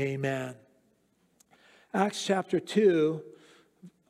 Amen. 0.00 0.54
Acts 1.92 2.24
chapter 2.24 2.58
2, 2.58 3.20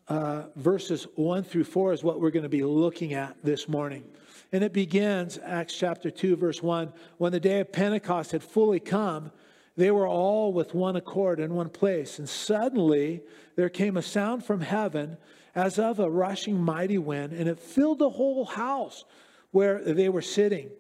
uh, 0.07 0.43
verses 0.55 1.09
1 1.17 1.43
through 1.43 1.65
4 1.65 1.93
is 1.93 2.05
what 2.05 2.21
we're 2.21 2.31
going 2.31 2.45
to 2.45 2.49
be 2.49 2.63
looking 2.63 3.13
at 3.13 3.37
this 3.43 3.69
morning. 3.69 4.05
And 4.53 4.63
it 4.63 4.73
begins, 4.73 5.41
Acts 5.45 5.77
chapter 5.77 6.09
2, 6.09 6.37
verse 6.37 6.63
1 6.63 6.93
when 7.19 7.33
the 7.33 7.41
day 7.41 7.59
of 7.59 7.73
Pentecost 7.73 8.31
had 8.31 8.45
fully 8.45 8.79
come, 8.79 9.33
they 9.77 9.91
were 9.91 10.07
all 10.07 10.53
with 10.53 10.75
one 10.75 10.95
accord 10.95 11.41
in 11.41 11.55
one 11.55 11.71
place. 11.71 12.21
And 12.21 12.29
suddenly 12.29 13.23
there 13.57 13.69
came 13.69 13.97
a 13.97 14.03
sound 14.03 14.45
from 14.45 14.61
heaven 14.61 15.17
as 15.57 15.77
of 15.81 15.99
a 15.99 16.09
rushing 16.09 16.63
mighty 16.63 16.99
wind, 16.99 17.33
and 17.33 17.49
it 17.49 17.59
filled 17.59 17.99
the 17.99 18.11
whole 18.11 18.45
house 18.45 19.05
where 19.51 19.83
they 19.83 20.09
were 20.09 20.23
sitting. 20.23 20.71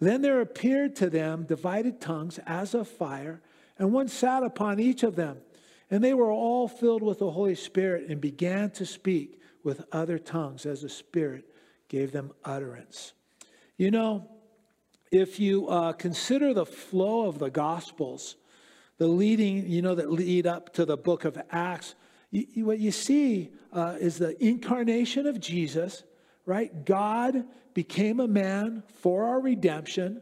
Then 0.00 0.20
there 0.20 0.42
appeared 0.42 0.96
to 0.96 1.08
them 1.08 1.44
divided 1.44 1.98
tongues 1.98 2.38
as 2.46 2.74
of 2.74 2.88
fire, 2.88 3.40
and 3.78 3.92
one 3.92 4.08
sat 4.08 4.42
upon 4.42 4.80
each 4.80 5.02
of 5.02 5.16
them. 5.16 5.38
And 5.90 6.02
they 6.02 6.14
were 6.14 6.30
all 6.30 6.66
filled 6.66 7.02
with 7.02 7.18
the 7.18 7.30
Holy 7.30 7.54
Spirit 7.54 8.08
and 8.08 8.20
began 8.20 8.70
to 8.72 8.86
speak 8.86 9.40
with 9.62 9.84
other 9.92 10.18
tongues 10.18 10.66
as 10.66 10.82
the 10.82 10.88
Spirit 10.88 11.44
gave 11.88 12.12
them 12.12 12.32
utterance. 12.44 13.12
You 13.76 13.90
know, 13.90 14.28
if 15.10 15.38
you 15.38 15.68
uh, 15.68 15.92
consider 15.92 16.54
the 16.54 16.66
flow 16.66 17.26
of 17.26 17.38
the 17.38 17.50
Gospels, 17.50 18.36
the 18.98 19.06
leading, 19.06 19.68
you 19.68 19.82
know, 19.82 19.94
that 19.94 20.10
lead 20.10 20.46
up 20.46 20.72
to 20.74 20.84
the 20.84 20.96
book 20.96 21.24
of 21.24 21.40
Acts, 21.50 21.94
you, 22.30 22.46
you, 22.52 22.64
what 22.66 22.78
you 22.78 22.90
see 22.90 23.50
uh, 23.72 23.96
is 24.00 24.18
the 24.18 24.42
incarnation 24.44 25.26
of 25.26 25.40
Jesus, 25.40 26.04
right? 26.46 26.84
God 26.84 27.44
became 27.74 28.20
a 28.20 28.28
man 28.28 28.82
for 29.00 29.24
our 29.24 29.40
redemption. 29.40 30.20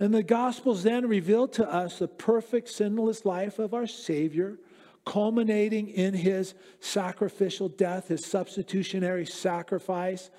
And 0.00 0.12
the 0.12 0.22
Gospels 0.22 0.82
then 0.82 1.06
reveal 1.06 1.46
to 1.48 1.70
us 1.70 1.98
the 1.98 2.08
perfect, 2.08 2.68
sinless 2.68 3.24
life 3.24 3.58
of 3.58 3.74
our 3.74 3.86
Savior, 3.86 4.58
culminating 5.04 5.88
in 5.88 6.14
his 6.14 6.54
sacrificial 6.80 7.68
death, 7.68 8.08
his 8.08 8.24
substitutionary 8.24 9.26
sacrifice, 9.26 10.30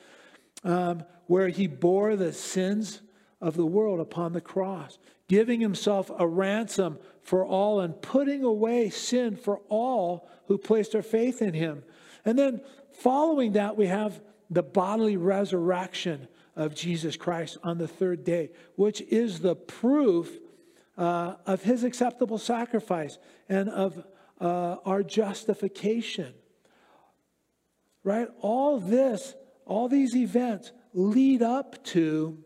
um, 0.64 1.03
where 1.28 1.50
he 1.50 1.67
bore 1.67 2.16
the 2.16 2.34
sins 2.34 3.02
of 3.42 3.56
the 3.56 3.66
world 3.66 4.00
upon 4.00 4.34
the 4.34 4.42
cross, 4.42 4.97
giving 5.28 5.62
himself 5.62 6.12
a 6.17 6.28
ransom 6.28 6.97
for 7.22 7.45
all 7.45 7.80
and 7.80 8.02
putting 8.02 8.44
away 8.44 8.90
sin 8.90 9.36
for 9.36 9.59
all 9.69 10.28
who 10.47 10.58
placed 10.58 10.92
their 10.92 11.03
faith 11.03 11.42
in 11.42 11.53
him. 11.53 11.84
And 12.23 12.38
then 12.38 12.62
following 12.92 13.53
that, 13.53 13.78
we 13.78 13.88
have 13.88 14.22
the 14.50 14.64
bodily 14.64 15.17
resurrection 15.17 16.28
of 16.56 16.75
Jesus 16.75 17.17
Christ 17.17 17.58
on 17.64 17.78
the 17.78 17.88
third 17.88 18.23
day, 18.23 18.52
which 18.75 19.02
is 19.02 19.39
the 19.39 19.56
proof 19.56 20.31
uh, 20.97 21.36
of 21.45 21.64
his 21.64 21.84
acceptable 21.84 22.38
sacrifice 22.38 23.17
and 23.50 23.70
of 23.70 24.06
uh, 24.39 24.78
our 24.86 25.03
justification. 25.03 26.34
Right? 28.03 28.28
All 28.39 28.80
this, 28.80 29.36
all 29.66 29.89
these 29.89 30.16
events 30.16 30.72
lead 30.94 31.42
up 31.42 31.84
to 31.86 32.38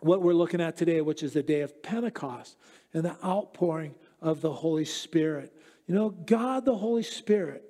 what 0.00 0.22
we're 0.22 0.32
looking 0.32 0.60
at 0.60 0.76
today, 0.76 1.00
which 1.00 1.22
is 1.22 1.32
the 1.32 1.42
day 1.42 1.60
of 1.60 1.82
Pentecost 1.82 2.56
and 2.94 3.04
the 3.04 3.16
outpouring 3.24 3.94
of 4.22 4.40
the 4.40 4.52
Holy 4.52 4.84
Spirit. 4.84 5.54
You 5.86 5.94
know, 5.94 6.10
God 6.10 6.64
the 6.64 6.76
Holy 6.76 7.02
Spirit, 7.02 7.64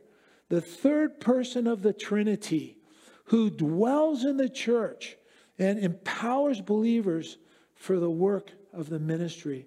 the 0.49 0.61
third 0.61 1.21
person 1.21 1.67
of 1.67 1.83
the 1.83 1.93
Trinity, 1.93 2.79
who 3.25 3.51
dwells 3.51 4.25
in 4.25 4.37
the 4.37 4.49
church 4.49 5.17
and 5.59 5.79
empowers 5.79 6.61
believers 6.61 7.39
for 7.75 7.99
the 7.99 8.11
work 8.11 8.53
of 8.73 8.89
the 8.89 8.99
ministry. 8.99 9.67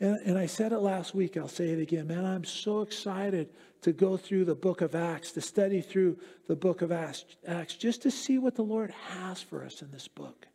And, 0.00 0.18
and 0.24 0.38
I 0.38 0.46
said 0.46 0.72
it 0.72 0.78
last 0.78 1.14
week, 1.14 1.36
I'll 1.36 1.48
say 1.48 1.70
it 1.70 1.80
again. 1.80 2.06
Man, 2.06 2.24
I'm 2.24 2.44
so 2.44 2.82
excited 2.82 3.50
to 3.82 3.92
go 3.92 4.16
through 4.16 4.44
the 4.44 4.54
book 4.54 4.80
of 4.80 4.94
Acts, 4.94 5.32
to 5.32 5.40
study 5.40 5.80
through 5.80 6.18
the 6.46 6.56
book 6.56 6.82
of 6.82 6.92
Acts, 6.92 7.24
Acts 7.46 7.74
just 7.74 8.02
to 8.02 8.10
see 8.10 8.38
what 8.38 8.54
the 8.54 8.62
Lord 8.62 8.90
has 8.90 9.42
for 9.42 9.64
us 9.64 9.82
in 9.82 9.90
this 9.90 10.08
book. 10.08 10.46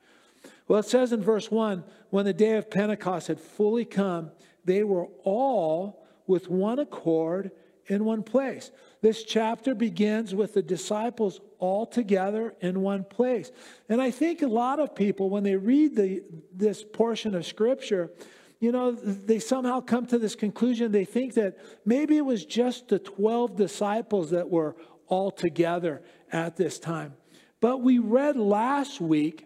Well, 0.67 0.79
it 0.79 0.85
says 0.85 1.13
in 1.13 1.21
verse 1.21 1.51
1 1.51 1.83
when 2.09 2.25
the 2.25 2.33
day 2.33 2.55
of 2.55 2.69
Pentecost 2.69 3.27
had 3.27 3.39
fully 3.39 3.85
come, 3.85 4.31
they 4.65 4.83
were 4.83 5.07
all 5.23 6.05
with 6.25 6.49
one 6.49 6.79
accord 6.79 7.51
in 7.87 8.05
one 8.05 8.23
place. 8.23 8.71
This 9.01 9.23
chapter 9.23 9.73
begins 9.73 10.35
with 10.35 10.53
the 10.53 10.61
disciples 10.61 11.39
all 11.59 11.85
together 11.85 12.55
in 12.61 12.81
one 12.81 13.03
place. 13.03 13.51
And 13.89 14.01
I 14.01 14.11
think 14.11 14.41
a 14.41 14.47
lot 14.47 14.79
of 14.79 14.95
people, 14.95 15.29
when 15.29 15.43
they 15.43 15.55
read 15.55 15.95
the, 15.95 16.23
this 16.53 16.83
portion 16.83 17.33
of 17.35 17.45
Scripture, 17.45 18.11
you 18.59 18.71
know, 18.71 18.91
they 18.91 19.39
somehow 19.39 19.81
come 19.81 20.05
to 20.07 20.17
this 20.17 20.35
conclusion. 20.35 20.91
They 20.91 21.05
think 21.05 21.35
that 21.35 21.57
maybe 21.85 22.17
it 22.17 22.25
was 22.25 22.45
just 22.45 22.89
the 22.89 22.99
12 22.99 23.55
disciples 23.55 24.31
that 24.31 24.49
were 24.49 24.75
all 25.07 25.31
together 25.31 26.01
at 26.31 26.57
this 26.57 26.79
time. 26.79 27.13
But 27.59 27.81
we 27.81 27.99
read 27.99 28.35
last 28.35 28.99
week 28.99 29.45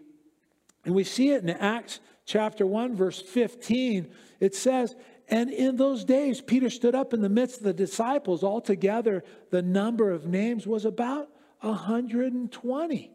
and 0.84 0.94
we 0.94 1.04
see 1.04 1.30
it 1.30 1.42
in 1.42 1.50
Acts 1.50 2.00
chapter 2.24 2.66
1, 2.66 2.96
verse 2.96 3.20
15. 3.20 4.10
It 4.40 4.54
says, 4.54 4.96
And 5.32 5.48
in 5.48 5.76
those 5.76 6.04
days, 6.04 6.42
Peter 6.42 6.68
stood 6.68 6.94
up 6.94 7.14
in 7.14 7.22
the 7.22 7.28
midst 7.30 7.56
of 7.56 7.62
the 7.62 7.72
disciples. 7.72 8.44
Altogether, 8.44 9.24
the 9.48 9.62
number 9.62 10.10
of 10.10 10.26
names 10.26 10.66
was 10.66 10.84
about 10.84 11.30
120, 11.60 13.10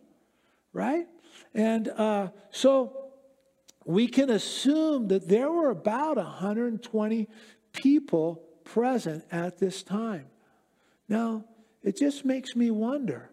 right? 0.73 1.05
And 1.53 1.87
uh, 1.89 2.29
so 2.49 3.11
we 3.85 4.07
can 4.07 4.31
assume 4.31 5.09
that 5.09 5.29
there 5.29 5.51
were 5.51 5.69
about 5.69 6.17
120 6.17 7.29
people 7.71 8.41
present 8.63 9.23
at 9.31 9.59
this 9.59 9.83
time. 9.83 10.25
Now, 11.07 11.45
it 11.83 11.97
just 11.97 12.25
makes 12.25 12.55
me 12.55 12.71
wonder 12.71 13.29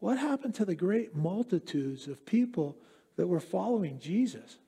what 0.00 0.18
happened 0.18 0.56
to 0.56 0.64
the 0.64 0.74
great 0.74 1.14
multitudes 1.14 2.08
of 2.08 2.26
people 2.26 2.76
that 3.14 3.28
were 3.28 3.38
following 3.38 4.00
Jesus. 4.00 4.58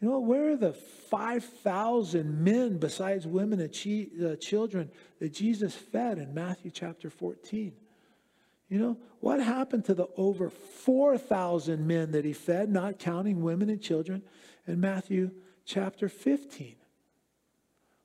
You 0.00 0.08
know, 0.08 0.20
where 0.20 0.52
are 0.52 0.56
the 0.56 0.72
5,000 0.72 2.42
men 2.42 2.78
besides 2.78 3.26
women 3.26 3.60
and 3.60 3.72
chi- 3.72 4.08
uh, 4.24 4.36
children 4.36 4.90
that 5.18 5.34
Jesus 5.34 5.74
fed 5.74 6.18
in 6.18 6.32
Matthew 6.32 6.70
chapter 6.70 7.10
14? 7.10 7.72
You 8.70 8.78
know, 8.78 8.96
what 9.18 9.42
happened 9.42 9.84
to 9.86 9.94
the 9.94 10.06
over 10.16 10.48
4,000 10.48 11.86
men 11.86 12.12
that 12.12 12.24
he 12.24 12.32
fed, 12.32 12.70
not 12.70 12.98
counting 12.98 13.42
women 13.42 13.68
and 13.68 13.82
children, 13.82 14.22
in 14.66 14.80
Matthew 14.80 15.32
chapter 15.66 16.08
15? 16.08 16.76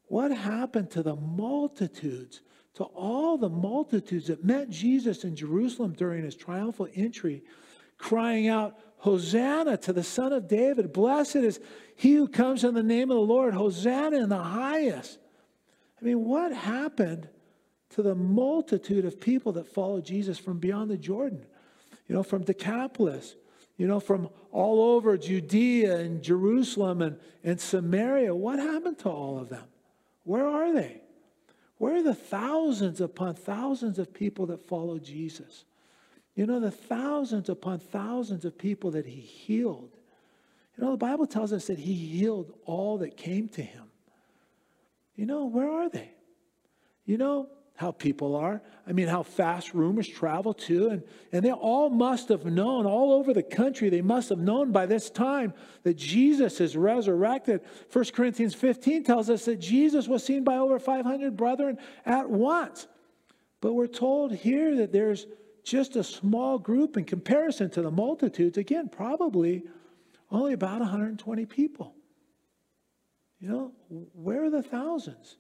What 0.08 0.32
happened 0.32 0.92
to 0.92 1.04
the 1.04 1.16
multitudes, 1.16 2.42
to 2.74 2.84
all 2.84 3.38
the 3.38 3.50
multitudes 3.50 4.28
that 4.28 4.44
met 4.44 4.70
Jesus 4.70 5.24
in 5.24 5.36
Jerusalem 5.36 5.94
during 5.94 6.24
his 6.24 6.36
triumphal 6.36 6.90
entry, 6.94 7.44
crying 7.98 8.48
out, 8.48 8.78
Hosanna 8.98 9.78
to 9.78 9.94
the 9.94 10.04
Son 10.04 10.34
of 10.34 10.48
David. 10.48 10.92
Blessed 10.92 11.38
is 11.38 11.60
he 11.96 12.14
who 12.16 12.28
comes 12.28 12.64
in 12.64 12.74
the 12.74 12.84
name 12.84 13.12
of 13.12 13.16
the 13.16 13.22
Lord. 13.22 13.54
Hosanna 13.54 14.18
in 14.18 14.30
the 14.30 14.38
highest. 14.38 15.20
I 16.02 16.06
mean, 16.06 16.26
what 16.26 16.54
happened 16.54 17.30
to 17.92 18.02
the 18.02 18.16
multitude 18.16 19.06
of 19.06 19.20
people 19.20 19.54
that 19.54 19.68
followed 19.68 20.06
Jesus 20.06 20.38
from 20.38 20.60
beyond 20.60 20.90
the 20.90 20.98
Jordan? 20.98 21.46
You 22.08 22.16
know, 22.16 22.24
from 22.24 22.44
Decapolis, 22.44 23.36
you 23.78 23.88
know, 23.88 24.00
from 24.00 24.30
all 24.52 24.96
over 24.96 25.18
Judea 25.18 25.98
and 25.98 26.22
Jerusalem 26.22 27.02
and, 27.02 27.18
and 27.44 27.60
Samaria. 27.60 28.34
What 28.34 28.60
happened 28.60 29.00
to 29.00 29.10
all 29.10 29.40
of 29.40 29.50
them? 29.50 29.66
Where 30.24 30.48
are 30.48 30.74
they? 30.74 31.02
Where 31.78 31.98
are 31.98 32.04
the 32.04 32.16
thousands 32.16 33.02
upon 33.02 33.36
thousands 33.36 34.00
of 34.00 34.14
people 34.14 34.46
that 34.48 34.68
follow 34.68 34.98
Jesus? 34.98 35.66
You 36.36 36.46
know, 36.46 36.60
the 36.60 36.72
thousands 36.72 37.50
upon 37.50 37.80
thousands 37.80 38.44
of 38.46 38.58
people 38.58 38.92
that 38.92 39.06
he 39.06 39.22
healed. 39.22 39.98
You 40.78 40.84
know, 40.84 40.92
the 40.92 40.98
Bible 40.98 41.26
tells 41.26 41.54
us 41.54 41.68
that 41.68 41.80
he 41.80 41.94
healed 41.94 42.54
all 42.66 42.98
that 43.00 43.16
came 43.16 43.48
to 43.50 43.62
him. 43.62 43.86
You 45.16 45.26
know, 45.26 45.46
where 45.46 45.72
are 45.72 45.90
they? 45.90 46.12
You 47.06 47.18
know 47.18 47.48
how 47.78 47.92
people 47.92 48.36
are. 48.36 48.62
I 48.88 48.94
mean, 48.94 49.08
how 49.08 49.24
fast 49.24 49.74
rumors 49.74 50.08
travel 50.08 50.54
too. 50.54 50.90
And, 50.90 51.04
and 51.32 51.44
they 51.44 51.52
all 51.52 51.90
must 51.90 52.30
have 52.30 52.46
known, 52.46 52.86
all 52.86 53.12
over 53.14 53.34
the 53.34 53.44
country, 53.44 53.90
they 53.90 54.02
must 54.02 54.30
have 54.30 54.40
known 54.40 54.72
by 54.72 54.86
this 54.86 55.10
time 55.10 55.54
that 55.84 55.96
Jesus 55.96 56.62
is 56.62 56.78
resurrected. 56.78 57.62
1 57.92 58.06
Corinthians 58.14 58.56
15 58.56 59.04
tells 59.04 59.30
us 59.30 59.46
that 59.46 59.60
Jesus 59.60 60.08
was 60.08 60.24
seen 60.24 60.44
by 60.44 60.58
over 60.58 60.80
500 60.80 61.36
brethren 61.36 61.78
at 62.06 62.30
once. 62.30 62.88
But 63.60 63.74
we're 63.74 63.88
told 63.88 64.34
here 64.34 64.78
that 64.78 64.94
there's 64.94 65.26
just 65.66 65.96
a 65.96 66.04
small 66.04 66.60
group 66.60 66.96
in 66.96 67.04
comparison 67.04 67.70
to 67.72 67.82
the 67.82 67.92
multitudes. 67.92 68.58
Again, 68.58 68.88
probably 68.88 69.64
only 70.32 70.54
about 70.54 70.80
120 70.80 71.46
people. 71.46 71.96
You 73.40 73.50
know, 73.50 73.72
where 73.90 74.44
are 74.44 74.50
the 74.50 74.64
thousands? 74.64 75.38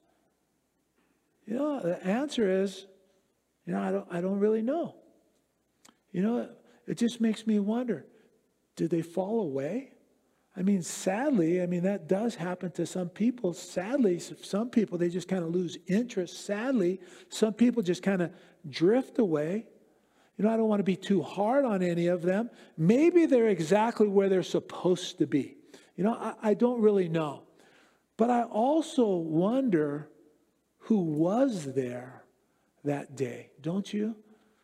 You 1.45 1.55
know, 1.55 1.79
the 1.79 2.03
answer 2.05 2.63
is, 2.63 2.87
you 3.65 3.73
know, 3.73 3.81
I 3.81 3.91
don't, 3.91 4.07
I 4.11 4.21
don't 4.21 4.39
really 4.39 4.61
know. 4.61 4.95
You 6.11 6.23
know, 6.23 6.49
it 6.87 6.97
just 6.97 7.21
makes 7.21 7.45
me 7.47 7.59
wonder 7.59 8.05
did 8.75 8.89
they 8.89 9.01
fall 9.01 9.39
away? 9.41 9.91
I 10.57 10.61
mean, 10.61 10.81
sadly, 10.81 11.61
I 11.61 11.65
mean, 11.65 11.83
that 11.83 12.07
does 12.07 12.35
happen 12.35 12.71
to 12.71 12.85
some 12.85 13.09
people. 13.09 13.53
Sadly, 13.53 14.19
some 14.19 14.69
people, 14.69 14.97
they 14.97 15.09
just 15.09 15.27
kind 15.27 15.43
of 15.43 15.49
lose 15.49 15.77
interest. 15.87 16.45
Sadly, 16.45 17.01
some 17.29 17.53
people 17.53 17.83
just 17.83 18.01
kind 18.01 18.21
of 18.21 18.31
drift 18.69 19.19
away. 19.19 19.65
You 20.37 20.45
know, 20.45 20.53
I 20.53 20.57
don't 20.57 20.67
want 20.67 20.79
to 20.79 20.83
be 20.83 20.97
too 20.97 21.21
hard 21.21 21.63
on 21.65 21.81
any 21.81 22.07
of 22.07 22.21
them. 22.21 22.49
Maybe 22.77 23.25
they're 23.25 23.47
exactly 23.47 24.07
where 24.07 24.27
they're 24.27 24.43
supposed 24.43 25.17
to 25.19 25.27
be. 25.27 25.55
You 25.95 26.03
know, 26.03 26.13
I, 26.13 26.33
I 26.49 26.53
don't 26.53 26.81
really 26.81 27.07
know. 27.07 27.43
But 28.17 28.29
I 28.29 28.43
also 28.43 29.15
wonder 29.15 30.09
who 30.79 30.99
was 30.99 31.73
there 31.73 32.23
that 32.83 33.15
day, 33.15 33.49
don't 33.61 33.91
you? 33.91 34.15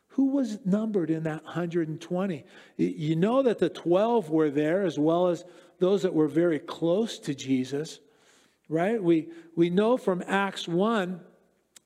Who 0.09 0.31
was 0.31 0.59
numbered 0.65 1.09
in 1.09 1.23
that 1.23 1.44
120? 1.45 2.45
You 2.77 3.15
know 3.15 3.41
that 3.41 3.59
the 3.59 3.69
12 3.69 4.29
were 4.29 4.50
there 4.50 4.83
as 4.83 5.00
well 5.00 5.27
as 5.27 5.45
those 5.79 6.03
that 6.03 6.13
were 6.13 6.27
very 6.27 6.59
close 6.59 7.18
to 7.19 7.33
Jesus, 7.33 8.00
right? 8.68 9.01
We, 9.01 9.29
we 9.56 9.69
know 9.69 9.97
from 9.97 10.21
Acts 10.27 10.68
1 10.68 11.21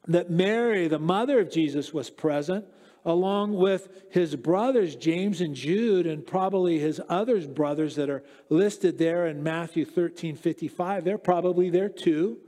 that 0.07 0.29
Mary, 0.29 0.87
the 0.87 0.99
mother 0.99 1.39
of 1.39 1.51
Jesus, 1.51 1.93
was 1.93 2.09
present, 2.09 2.65
along 3.05 3.53
with 3.53 3.87
his 4.09 4.35
brothers, 4.35 4.95
James 4.95 5.39
and 5.39 5.55
Jude, 5.55 6.07
and 6.07 6.25
probably 6.25 6.79
his 6.79 6.99
other 7.07 7.39
brothers 7.47 7.95
that 7.95 8.09
are 8.09 8.23
listed 8.49 8.97
there 8.97 9.27
in 9.27 9.43
Matthew 9.43 9.85
13 9.85 10.35
55. 10.35 11.03
They're 11.03 11.17
probably 11.17 11.69
there 11.69 11.89
too. 11.89 12.39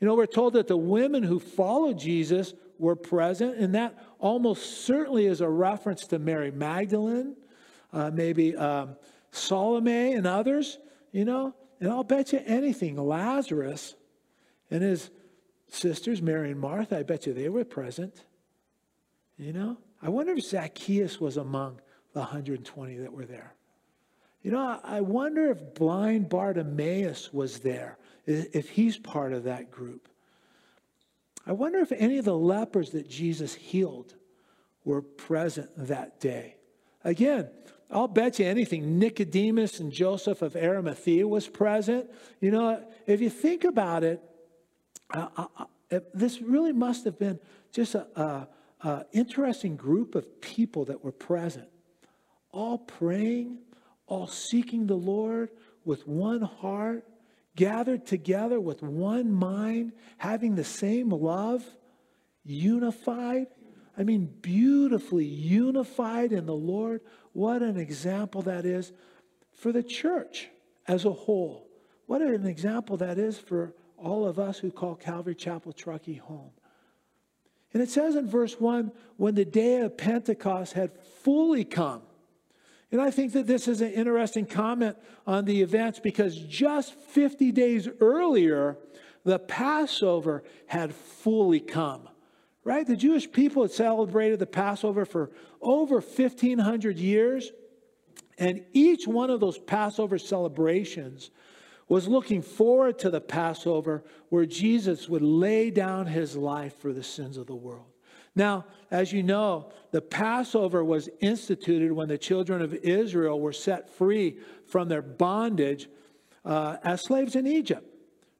You 0.00 0.08
know, 0.08 0.16
we're 0.16 0.26
told 0.26 0.54
that 0.54 0.66
the 0.66 0.76
women 0.76 1.22
who 1.22 1.38
followed 1.38 1.98
Jesus 1.98 2.52
were 2.78 2.96
present, 2.96 3.56
and 3.56 3.74
that 3.76 3.96
almost 4.18 4.84
certainly 4.84 5.26
is 5.26 5.40
a 5.40 5.48
reference 5.48 6.06
to 6.08 6.18
Mary 6.18 6.50
Magdalene, 6.50 7.36
uh, 7.92 8.10
maybe 8.12 8.56
um, 8.56 8.96
Salome 9.30 10.14
and 10.14 10.26
others, 10.26 10.78
you 11.12 11.24
know, 11.24 11.54
and 11.80 11.90
I'll 11.90 12.04
bet 12.04 12.32
you 12.32 12.42
anything, 12.44 12.96
Lazarus 12.96 13.94
and 14.70 14.82
his 14.82 15.10
sisters, 15.68 16.20
Mary 16.20 16.50
and 16.50 16.60
Martha, 16.60 16.98
I 16.98 17.02
bet 17.02 17.26
you 17.26 17.32
they 17.32 17.48
were 17.48 17.64
present. 17.64 18.24
You 19.38 19.52
know, 19.52 19.76
I 20.02 20.08
wonder 20.08 20.32
if 20.32 20.44
Zacchaeus 20.44 21.20
was 21.20 21.36
among 21.36 21.80
the 22.12 22.20
120 22.20 22.98
that 22.98 23.12
were 23.12 23.24
there. 23.24 23.54
You 24.42 24.50
know, 24.50 24.78
I 24.84 25.00
wonder 25.00 25.50
if 25.50 25.74
blind 25.74 26.28
Bartimaeus 26.28 27.32
was 27.32 27.60
there, 27.60 27.96
if 28.26 28.68
he's 28.68 28.98
part 28.98 29.32
of 29.32 29.44
that 29.44 29.70
group. 29.70 30.08
I 31.46 31.52
wonder 31.52 31.78
if 31.80 31.92
any 31.92 32.18
of 32.18 32.24
the 32.24 32.36
lepers 32.36 32.90
that 32.90 33.08
Jesus 33.08 33.54
healed 33.54 34.14
were 34.84 35.02
present 35.02 35.70
that 35.76 36.20
day. 36.20 36.56
Again, 37.02 37.48
I'll 37.90 38.08
bet 38.08 38.38
you 38.38 38.46
anything. 38.46 38.98
Nicodemus 38.98 39.80
and 39.80 39.92
Joseph 39.92 40.42
of 40.42 40.56
Arimathea 40.56 41.26
was 41.26 41.48
present. 41.48 42.10
You 42.40 42.50
know, 42.50 42.86
if 43.06 43.20
you 43.20 43.30
think 43.30 43.64
about 43.64 44.04
it, 44.04 44.22
uh, 45.12 45.28
uh, 45.36 45.46
uh 45.58 46.00
this 46.12 46.40
really 46.40 46.72
must 46.72 47.04
have 47.04 47.18
been 47.18 47.38
just 47.72 47.94
a, 47.94 48.48
interesting 49.12 49.76
group 49.76 50.14
of 50.14 50.40
people 50.40 50.84
that 50.86 51.02
were 51.02 51.12
present, 51.12 51.68
all 52.50 52.78
praying, 52.78 53.58
all 54.06 54.26
seeking 54.26 54.86
the 54.86 54.94
Lord 54.94 55.50
with 55.84 56.06
one 56.06 56.42
heart, 56.42 57.04
gathered 57.56 58.06
together 58.06 58.60
with 58.60 58.82
one 58.82 59.32
mind, 59.32 59.92
having 60.18 60.54
the 60.54 60.64
same 60.64 61.10
love, 61.10 61.64
unified. 62.44 63.46
I 63.96 64.02
mean, 64.02 64.32
beautifully 64.42 65.24
unified 65.24 66.32
in 66.32 66.46
the 66.46 66.54
Lord. 66.54 67.00
What 67.32 67.62
an 67.62 67.76
example 67.76 68.42
that 68.42 68.64
is 68.64 68.92
for 69.52 69.72
the 69.72 69.82
church 69.82 70.48
as 70.86 71.04
a 71.04 71.12
whole. 71.12 71.68
What 72.06 72.22
an 72.22 72.46
example 72.46 72.96
that 72.98 73.18
is 73.18 73.38
for 73.38 73.72
all 73.96 74.26
of 74.26 74.38
us 74.38 74.58
who 74.58 74.70
call 74.70 74.96
Calvary 74.96 75.34
Chapel 75.34 75.72
Truckee 75.72 76.14
home. 76.14 76.50
And 77.74 77.82
it 77.82 77.90
says 77.90 78.14
in 78.14 78.28
verse 78.28 78.58
1 78.58 78.92
when 79.16 79.34
the 79.34 79.44
day 79.44 79.80
of 79.80 79.98
Pentecost 79.98 80.72
had 80.72 80.92
fully 81.22 81.64
come, 81.64 82.02
and 82.92 83.02
I 83.02 83.10
think 83.10 83.32
that 83.32 83.48
this 83.48 83.66
is 83.66 83.80
an 83.80 83.90
interesting 83.90 84.46
comment 84.46 84.96
on 85.26 85.44
the 85.44 85.60
events 85.62 85.98
because 85.98 86.36
just 86.36 86.94
50 86.94 87.50
days 87.50 87.88
earlier, 88.00 88.78
the 89.24 89.40
Passover 89.40 90.44
had 90.66 90.94
fully 90.94 91.58
come. 91.58 92.08
Right? 92.62 92.86
The 92.86 92.96
Jewish 92.96 93.30
people 93.30 93.62
had 93.62 93.72
celebrated 93.72 94.38
the 94.38 94.46
Passover 94.46 95.04
for 95.04 95.32
over 95.60 95.96
1,500 95.96 96.98
years. 96.98 97.50
And 98.38 98.64
each 98.72 99.08
one 99.08 99.28
of 99.28 99.40
those 99.40 99.58
Passover 99.58 100.16
celebrations 100.16 101.30
was 101.88 102.08
looking 102.08 102.42
forward 102.42 102.98
to 103.00 103.10
the 103.10 103.20
Passover 103.20 104.04
where 104.28 104.46
Jesus 104.46 105.08
would 105.08 105.22
lay 105.22 105.70
down 105.70 106.06
his 106.06 106.36
life 106.36 106.78
for 106.78 106.92
the 106.92 107.02
sins 107.02 107.36
of 107.36 107.46
the 107.46 107.54
world. 107.54 107.86
Now, 108.34 108.64
as 108.90 109.12
you 109.12 109.22
know, 109.22 109.70
the 109.92 110.00
Passover 110.00 110.84
was 110.84 111.08
instituted 111.20 111.92
when 111.92 112.08
the 112.08 112.18
children 112.18 112.62
of 112.62 112.74
Israel 112.74 113.40
were 113.40 113.52
set 113.52 113.88
free 113.88 114.38
from 114.66 114.88
their 114.88 115.02
bondage 115.02 115.88
uh, 116.44 116.76
as 116.82 117.04
slaves 117.04 117.36
in 117.36 117.46
Egypt, 117.46 117.86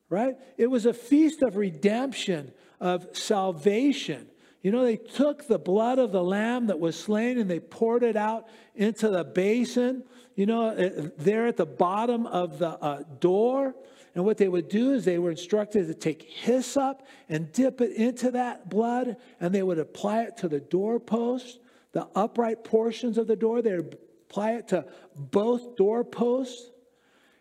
right? 0.08 0.36
It 0.58 0.66
was 0.66 0.86
a 0.86 0.92
feast 0.92 1.42
of 1.42 1.56
redemption, 1.56 2.52
of 2.80 3.16
salvation. 3.16 4.26
You 4.64 4.70
know, 4.70 4.82
they 4.82 4.96
took 4.96 5.46
the 5.46 5.58
blood 5.58 5.98
of 5.98 6.10
the 6.10 6.22
lamb 6.22 6.68
that 6.68 6.80
was 6.80 6.98
slain 6.98 7.36
and 7.38 7.50
they 7.50 7.60
poured 7.60 8.02
it 8.02 8.16
out 8.16 8.48
into 8.74 9.10
the 9.10 9.22
basin, 9.22 10.04
you 10.36 10.46
know, 10.46 10.68
uh, 10.68 11.10
there 11.18 11.46
at 11.46 11.58
the 11.58 11.66
bottom 11.66 12.26
of 12.26 12.58
the 12.58 12.70
uh, 12.70 13.02
door. 13.20 13.74
And 14.14 14.24
what 14.24 14.38
they 14.38 14.48
would 14.48 14.70
do 14.70 14.92
is 14.94 15.04
they 15.04 15.18
were 15.18 15.32
instructed 15.32 15.86
to 15.88 15.94
take 15.94 16.22
hyssop 16.22 17.02
and 17.28 17.52
dip 17.52 17.82
it 17.82 17.92
into 17.92 18.30
that 18.30 18.70
blood, 18.70 19.16
and 19.38 19.54
they 19.54 19.62
would 19.62 19.78
apply 19.78 20.22
it 20.22 20.38
to 20.38 20.48
the 20.48 20.60
doorpost, 20.60 21.58
the 21.92 22.08
upright 22.14 22.64
portions 22.64 23.18
of 23.18 23.26
the 23.26 23.36
door. 23.36 23.60
They 23.60 23.76
would 23.76 23.98
apply 24.30 24.52
it 24.52 24.68
to 24.68 24.86
both 25.14 25.76
doorposts. 25.76 26.70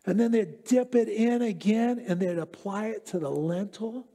And 0.05 0.19
then 0.19 0.31
they'd 0.31 0.65
dip 0.65 0.93
it 0.93 1.07
in 1.07 1.41
again 1.41 2.03
and 2.05 2.19
they'd 2.19 2.37
apply 2.37 2.87
it 2.87 3.05
to 3.07 3.19
the 3.19 3.31
lintel. 3.31 4.09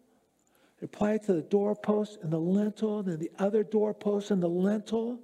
Apply 0.82 1.14
it 1.14 1.24
to 1.24 1.32
the 1.32 1.42
doorpost 1.42 2.18
and 2.22 2.32
the 2.32 2.38
lintel, 2.38 3.00
and 3.00 3.08
then 3.08 3.18
the 3.18 3.32
other 3.38 3.64
doorpost 3.64 4.30
and 4.30 4.42
the 4.42 4.48
lintel, 4.48 5.18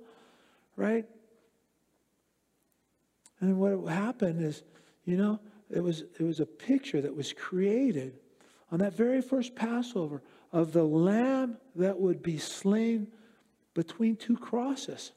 right? 0.76 1.06
And 3.40 3.58
what 3.58 3.92
happened 3.92 4.42
is, 4.42 4.62
you 5.04 5.16
know, 5.16 5.38
it 5.70 5.80
was, 5.80 6.04
it 6.18 6.22
was 6.22 6.40
a 6.40 6.46
picture 6.46 7.00
that 7.00 7.14
was 7.14 7.32
created 7.32 8.18
on 8.72 8.78
that 8.80 8.94
very 8.94 9.20
first 9.20 9.54
Passover 9.54 10.22
of 10.52 10.72
the 10.72 10.84
lamb 10.84 11.56
that 11.76 11.98
would 11.98 12.22
be 12.22 12.38
slain 12.38 13.08
between 13.74 14.16
two 14.16 14.36
crosses. 14.36 15.12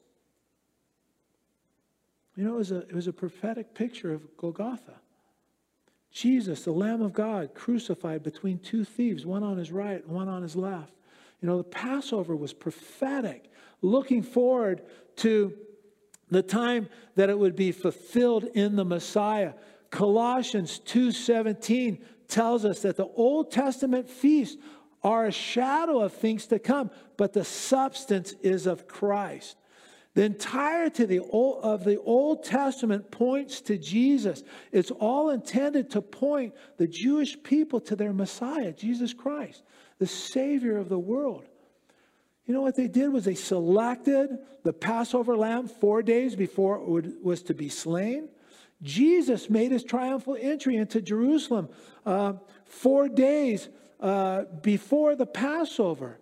You 2.35 2.43
know, 2.43 2.55
it 2.55 2.57
was 2.57 2.71
a, 2.71 2.79
it 2.79 2.93
was 2.93 3.07
a 3.07 3.13
prophetic 3.13 3.73
picture 3.73 4.13
of 4.13 4.37
Golgotha. 4.37 4.99
Jesus, 6.11 6.63
the 6.63 6.71
Lamb 6.71 7.01
of 7.01 7.13
God, 7.13 7.53
crucified 7.53 8.23
between 8.23 8.59
two 8.59 8.83
thieves, 8.83 9.25
one 9.25 9.43
on 9.43 9.57
his 9.57 9.71
right 9.71 10.03
and 10.03 10.11
one 10.11 10.27
on 10.27 10.41
his 10.41 10.55
left. 10.55 10.93
You 11.41 11.47
know, 11.47 11.57
the 11.57 11.63
Passover 11.63 12.35
was 12.35 12.53
prophetic, 12.53 13.51
looking 13.81 14.23
forward 14.23 14.81
to 15.17 15.53
the 16.29 16.41
time 16.41 16.89
that 17.15 17.29
it 17.29 17.37
would 17.37 17.55
be 17.55 17.71
fulfilled 17.71 18.45
in 18.55 18.75
the 18.75 18.85
Messiah. 18.85 19.53
Colossians 19.89 20.79
2:17 20.79 21.99
tells 22.27 22.65
us 22.65 22.81
that 22.81 22.97
the 22.97 23.07
Old 23.07 23.51
Testament 23.51 24.09
feasts 24.09 24.57
are 25.03 25.27
a 25.27 25.31
shadow 25.31 26.01
of 26.01 26.13
things 26.13 26.47
to 26.47 26.59
come, 26.59 26.89
but 27.15 27.33
the 27.33 27.45
substance 27.45 28.33
is 28.41 28.65
of 28.65 28.87
Christ. 28.87 29.55
The 30.17 30.23
entirety 30.23 31.19
of 31.31 31.83
the 31.83 32.01
Old 32.01 32.43
Testament 32.43 33.11
points 33.11 33.61
to 33.61 33.77
Jesus. 33.77 34.41
It's 34.71 34.89
all 34.89 35.29
intended 35.29 35.91
to 35.91 36.01
point 36.01 36.55
the 36.77 36.87
Jewish 36.87 37.37
people 37.43 37.79
to 37.81 37.95
their 37.95 38.13
Messiah, 38.13 38.71
Jesus 38.71 39.13
Christ, 39.13 39.61
the 39.99 40.07
Savior 40.07 40.79
of 40.79 40.89
the 40.89 40.97
world. 40.97 41.45
You 42.47 42.55
know 42.55 42.63
what 42.63 42.75
they 42.75 42.87
did 42.87 43.13
was 43.13 43.25
they 43.25 43.35
selected 43.35 44.39
the 44.63 44.73
Passover 44.73 45.37
lamb 45.37 45.67
four 45.67 46.01
days 46.01 46.35
before 46.35 46.97
it 46.97 47.23
was 47.23 47.43
to 47.43 47.53
be 47.53 47.69
slain. 47.69 48.27
Jesus 48.81 49.51
made 49.51 49.71
his 49.71 49.83
triumphal 49.83 50.35
entry 50.41 50.77
into 50.77 50.99
Jerusalem 50.99 51.69
uh, 52.07 52.33
four 52.65 53.07
days 53.07 53.69
uh, 53.99 54.45
before 54.63 55.15
the 55.15 55.27
Passover. 55.27 56.17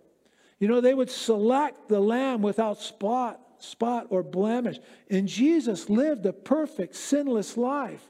You 0.59 0.67
know, 0.67 0.81
they 0.81 0.93
would 0.93 1.09
select 1.09 1.87
the 1.87 2.01
lamb 2.01 2.41
without 2.41 2.81
spot, 2.81 3.39
spot 3.65 4.07
or 4.09 4.23
blemish. 4.23 4.79
And 5.09 5.27
Jesus 5.27 5.89
lived 5.89 6.25
a 6.25 6.33
perfect, 6.33 6.95
sinless 6.95 7.57
life. 7.57 8.07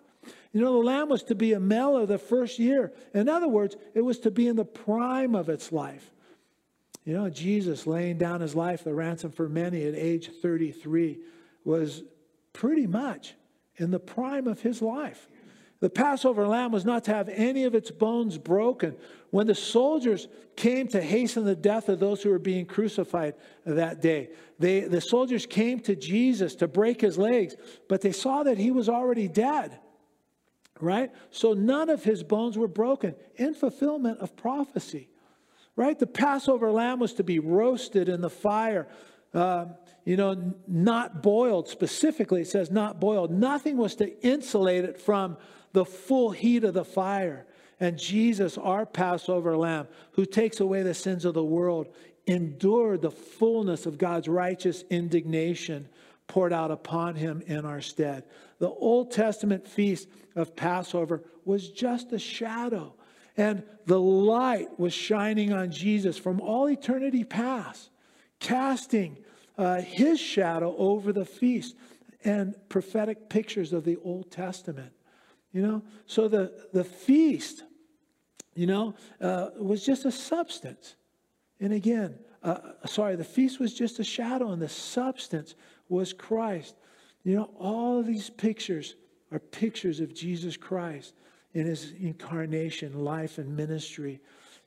You 0.52 0.62
know, 0.62 0.74
the 0.74 0.86
lamb 0.86 1.10
was 1.10 1.24
to 1.24 1.36
be 1.36 1.54
a 1.54 1.60
male 1.60 1.98
of 1.98 2.08
the 2.08 2.18
first 2.18 2.60
year. 2.60 2.94
In 3.14 3.28
other 3.28 3.48
words, 3.48 3.76
it 3.94 4.02
was 4.02 4.20
to 4.20 4.32
be 4.32 4.48
in 4.48 4.56
the 4.56 4.66
prime 4.66 5.36
of 5.36 5.50
its 5.50 5.72
life. 5.72 6.12
You 7.04 7.14
know, 7.14 7.30
Jesus 7.30 7.86
laying 7.86 8.18
down 8.18 8.42
his 8.42 8.56
life, 8.56 8.84
the 8.84 8.94
ransom 8.94 9.32
for 9.32 9.48
many 9.48 9.86
at 9.86 9.96
age 9.96 10.32
33, 10.42 11.20
was 11.64 12.04
pretty 12.54 12.88
much 12.88 13.36
in 13.78 13.92
the 13.92 14.00
prime 14.00 14.48
of 14.48 14.62
his 14.62 14.82
life. 14.82 15.28
The 15.86 15.90
Passover 15.92 16.48
lamb 16.48 16.72
was 16.72 16.84
not 16.84 17.04
to 17.04 17.14
have 17.14 17.30
any 17.30 17.64
of 17.66 17.76
its 17.76 17.92
bones 17.92 18.40
broken. 18.40 18.96
When 19.30 19.46
the 19.46 19.54
soldiers 19.54 20.28
came 20.56 20.88
to 20.88 21.00
hasten 21.00 21.46
the 21.46 21.56
death 21.56 21.90
of 21.90 22.00
those 22.00 22.24
who 22.24 22.32
were 22.32 22.40
being 22.40 22.66
crucified 22.66 23.36
that 23.68 24.02
day, 24.02 24.30
they, 24.58 24.80
the 24.80 25.00
soldiers 25.00 25.46
came 25.46 25.80
to 25.82 25.96
Jesus 25.96 26.56
to 26.56 26.68
break 26.68 27.02
his 27.02 27.20
legs, 27.20 27.56
but 27.88 28.02
they 28.02 28.14
saw 28.14 28.42
that 28.42 28.58
he 28.58 28.72
was 28.72 28.90
already 28.90 29.28
dead. 29.28 29.78
Right? 30.82 31.12
So 31.30 31.54
none 31.54 31.92
of 31.92 32.04
his 32.04 32.24
bones 32.24 32.58
were 32.58 32.68
broken 32.68 33.14
in 33.36 33.54
fulfillment 33.54 34.18
of 34.22 34.36
prophecy. 34.36 35.08
Right? 35.76 36.00
The 36.00 36.08
Passover 36.08 36.72
lamb 36.72 36.98
was 36.98 37.14
to 37.14 37.24
be 37.24 37.38
roasted 37.38 38.10
in 38.10 38.22
the 38.22 38.30
fire. 38.32 38.88
Uh, 39.36 39.66
you 40.06 40.16
know, 40.16 40.54
not 40.68 41.24
boiled 41.24 41.68
specifically, 41.68 42.42
it 42.42 42.48
says 42.48 42.72
not 42.72 43.00
boiled. 43.00 43.32
Nothing 43.32 43.76
was 43.76 43.96
to 43.96 44.26
insulate 44.26 44.86
it 44.86 45.02
from 45.02 45.38
the 45.74 45.84
full 45.86 46.32
heat 46.32 46.64
of 46.64 46.76
the 46.76 46.86
fire. 46.86 47.46
And 47.80 47.98
Jesus, 47.98 48.58
our 48.58 48.86
Passover 48.86 49.58
lamb, 49.58 49.88
who 50.12 50.26
takes 50.26 50.60
away 50.60 50.84
the 50.84 50.94
sins 50.94 51.26
of 51.26 51.34
the 51.34 51.44
world, 51.44 51.88
endured 52.28 53.02
the 53.02 53.12
fullness 53.12 53.86
of 53.86 53.98
God's 53.98 54.28
righteous 54.28 54.84
indignation 54.90 55.90
poured 56.28 56.54
out 56.54 56.72
upon 56.72 57.16
him 57.16 57.44
in 57.46 57.66
our 57.66 57.82
stead. 57.82 58.24
The 58.60 58.70
Old 58.70 59.12
Testament 59.12 59.68
feast 59.68 60.08
of 60.36 60.56
Passover 60.56 61.24
was 61.44 61.70
just 61.70 62.14
a 62.14 62.20
shadow, 62.20 62.94
and 63.38 63.64
the 63.86 64.00
light 64.00 64.80
was 64.80 64.94
shining 64.94 65.52
on 65.52 65.72
Jesus 65.72 66.18
from 66.18 66.42
all 66.42 66.70
eternity 66.70 67.24
past, 67.24 67.90
casting 68.40 69.18
uh, 69.58 69.82
his 69.82 70.20
shadow 70.20 70.76
over 70.78 71.14
the 71.14 71.26
feast 71.26 71.76
and 72.24 72.56
prophetic 72.70 73.30
pictures 73.30 73.74
of 73.74 73.86
the 73.86 73.98
Old 74.04 74.32
Testament. 74.32 74.92
You 75.52 75.62
know, 75.62 75.84
so 76.06 76.28
the, 76.28 76.68
the 76.74 76.84
feast, 76.84 77.64
you 78.56 78.66
know, 78.66 78.96
uh, 79.22 79.52
was 79.58 79.86
just 79.86 80.06
a 80.06 80.12
substance. 80.12 80.96
And 81.60 81.72
again, 81.72 82.20
uh, 82.44 82.58
sorry, 82.86 83.16
the 83.16 83.24
feast 83.24 83.60
was 83.60 83.74
just 83.74 84.00
a 84.00 84.04
shadow, 84.04 84.52
and 84.52 84.62
the 84.62 84.70
substance 84.70 85.56
was 85.88 86.14
Christ. 86.14 86.76
You 87.24 87.36
know, 87.38 87.50
all 87.58 88.04
these 88.04 88.30
pictures 88.30 88.96
are 89.32 89.40
pictures 89.40 90.00
of 90.00 90.14
Jesus 90.14 90.58
Christ 90.58 91.14
in 91.54 91.66
his 91.66 91.94
incarnation, 92.00 93.04
life, 93.04 93.38
and 93.38 93.56
ministry. 93.56 94.20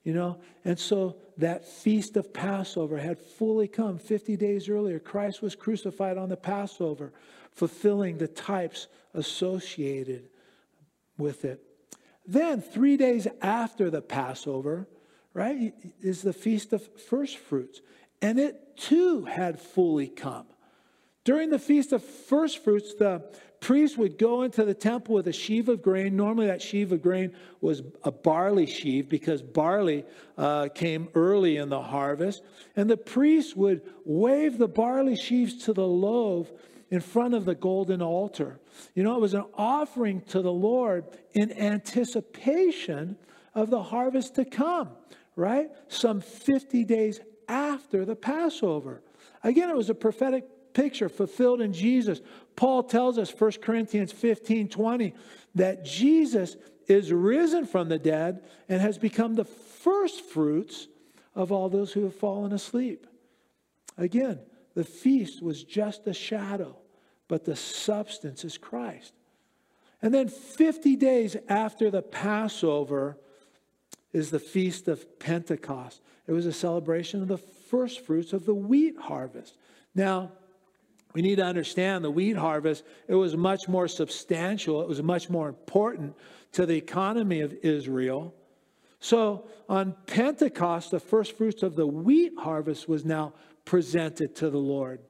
You 0.09 0.15
know, 0.15 0.39
and 0.65 0.79
so 0.79 1.17
that 1.37 1.69
feast 1.69 2.17
of 2.17 2.33
Passover 2.33 2.97
had 2.97 3.19
fully 3.19 3.69
come 3.69 3.99
50 3.99 4.39
days 4.39 4.71
earlier. 4.71 4.99
Christ 4.99 5.43
was 5.43 5.55
crucified 5.55 6.17
on 6.17 6.31
the 6.31 6.37
Passover, 6.39 7.13
fulfilling 7.53 8.17
the 8.17 8.27
types 8.27 8.87
associated 9.13 10.31
with 11.19 11.45
it. 11.45 11.63
Then, 12.27 12.63
three 12.63 12.97
days 12.97 13.29
after 13.43 13.91
the 13.91 14.01
Passover, 14.01 14.89
right, 15.35 15.75
is 16.01 16.23
the 16.23 16.33
Feast 16.33 16.73
of 16.73 16.89
First 17.03 17.37
Fruits. 17.37 17.83
And 18.23 18.41
it 18.41 18.79
too 18.79 19.27
had 19.27 19.61
fully 19.61 20.09
come. 20.09 20.47
During 21.25 21.51
the 21.51 21.59
Feast 21.59 21.93
of 21.93 22.03
First 22.03 22.65
Fruits, 22.65 22.95
the 22.95 23.31
priest 23.61 23.99
would 23.99 24.19
go 24.19 24.43
into 24.43 24.65
the 24.65 24.75
temple 24.75 25.15
with 25.15 25.29
a 25.29 25.33
sheaf 25.33 25.69
of 25.69 25.83
grain. 25.83 26.17
Normally, 26.17 26.47
that 26.47 26.63
sheaf 26.63 26.93
of 26.93 27.03
grain 27.03 27.35
was 27.61 27.83
a 28.05 28.13
barley 28.13 28.67
sheaf 28.67 29.09
because 29.09 29.43
barley 29.43 30.05
uh, 30.37 30.69
came 30.75 31.09
early 31.15 31.57
in 31.57 31.69
the 31.69 31.83
harvest. 31.83 32.43
And 32.77 32.89
the 32.89 32.97
priest 32.97 33.57
would 33.57 33.83
wave 34.05 34.59
the 34.59 34.69
barley 34.69 35.17
sheaves 35.17 35.65
to 35.65 35.73
the 35.73 35.87
loaf 35.87 36.51
in 36.91 37.01
front 37.01 37.35
of 37.35 37.45
the 37.45 37.55
golden 37.55 38.01
altar. 38.01 38.59
You 38.95 39.03
know, 39.03 39.15
it 39.15 39.21
was 39.21 39.35
an 39.35 39.45
offering 39.55 40.23
to 40.29 40.41
the 40.41 40.53
Lord 40.53 41.05
in 41.33 41.53
anticipation 41.53 43.17
of 43.55 43.71
the 43.71 43.83
harvest 43.83 44.35
to 44.37 44.45
come, 44.45 44.91
right? 45.37 45.71
Some 45.89 46.21
50 46.21 46.85
days 46.85 47.21
after 47.49 48.05
the 48.05 48.17
Passover. 48.17 49.03
Again, 49.43 49.69
it 49.69 49.77
was 49.77 49.91
a 49.91 49.95
prophetic 49.95 50.45
picture 50.79 51.09
fulfilled 51.09 51.61
in 51.61 51.73
Jesus. 51.73 52.21
Paul 52.55 52.85
tells 52.85 53.19
us, 53.19 53.35
1 53.37 53.53
Corinthians 53.61 54.13
15 54.13 54.69
20, 54.69 55.13
that 55.57 55.85
Jesus 55.85 56.57
is 56.87 57.13
risen 57.13 57.67
from 57.67 57.89
the 57.89 57.99
dead 57.99 58.45
and 58.69 58.81
has 58.81 58.97
become 58.97 59.35
the 59.35 59.45
first 59.45 60.21
fruits 60.27 60.87
of 61.35 61.51
all 61.51 61.69
those 61.69 61.93
who 61.93 62.05
have 62.05 62.15
fallen 62.15 62.53
asleep. 62.53 63.09
Again, 63.97 64.39
the 64.75 64.85
feast 64.85 65.43
was 65.43 65.65
just 65.65 66.07
a 66.07 66.15
shadow, 66.15 66.77
but 67.27 67.45
the 67.45 67.57
substance 67.57 68.45
is 68.45 68.57
Christ. 68.57 69.13
And 70.01 70.15
then 70.15 70.29
50 70.29 70.95
days 70.95 71.37
after 71.49 71.91
the 71.91 72.03
Passover 72.03 73.19
is 74.13 74.31
the 74.31 74.39
feast 74.39 74.87
of 74.87 75.19
Pentecost. 75.19 76.01
It 76.29 76.33
was 76.33 76.47
a 76.47 76.53
celebration 76.53 77.21
of 77.21 77.27
the 77.27 77.37
first 77.37 78.07
fruits 78.07 78.33
of 78.33 78.47
the 78.47 78.55
wheat 78.55 78.97
harvest. 78.97 79.57
Now, 79.93 80.31
we 81.19 81.23
need 81.23 81.39
to 81.39 81.45
understand 81.45 82.05
the 82.05 82.13
wheat 82.13 82.37
harvest, 82.37 82.85
it 83.09 83.17
was 83.17 83.37
much 83.37 83.67
more 83.67 83.89
substantial, 83.89 84.83
it 84.83 84.89
was 84.89 85.03
much 85.03 85.29
more 85.29 85.49
important 85.49 86.15
to 86.53 86.65
the 86.65 86.77
economy 86.77 87.41
of 87.41 87.53
Israel. 87.65 88.33
So 89.01 89.49
on 89.69 89.97
Pentecost, 90.07 90.93
the 90.93 91.01
first 91.01 91.37
fruits 91.37 91.65
of 91.65 91.75
the 91.75 91.89
wheat 91.89 92.35
harvest 92.39 92.89
was 92.89 93.05
now 93.05 93.33
presented 93.65 94.37
to 94.37 94.49
the 94.49 94.59
Lord. 94.59 95.01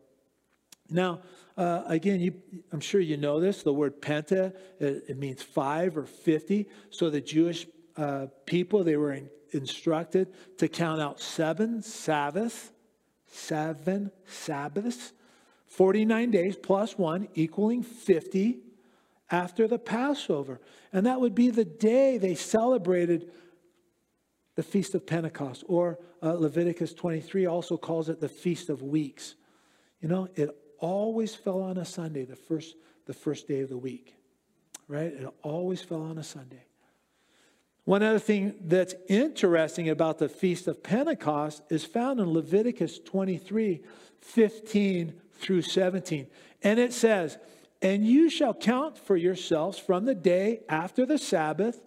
Now, 0.88 1.20
uh, 1.58 1.82
again, 1.84 2.20
you, 2.20 2.32
I'm 2.72 2.80
sure 2.80 3.02
you 3.02 3.18
know 3.18 3.38
this. 3.38 3.62
The 3.62 3.74
word 3.74 4.00
penta, 4.00 4.54
it, 4.80 5.04
it 5.10 5.18
means 5.18 5.42
five 5.42 5.98
or 5.98 6.06
50. 6.06 6.70
So 6.88 7.10
the 7.10 7.20
Jewish 7.20 7.66
uh, 7.98 8.28
people, 8.46 8.82
they 8.82 8.96
were 8.96 9.12
in, 9.12 9.28
instructed 9.50 10.28
to 10.56 10.68
count 10.68 11.02
out 11.02 11.20
seven 11.20 11.82
Sabbaths, 11.82 12.72
seven 13.26 14.10
Sabbaths, 14.24 15.12
49 15.68 16.30
days 16.30 16.56
plus 16.56 16.98
one, 16.98 17.28
equaling 17.34 17.82
50 17.82 18.58
after 19.30 19.68
the 19.68 19.78
Passover. 19.78 20.60
And 20.92 21.06
that 21.06 21.20
would 21.20 21.34
be 21.34 21.50
the 21.50 21.64
day 21.64 22.18
they 22.18 22.34
celebrated 22.34 23.30
the 24.56 24.62
Feast 24.62 24.94
of 24.94 25.06
Pentecost, 25.06 25.62
or 25.68 26.00
uh, 26.20 26.32
Leviticus 26.32 26.92
23 26.92 27.46
also 27.46 27.76
calls 27.76 28.08
it 28.08 28.20
the 28.20 28.28
Feast 28.28 28.70
of 28.70 28.82
Weeks. 28.82 29.37
You 30.00 30.08
know, 30.08 30.28
it 30.34 30.50
always 30.80 31.32
fell 31.34 31.62
on 31.62 31.78
a 31.78 31.84
Sunday, 31.84 32.25
the 32.25 32.34
first, 32.34 32.75
the 33.06 33.12
first 33.12 33.46
day 33.46 33.60
of 33.60 33.68
the 33.68 33.76
week, 33.76 34.16
right? 34.88 35.12
It 35.12 35.28
always 35.42 35.80
fell 35.80 36.02
on 36.02 36.18
a 36.18 36.25
Sunday. 36.25 36.64
One 37.84 38.02
other 38.02 38.18
thing 38.18 38.54
that's 38.60 38.94
interesting 39.08 39.88
about 39.90 40.18
the 40.18 40.28
Feast 40.28 40.66
of 40.66 40.82
Pentecost 40.82 41.62
is 41.70 41.84
found 41.84 42.18
in 42.18 42.32
Leviticus 42.32 42.98
23 42.98 43.82
15 44.20 45.14
through 45.38 45.62
17. 45.62 46.26
And 46.62 46.78
it 46.78 46.92
says, 46.92 47.38
And 47.80 48.07
you 48.07 48.28
shall 48.28 48.54
count 48.54 48.99
for 48.99 49.16
yourselves 49.16 49.78
from 49.78 50.04
the 50.04 50.14
day 50.14 50.61
after 50.68 51.07
the 51.07 51.18
Sabbath 51.18 51.80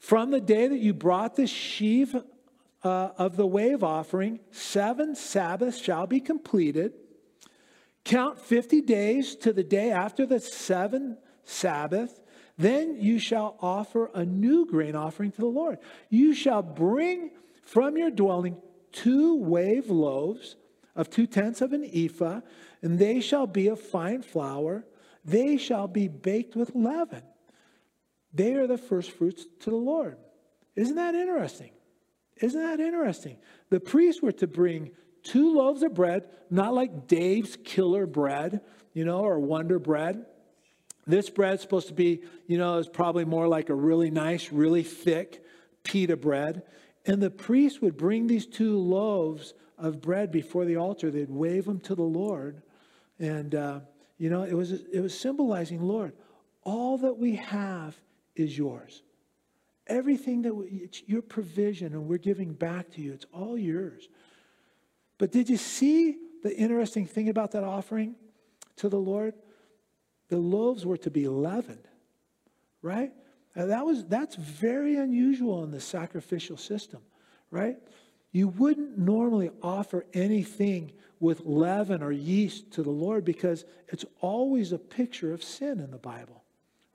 from 0.00 0.30
the 0.30 0.40
day 0.40 0.66
that 0.66 0.78
you 0.78 0.94
brought 0.94 1.36
the 1.36 1.46
sheaf 1.46 2.14
uh, 2.82 3.08
of 3.18 3.36
the 3.36 3.46
wave 3.46 3.84
offering, 3.84 4.40
seven 4.50 5.14
Sabbaths 5.14 5.78
shall 5.78 6.06
be 6.06 6.20
completed. 6.20 6.94
Count 8.02 8.38
50 8.38 8.80
days 8.80 9.36
to 9.36 9.52
the 9.52 9.62
day 9.62 9.92
after 9.92 10.24
the 10.24 10.40
seven 10.40 11.18
Sabbath. 11.44 12.18
Then 12.56 12.96
you 12.98 13.18
shall 13.18 13.58
offer 13.60 14.10
a 14.14 14.24
new 14.24 14.64
grain 14.64 14.96
offering 14.96 15.32
to 15.32 15.40
the 15.40 15.46
Lord. 15.46 15.78
You 16.08 16.32
shall 16.32 16.62
bring 16.62 17.30
from 17.62 17.98
your 17.98 18.10
dwelling 18.10 18.56
two 18.92 19.36
wave 19.36 19.90
loaves 19.90 20.56
of 20.94 21.10
two 21.10 21.26
tenths 21.26 21.60
of 21.60 21.72
an 21.72 21.88
ephah, 21.92 22.40
and 22.82 22.98
they 22.98 23.20
shall 23.20 23.46
be 23.46 23.68
of 23.68 23.80
fine 23.80 24.22
flour. 24.22 24.84
They 25.24 25.56
shall 25.56 25.88
be 25.88 26.08
baked 26.08 26.56
with 26.56 26.74
leaven. 26.74 27.22
They 28.32 28.54
are 28.54 28.66
the 28.66 28.78
first 28.78 29.10
fruits 29.10 29.46
to 29.60 29.70
the 29.70 29.76
Lord. 29.76 30.16
Isn't 30.76 30.96
that 30.96 31.14
interesting? 31.14 31.70
Isn't 32.36 32.60
that 32.60 32.80
interesting? 32.80 33.36
The 33.68 33.80
priests 33.80 34.22
were 34.22 34.32
to 34.32 34.46
bring 34.46 34.92
two 35.22 35.54
loaves 35.54 35.82
of 35.82 35.94
bread, 35.94 36.24
not 36.48 36.74
like 36.74 37.06
Dave's 37.06 37.56
killer 37.64 38.06
bread, 38.06 38.60
you 38.92 39.04
know, 39.04 39.20
or 39.20 39.38
Wonder 39.38 39.78
bread. 39.78 40.24
This 41.06 41.28
bread's 41.28 41.62
supposed 41.62 41.88
to 41.88 41.94
be, 41.94 42.22
you 42.46 42.56
know, 42.56 42.78
is 42.78 42.88
probably 42.88 43.24
more 43.24 43.48
like 43.48 43.68
a 43.68 43.74
really 43.74 44.10
nice, 44.10 44.52
really 44.52 44.82
thick 44.82 45.44
pita 45.82 46.16
bread. 46.16 46.62
And 47.06 47.22
the 47.22 47.30
priest 47.30 47.82
would 47.82 47.96
bring 47.96 48.26
these 48.26 48.46
two 48.46 48.78
loaves 48.78 49.54
of 49.80 50.00
bread 50.00 50.30
before 50.30 50.64
the 50.64 50.76
altar. 50.76 51.10
They'd 51.10 51.30
wave 51.30 51.64
them 51.64 51.80
to 51.80 51.94
the 51.94 52.02
Lord. 52.02 52.62
And, 53.18 53.54
uh, 53.54 53.80
you 54.18 54.30
know, 54.30 54.42
it 54.42 54.54
was, 54.54 54.72
it 54.72 55.00
was 55.00 55.18
symbolizing, 55.18 55.82
Lord, 55.82 56.12
all 56.62 56.98
that 56.98 57.14
we 57.18 57.36
have 57.36 57.96
is 58.36 58.56
yours. 58.56 59.02
Everything 59.86 60.42
that 60.42 60.54
we, 60.54 60.66
it's 60.66 61.02
your 61.06 61.22
provision, 61.22 61.94
and 61.94 62.06
we're 62.06 62.18
giving 62.18 62.52
back 62.52 62.90
to 62.92 63.00
you. 63.00 63.12
It's 63.12 63.26
all 63.32 63.58
yours. 63.58 64.08
But 65.18 65.32
did 65.32 65.48
you 65.48 65.56
see 65.56 66.16
the 66.42 66.56
interesting 66.56 67.06
thing 67.06 67.28
about 67.28 67.52
that 67.52 67.64
offering 67.64 68.14
to 68.76 68.88
the 68.88 68.98
Lord? 68.98 69.34
The 70.28 70.36
loaves 70.36 70.86
were 70.86 70.98
to 70.98 71.10
be 71.10 71.26
leavened, 71.26 71.88
right? 72.82 73.12
That 73.56 73.84
was, 73.84 74.06
that's 74.06 74.36
very 74.36 74.96
unusual 74.96 75.64
in 75.64 75.72
the 75.72 75.80
sacrificial 75.80 76.56
system, 76.56 77.00
right? 77.50 77.76
You 78.32 78.48
wouldn't 78.48 78.96
normally 78.98 79.50
offer 79.62 80.06
anything 80.14 80.92
with 81.18 81.42
leaven 81.44 82.02
or 82.02 82.12
yeast 82.12 82.72
to 82.72 82.82
the 82.82 82.90
Lord 82.90 83.24
because 83.24 83.64
it's 83.88 84.04
always 84.20 84.72
a 84.72 84.78
picture 84.78 85.32
of 85.32 85.42
sin 85.42 85.80
in 85.80 85.90
the 85.90 85.98
Bible, 85.98 86.42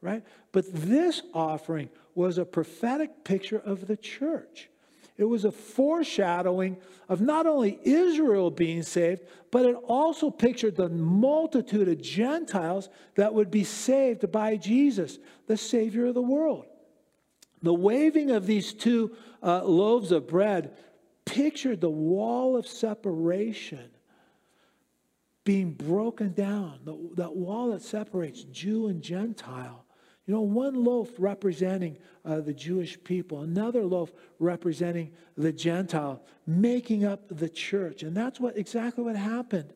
right? 0.02 0.24
But 0.52 0.66
this 0.74 1.22
offering 1.34 1.90
was 2.16 2.38
a 2.38 2.46
prophetic 2.46 3.24
picture 3.24 3.60
of 3.60 3.88
the 3.88 3.98
church. 3.98 4.70
It 5.18 5.26
was 5.26 5.46
a 5.46 5.52
foreshadowing 5.52 6.78
of 7.08 7.22
not 7.22 7.46
only 7.46 7.80
Israel 7.84 8.50
being 8.52 8.84
saved, 8.84 9.22
but 9.52 9.66
it 9.66 9.76
also 9.88 10.30
pictured 10.30 10.76
the 10.76 10.90
multitude 10.90 11.88
of 11.88 12.02
Gentiles 12.02 12.90
that 13.16 13.34
would 13.34 13.50
be 13.50 13.64
saved 13.64 14.30
by 14.32 14.58
Jesus, 14.58 15.20
the 15.48 15.56
Savior 15.56 16.08
of 16.08 16.16
the 16.16 16.22
world. 16.22 16.66
The 17.62 17.74
waving 17.74 18.32
of 18.32 18.46
these 18.46 18.74
two 18.74 19.16
uh, 19.42 19.64
loaves 19.64 20.12
of 20.12 20.28
bread 20.28 20.76
pictured 21.26 21.82
the 21.82 21.90
wall 21.90 22.56
of 22.56 22.68
separation 22.68 23.90
being 25.44 25.74
broken 25.74 26.34
down, 26.34 26.80
the, 26.84 26.98
that 27.16 27.36
wall 27.36 27.72
that 27.72 27.82
separates 27.82 28.44
Jew 28.46 28.88
and 28.88 29.02
Gentile. 29.02 29.86
You 30.26 30.34
know, 30.34 30.42
one 30.42 30.84
loaf 30.84 31.12
representing 31.20 31.98
uh, 32.26 32.42
the 32.42 32.54
Jewish 32.54 33.02
people, 33.04 33.42
another 33.42 33.84
loaf 33.84 34.12
representing 34.40 35.12
the 35.38 35.54
Gentile, 35.54 36.24
making 36.48 37.06
up 37.06 37.22
the 37.30 37.48
church. 37.48 38.02
And 38.02 38.18
that's 38.18 38.40
what 38.40 38.58
exactly 38.58 39.04
what 39.04 39.16
happened 39.16 39.72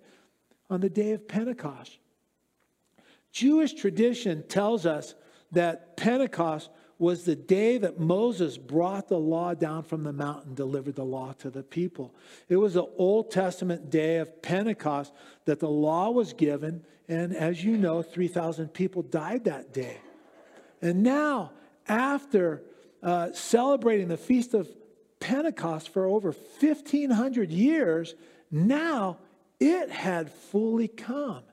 on 0.72 0.82
the 0.82 0.90
day 0.90 1.12
of 1.12 1.28
Pentecost. 1.28 2.00
Jewish 3.32 3.74
tradition 3.74 4.44
tells 4.48 4.88
us 4.88 5.14
that 5.52 5.98
Pentecost 5.98 6.72
was 7.00 7.24
the 7.24 7.36
day 7.36 7.78
that 7.78 7.98
Moses 7.98 8.58
brought 8.58 9.08
the 9.08 9.18
law 9.18 9.54
down 9.54 9.84
from 9.84 10.04
the 10.04 10.12
mountain, 10.12 10.54
delivered 10.54 10.96
the 10.96 11.06
law 11.06 11.34
to 11.40 11.50
the 11.50 11.64
people. 11.64 12.14
It 12.50 12.58
was 12.58 12.74
the 12.74 12.86
Old 12.98 13.32
Testament 13.32 13.90
day 13.90 14.18
of 14.18 14.42
Pentecost 14.42 15.14
that 15.46 15.62
the 15.62 15.70
law 15.70 16.12
was 16.12 16.34
given, 16.34 16.84
and 17.08 17.34
as 17.34 17.64
you 17.64 17.78
know, 17.78 18.02
3,000 18.02 18.68
people 18.74 19.02
died 19.02 19.46
that 19.46 19.74
day. 19.74 19.98
And 20.82 21.02
now, 21.02 21.54
after 21.88 22.64
uh, 23.02 23.32
celebrating 23.32 24.10
the 24.10 24.18
Feast 24.18 24.54
of 24.54 24.70
Pentecost 25.22 25.90
for 25.90 26.06
over 26.06 26.32
1,500 26.32 27.50
years, 27.50 28.14
now 28.52 29.20
it 29.62 29.90
had 29.90 30.32
fully 30.32 30.90
come. 30.90 31.44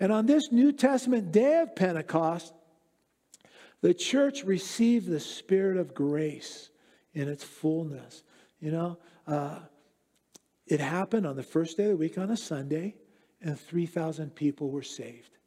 And 0.00 0.12
on 0.12 0.24
this 0.24 0.50
New 0.50 0.72
Testament 0.72 1.30
day 1.30 1.60
of 1.60 1.76
Pentecost, 1.76 2.54
the 3.80 3.94
church 3.94 4.44
received 4.44 5.08
the 5.08 5.20
spirit 5.20 5.76
of 5.76 5.94
grace 5.94 6.70
in 7.14 7.28
its 7.28 7.44
fullness. 7.44 8.22
You 8.60 8.72
know, 8.72 8.98
uh, 9.26 9.60
it 10.66 10.80
happened 10.80 11.26
on 11.26 11.36
the 11.36 11.42
first 11.42 11.76
day 11.76 11.84
of 11.84 11.90
the 11.90 11.96
week 11.96 12.18
on 12.18 12.30
a 12.30 12.36
Sunday, 12.36 12.96
and 13.40 13.58
3,000 13.58 14.34
people 14.34 14.70
were 14.70 14.82
saved. 14.82 15.38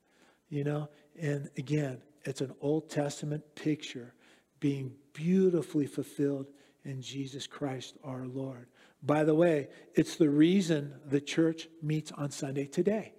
You 0.49 0.63
know, 0.63 0.89
and 1.19 1.49
again, 1.57 2.01
it's 2.23 2.41
an 2.41 2.53
Old 2.61 2.89
Testament 2.89 3.43
picture 3.55 4.13
being 4.59 4.93
beautifully 5.13 5.87
fulfilled 5.87 6.47
in 6.85 7.01
Jesus 7.01 7.47
Christ 7.47 7.97
our 8.03 8.25
Lord. 8.25 8.67
By 9.03 9.23
the 9.23 9.35
way, 9.35 9.69
it's 9.95 10.15
the 10.15 10.29
reason 10.29 10.93
the 11.05 11.21
church 11.21 11.67
meets 11.81 12.11
on 12.11 12.31
Sunday 12.31 12.65
today, 12.65 13.13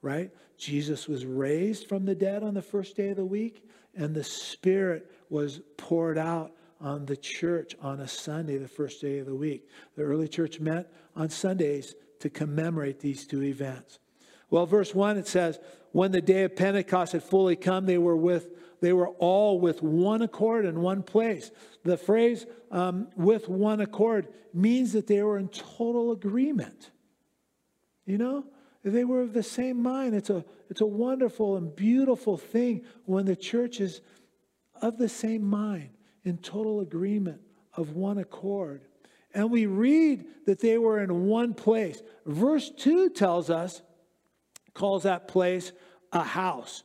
right? 0.00 0.30
Jesus 0.56 1.06
was 1.06 1.26
raised 1.26 1.88
from 1.88 2.04
the 2.04 2.14
dead 2.14 2.42
on 2.42 2.54
the 2.54 2.62
first 2.62 2.96
day 2.96 3.10
of 3.10 3.16
the 3.16 3.24
week 3.24 3.65
and 3.96 4.14
the 4.14 4.24
Spirit 4.24 5.10
was 5.30 5.60
poured 5.76 6.18
out 6.18 6.52
on 6.80 7.06
the 7.06 7.16
church 7.16 7.74
on 7.80 8.00
a 8.00 8.08
Sunday, 8.08 8.58
the 8.58 8.68
first 8.68 9.00
day 9.00 9.18
of 9.18 9.26
the 9.26 9.34
week. 9.34 9.68
The 9.96 10.02
early 10.02 10.28
church 10.28 10.60
met 10.60 10.92
on 11.16 11.30
Sundays 11.30 11.94
to 12.20 12.30
commemorate 12.30 13.00
these 13.00 13.26
two 13.26 13.42
events. 13.42 13.98
Well, 14.50 14.66
verse 14.66 14.94
1 14.94 15.16
it 15.16 15.26
says, 15.26 15.58
When 15.92 16.12
the 16.12 16.20
day 16.20 16.44
of 16.44 16.54
Pentecost 16.54 17.12
had 17.12 17.22
fully 17.22 17.56
come, 17.56 17.86
they 17.86 17.98
were 17.98 18.16
with 18.16 18.50
they 18.80 18.92
were 18.92 19.08
all 19.08 19.58
with 19.58 19.82
one 19.82 20.20
accord 20.20 20.66
in 20.66 20.82
one 20.82 21.02
place. 21.02 21.50
The 21.82 21.96
phrase 21.96 22.44
um, 22.70 23.08
with 23.16 23.48
one 23.48 23.80
accord 23.80 24.28
means 24.52 24.92
that 24.92 25.06
they 25.06 25.22
were 25.22 25.38
in 25.38 25.48
total 25.48 26.12
agreement. 26.12 26.90
You 28.04 28.18
know, 28.18 28.44
they 28.90 29.04
were 29.04 29.22
of 29.22 29.32
the 29.32 29.42
same 29.42 29.82
mind. 29.82 30.14
It's 30.14 30.30
a, 30.30 30.44
it's 30.70 30.80
a 30.80 30.86
wonderful 30.86 31.56
and 31.56 31.74
beautiful 31.74 32.36
thing 32.36 32.84
when 33.04 33.26
the 33.26 33.36
church 33.36 33.80
is 33.80 34.00
of 34.82 34.98
the 34.98 35.08
same 35.08 35.42
mind, 35.42 35.90
in 36.24 36.38
total 36.38 36.80
agreement, 36.80 37.40
of 37.74 37.92
one 37.92 38.18
accord. 38.18 38.82
And 39.34 39.50
we 39.50 39.66
read 39.66 40.24
that 40.46 40.60
they 40.60 40.78
were 40.78 41.00
in 41.00 41.26
one 41.26 41.54
place. 41.54 42.02
Verse 42.24 42.70
2 42.70 43.10
tells 43.10 43.50
us, 43.50 43.82
calls 44.72 45.02
that 45.02 45.28
place 45.28 45.72
a 46.12 46.22
house. 46.22 46.84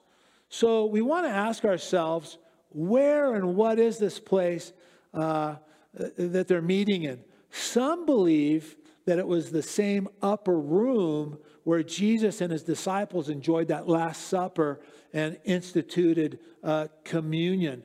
So 0.49 0.85
we 0.85 1.01
want 1.01 1.25
to 1.25 1.31
ask 1.31 1.63
ourselves, 1.63 2.37
where 2.69 3.35
and 3.35 3.55
what 3.55 3.79
is 3.79 3.97
this 3.97 4.19
place 4.19 4.73
uh, 5.13 5.55
that 5.93 6.47
they're 6.47 6.61
meeting 6.61 7.03
in? 7.03 7.23
Some 7.51 8.05
believe 8.05 8.75
that 9.05 9.19
it 9.19 9.27
was 9.27 9.51
the 9.51 9.63
same 9.63 10.07
upper 10.21 10.57
room 10.57 11.37
where 11.63 11.83
Jesus 11.83 12.41
and 12.41 12.51
his 12.51 12.63
disciples 12.63 13.29
enjoyed 13.29 13.67
that 13.67 13.87
Last 13.87 14.27
Supper 14.27 14.79
and 15.13 15.37
instituted 15.43 16.39
uh, 16.63 16.87
communion. 17.03 17.83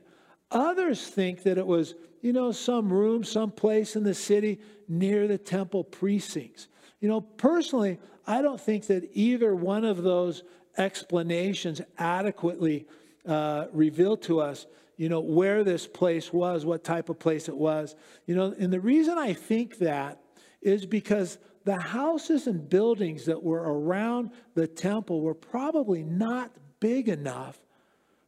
Others 0.51 1.07
think 1.07 1.43
that 1.43 1.57
it 1.57 1.67
was, 1.67 1.95
you 2.21 2.33
know, 2.33 2.51
some 2.51 2.91
room, 2.91 3.23
some 3.23 3.51
place 3.51 3.95
in 3.95 4.03
the 4.03 4.13
city 4.13 4.59
near 4.87 5.27
the 5.27 5.37
temple 5.37 5.83
precincts. 5.83 6.67
You 6.99 7.09
know, 7.09 7.21
personally, 7.21 7.99
I 8.25 8.41
don't 8.41 8.59
think 8.59 8.87
that 8.87 9.09
either 9.13 9.53
one 9.55 9.85
of 9.85 10.03
those 10.03 10.43
explanations 10.77 11.81
adequately 11.97 12.87
uh, 13.27 13.65
reveal 13.73 14.17
to 14.17 14.39
us, 14.39 14.65
you 14.95 15.09
know, 15.09 15.19
where 15.19 15.63
this 15.63 15.85
place 15.85 16.33
was, 16.33 16.65
what 16.65 16.83
type 16.83 17.09
of 17.09 17.19
place 17.19 17.47
it 17.49 17.55
was. 17.55 17.95
You 18.25 18.35
know, 18.35 18.55
and 18.57 18.71
the 18.71 18.79
reason 18.79 19.17
I 19.17 19.33
think 19.33 19.79
that 19.79 20.21
is 20.61 20.85
because 20.85 21.37
the 21.67 21.77
houses 21.77 22.47
and 22.47 22.69
buildings 22.69 23.25
that 23.25 23.43
were 23.43 23.61
around 23.61 24.31
the 24.55 24.65
temple 24.65 25.19
were 25.19 25.33
probably 25.33 26.01
not 26.01 26.49
big 26.79 27.09
enough 27.09 27.59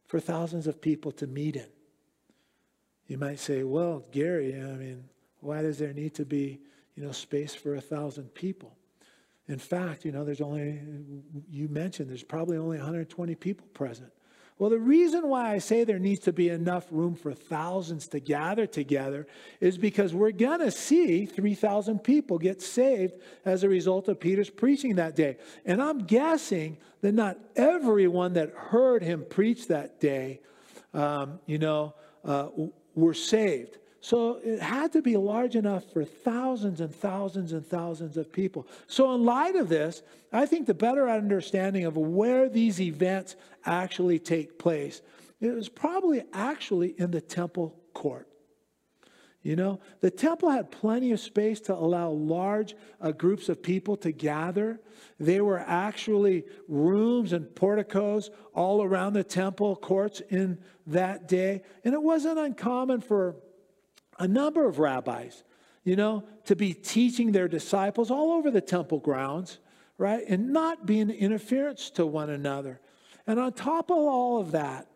for 0.08 0.20
thousands 0.20 0.66
of 0.66 0.82
people 0.82 1.10
to 1.10 1.26
meet 1.26 1.56
in. 1.56 1.68
You 3.06 3.16
might 3.16 3.38
say, 3.38 3.62
well, 3.62 4.04
Gary, 4.12 4.54
I 4.54 4.74
mean, 4.74 5.04
why 5.40 5.62
does 5.62 5.78
there 5.78 5.94
need 5.94 6.14
to 6.16 6.26
be, 6.26 6.60
you 6.94 7.02
know, 7.02 7.12
space 7.12 7.54
for 7.54 7.76
a 7.76 7.80
thousand 7.80 8.34
people? 8.34 8.76
In 9.48 9.58
fact, 9.58 10.04
you 10.04 10.12
know, 10.12 10.22
there's 10.22 10.42
only, 10.42 10.78
you 11.50 11.66
mentioned, 11.68 12.10
there's 12.10 12.22
probably 12.22 12.58
only 12.58 12.76
120 12.76 13.34
people 13.36 13.66
present. 13.72 14.12
Well, 14.60 14.68
the 14.68 14.78
reason 14.78 15.26
why 15.26 15.52
I 15.52 15.58
say 15.58 15.84
there 15.84 15.98
needs 15.98 16.20
to 16.24 16.34
be 16.34 16.50
enough 16.50 16.86
room 16.90 17.14
for 17.14 17.32
thousands 17.32 18.06
to 18.08 18.20
gather 18.20 18.66
together 18.66 19.26
is 19.58 19.78
because 19.78 20.12
we're 20.12 20.32
going 20.32 20.58
to 20.58 20.70
see 20.70 21.24
3,000 21.24 22.00
people 22.00 22.36
get 22.36 22.60
saved 22.60 23.14
as 23.46 23.64
a 23.64 23.70
result 23.70 24.08
of 24.08 24.20
Peter's 24.20 24.50
preaching 24.50 24.96
that 24.96 25.16
day. 25.16 25.38
And 25.64 25.80
I'm 25.80 26.00
guessing 26.00 26.76
that 27.00 27.12
not 27.12 27.38
everyone 27.56 28.34
that 28.34 28.50
heard 28.50 29.02
him 29.02 29.24
preach 29.30 29.66
that 29.68 29.98
day, 29.98 30.40
um, 30.92 31.40
you 31.46 31.56
know, 31.56 31.94
uh, 32.22 32.48
were 32.94 33.14
saved. 33.14 33.78
So 34.00 34.40
it 34.42 34.60
had 34.60 34.92
to 34.92 35.02
be 35.02 35.16
large 35.16 35.56
enough 35.56 35.84
for 35.92 36.04
thousands 36.04 36.80
and 36.80 36.94
thousands 36.94 37.52
and 37.52 37.64
thousands 37.64 38.16
of 38.16 38.32
people. 38.32 38.66
So, 38.86 39.14
in 39.14 39.24
light 39.24 39.56
of 39.56 39.68
this, 39.68 40.02
I 40.32 40.46
think 40.46 40.66
the 40.66 40.74
better 40.74 41.08
understanding 41.08 41.84
of 41.84 41.96
where 41.96 42.48
these 42.48 42.80
events 42.80 43.36
actually 43.66 44.18
take 44.18 44.58
place, 44.58 45.02
it 45.40 45.54
was 45.54 45.68
probably 45.68 46.22
actually 46.32 46.94
in 46.98 47.10
the 47.10 47.20
temple 47.20 47.78
court. 47.92 48.26
You 49.42 49.56
know, 49.56 49.80
the 50.00 50.10
temple 50.10 50.50
had 50.50 50.70
plenty 50.70 51.12
of 51.12 51.20
space 51.20 51.60
to 51.62 51.74
allow 51.74 52.10
large 52.10 52.74
uh, 53.00 53.12
groups 53.12 53.48
of 53.48 53.62
people 53.62 53.96
to 53.98 54.12
gather. 54.12 54.80
There 55.18 55.44
were 55.44 55.60
actually 55.60 56.44
rooms 56.68 57.32
and 57.32 57.54
porticos 57.54 58.30
all 58.54 58.82
around 58.82 59.14
the 59.14 59.24
temple 59.24 59.76
courts 59.76 60.20
in 60.28 60.58
that 60.88 61.26
day. 61.26 61.62
And 61.84 61.94
it 61.94 62.02
wasn't 62.02 62.38
uncommon 62.38 63.00
for 63.00 63.36
a 64.20 64.28
number 64.28 64.68
of 64.68 64.78
rabbis, 64.78 65.42
you 65.82 65.96
know, 65.96 66.22
to 66.44 66.54
be 66.54 66.74
teaching 66.74 67.32
their 67.32 67.48
disciples 67.48 68.10
all 68.10 68.32
over 68.32 68.50
the 68.50 68.60
temple 68.60 68.98
grounds, 68.98 69.58
right? 69.98 70.22
And 70.28 70.52
not 70.52 70.86
being 70.86 71.10
interference 71.10 71.90
to 71.92 72.06
one 72.06 72.30
another. 72.30 72.80
And 73.26 73.40
on 73.40 73.54
top 73.54 73.90
of 73.90 73.96
all 73.96 74.38
of 74.38 74.52
that, 74.52 74.86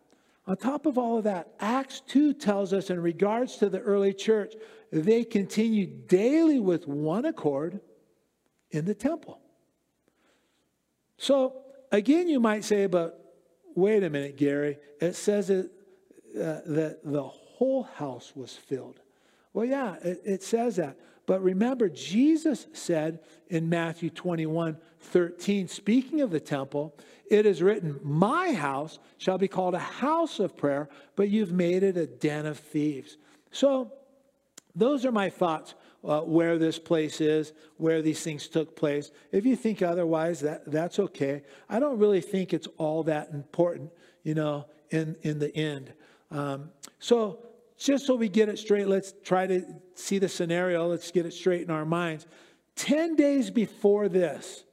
on 0.46 0.58
top 0.58 0.84
of 0.84 0.98
all 0.98 1.16
of 1.16 1.24
that, 1.24 1.48
Acts 1.58 2.02
2 2.06 2.34
tells 2.34 2.74
us 2.74 2.90
in 2.90 3.00
regards 3.00 3.56
to 3.56 3.70
the 3.70 3.80
early 3.80 4.12
church, 4.12 4.54
they 4.92 5.24
continued 5.24 6.06
daily 6.06 6.60
with 6.60 6.86
one 6.86 7.24
accord 7.24 7.80
in 8.70 8.84
the 8.84 8.94
temple. 8.94 9.40
So, 11.16 11.62
again, 11.90 12.28
you 12.28 12.40
might 12.40 12.62
say, 12.62 12.86
but 12.86 13.34
wait 13.74 14.04
a 14.04 14.10
minute, 14.10 14.36
Gary. 14.36 14.76
It 15.00 15.16
says 15.16 15.48
it, 15.48 15.70
uh, 16.36 16.60
that 16.66 16.98
the 17.04 17.22
whole 17.22 17.84
house 17.84 18.32
was 18.36 18.52
filled. 18.52 19.00
Well, 19.54 19.64
yeah, 19.64 19.94
it, 20.02 20.20
it 20.24 20.42
says 20.42 20.76
that. 20.76 20.98
But 21.26 21.42
remember, 21.42 21.88
Jesus 21.88 22.66
said 22.74 23.20
in 23.48 23.70
Matthew 23.70 24.10
21 24.10 24.76
13, 25.00 25.68
speaking 25.68 26.20
of 26.22 26.30
the 26.30 26.40
temple, 26.40 26.94
it 27.30 27.46
is 27.46 27.62
written, 27.62 27.98
My 28.02 28.52
house 28.52 28.98
shall 29.18 29.38
be 29.38 29.48
called 29.48 29.74
a 29.74 29.78
house 29.78 30.38
of 30.38 30.56
prayer, 30.56 30.88
but 31.16 31.28
you've 31.28 31.52
made 31.52 31.82
it 31.82 31.96
a 31.96 32.06
den 32.06 32.46
of 32.46 32.58
thieves. 32.58 33.16
So, 33.50 33.92
those 34.74 35.04
are 35.04 35.12
my 35.12 35.30
thoughts 35.30 35.74
uh, 36.02 36.20
where 36.20 36.58
this 36.58 36.78
place 36.78 37.20
is, 37.20 37.52
where 37.76 38.02
these 38.02 38.22
things 38.22 38.48
took 38.48 38.76
place. 38.76 39.10
If 39.30 39.46
you 39.46 39.56
think 39.56 39.82
otherwise, 39.82 40.40
that, 40.40 40.70
that's 40.70 40.98
okay. 40.98 41.42
I 41.68 41.78
don't 41.78 41.98
really 41.98 42.20
think 42.20 42.52
it's 42.52 42.66
all 42.76 43.04
that 43.04 43.30
important, 43.32 43.92
you 44.22 44.34
know, 44.34 44.66
in, 44.90 45.16
in 45.22 45.38
the 45.38 45.54
end. 45.56 45.92
Um, 46.30 46.70
so, 46.98 47.38
just 47.84 48.06
so 48.06 48.14
we 48.14 48.28
get 48.28 48.48
it 48.48 48.58
straight, 48.58 48.88
let's 48.88 49.12
try 49.24 49.46
to 49.46 49.62
see 49.94 50.18
the 50.18 50.28
scenario. 50.28 50.88
Let's 50.88 51.10
get 51.10 51.26
it 51.26 51.34
straight 51.34 51.62
in 51.62 51.70
our 51.70 51.84
minds. 51.84 52.26
10 52.76 53.14
days 53.14 53.50
before 53.50 54.08
this, 54.08 54.64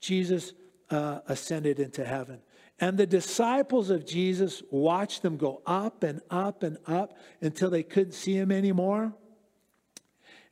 Jesus 0.00 0.52
uh, 0.90 1.20
ascended 1.28 1.78
into 1.78 2.04
heaven. 2.04 2.40
And 2.80 2.98
the 2.98 3.06
disciples 3.06 3.90
of 3.90 4.04
Jesus 4.04 4.60
watched 4.72 5.22
them 5.22 5.36
go 5.36 5.62
up 5.64 6.02
and 6.02 6.20
up 6.30 6.64
and 6.64 6.78
up 6.86 7.16
until 7.40 7.70
they 7.70 7.84
couldn't 7.84 8.12
see 8.12 8.36
him 8.36 8.50
anymore. 8.50 9.14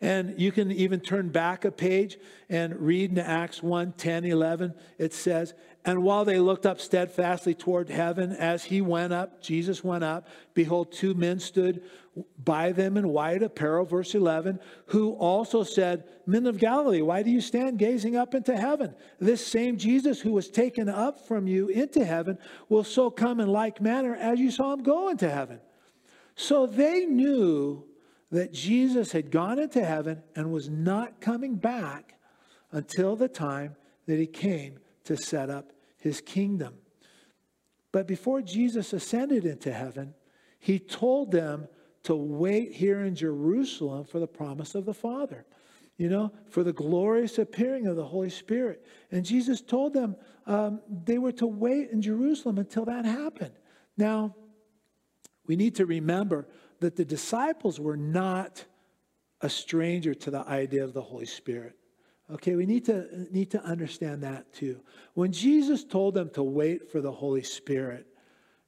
And 0.02 0.40
you 0.40 0.50
can 0.50 0.72
even 0.72 1.00
turn 1.00 1.28
back 1.28 1.66
a 1.66 1.70
page 1.70 2.18
and 2.48 2.80
read 2.80 3.10
in 3.10 3.18
Acts 3.18 3.62
1 3.62 3.92
10, 3.92 4.24
11. 4.24 4.74
It 4.96 5.12
says, 5.12 5.52
And 5.84 6.02
while 6.02 6.24
they 6.24 6.38
looked 6.38 6.64
up 6.64 6.80
steadfastly 6.80 7.54
toward 7.54 7.90
heaven 7.90 8.32
as 8.32 8.64
he 8.64 8.80
went 8.80 9.12
up, 9.12 9.42
Jesus 9.42 9.84
went 9.84 10.02
up, 10.02 10.26
behold, 10.54 10.92
two 10.92 11.12
men 11.12 11.38
stood 11.38 11.82
by 12.42 12.72
them 12.72 12.96
in 12.96 13.08
white 13.08 13.42
apparel, 13.42 13.84
verse 13.84 14.14
11, 14.14 14.58
who 14.86 15.12
also 15.12 15.62
said, 15.62 16.04
Men 16.26 16.46
of 16.46 16.58
Galilee, 16.58 17.02
why 17.02 17.22
do 17.22 17.30
you 17.30 17.42
stand 17.42 17.78
gazing 17.78 18.16
up 18.16 18.34
into 18.34 18.56
heaven? 18.56 18.94
This 19.18 19.46
same 19.46 19.76
Jesus 19.76 20.18
who 20.20 20.32
was 20.32 20.48
taken 20.48 20.88
up 20.88 21.26
from 21.28 21.46
you 21.46 21.68
into 21.68 22.04
heaven 22.04 22.38
will 22.70 22.84
so 22.84 23.10
come 23.10 23.38
in 23.38 23.48
like 23.48 23.82
manner 23.82 24.14
as 24.14 24.40
you 24.40 24.50
saw 24.50 24.72
him 24.72 24.82
go 24.82 25.10
into 25.10 25.30
heaven. 25.30 25.60
So 26.36 26.66
they 26.66 27.04
knew 27.04 27.84
that 28.30 28.52
Jesus 28.52 29.12
had 29.12 29.30
gone 29.30 29.58
into 29.58 29.84
heaven 29.84 30.22
and 30.36 30.52
was 30.52 30.68
not 30.68 31.20
coming 31.20 31.56
back 31.56 32.14
until 32.70 33.16
the 33.16 33.28
time 33.28 33.76
that 34.06 34.18
he 34.18 34.26
came 34.26 34.78
to 35.04 35.16
set 35.16 35.50
up 35.50 35.72
his 35.98 36.20
kingdom. 36.20 36.74
But 37.92 38.06
before 38.06 38.40
Jesus 38.40 38.92
ascended 38.92 39.44
into 39.44 39.72
heaven, 39.72 40.14
he 40.58 40.78
told 40.78 41.32
them 41.32 41.68
to 42.04 42.14
wait 42.14 42.72
here 42.72 43.02
in 43.04 43.14
Jerusalem 43.14 44.04
for 44.04 44.20
the 44.20 44.26
promise 44.26 44.74
of 44.74 44.84
the 44.84 44.94
Father, 44.94 45.44
you 45.96 46.08
know, 46.08 46.32
for 46.48 46.62
the 46.62 46.72
glorious 46.72 47.38
appearing 47.38 47.86
of 47.86 47.96
the 47.96 48.04
Holy 48.04 48.30
Spirit. 48.30 48.86
And 49.10 49.24
Jesus 49.24 49.60
told 49.60 49.92
them 49.92 50.16
um, 50.46 50.80
they 50.88 51.18
were 51.18 51.32
to 51.32 51.46
wait 51.46 51.90
in 51.90 52.00
Jerusalem 52.00 52.58
until 52.58 52.84
that 52.86 53.04
happened. 53.04 53.52
Now, 53.96 54.34
we 55.46 55.56
need 55.56 55.74
to 55.76 55.86
remember 55.86 56.46
that 56.80 56.96
the 56.96 57.04
disciples 57.04 57.78
were 57.78 57.96
not 57.96 58.64
a 59.40 59.48
stranger 59.48 60.14
to 60.14 60.30
the 60.30 60.46
idea 60.46 60.84
of 60.84 60.92
the 60.92 61.02
Holy 61.02 61.26
Spirit. 61.26 61.76
Okay, 62.32 62.54
we 62.54 62.66
need 62.66 62.84
to, 62.86 63.26
need 63.30 63.50
to 63.50 63.62
understand 63.62 64.22
that 64.22 64.52
too. 64.52 64.80
When 65.14 65.32
Jesus 65.32 65.84
told 65.84 66.14
them 66.14 66.30
to 66.30 66.42
wait 66.42 66.90
for 66.90 67.00
the 67.00 67.10
Holy 67.10 67.42
Spirit, 67.42 68.06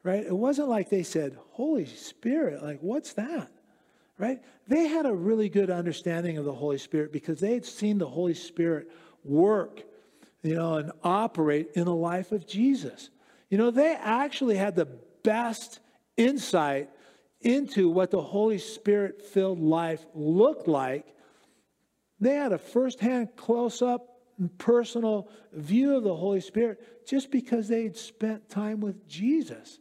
right, 0.03 0.25
it 0.25 0.37
wasn't 0.37 0.69
like 0.69 0.89
they 0.89 1.03
said, 1.03 1.37
Holy 1.51 1.87
Spirit, 1.87 2.63
like, 2.63 2.81
what's 2.81 3.13
that? 3.15 3.51
Right? 4.19 4.43
They 4.69 4.89
had 4.89 5.07
a 5.07 5.13
really 5.13 5.49
good 5.49 5.71
understanding 5.71 6.39
of 6.39 6.45
the 6.45 6.53
Holy 6.53 6.79
Spirit 6.79 7.13
because 7.13 7.41
they 7.41 7.55
had 7.55 7.65
seen 7.65 7.99
the 7.99 8.09
Holy 8.09 8.35
Spirit 8.35 8.91
work, 9.25 9.83
you 10.43 10.55
know, 10.55 10.75
and 10.75 10.93
operate 11.05 11.71
in 11.75 11.85
the 11.85 11.95
life 11.95 12.33
of 12.33 12.47
Jesus. 12.47 13.11
You 13.49 13.59
know, 13.59 13.71
they 13.71 13.95
actually 13.95 14.57
had 14.57 14.75
the 14.75 14.89
best 15.23 15.81
insight 16.17 16.91
into 17.45 17.89
what 17.91 18.11
the 18.11 18.21
Holy 18.21 18.59
Spirit 18.59 19.23
filled 19.23 19.61
life 19.61 20.05
looked 20.15 20.69
like, 20.69 21.15
they 22.21 22.35
had 22.35 22.53
a 22.53 22.59
firsthand, 22.59 23.37
close 23.37 23.83
up, 23.83 24.13
personal 24.59 25.29
view 25.53 25.97
of 25.97 26.05
the 26.05 26.15
Holy 26.15 26.41
Spirit 26.41 27.07
just 27.07 27.31
because 27.31 27.69
they'd 27.69 27.97
spent 27.97 28.49
time 28.49 28.81
with 28.81 29.07
Jesus, 29.09 29.79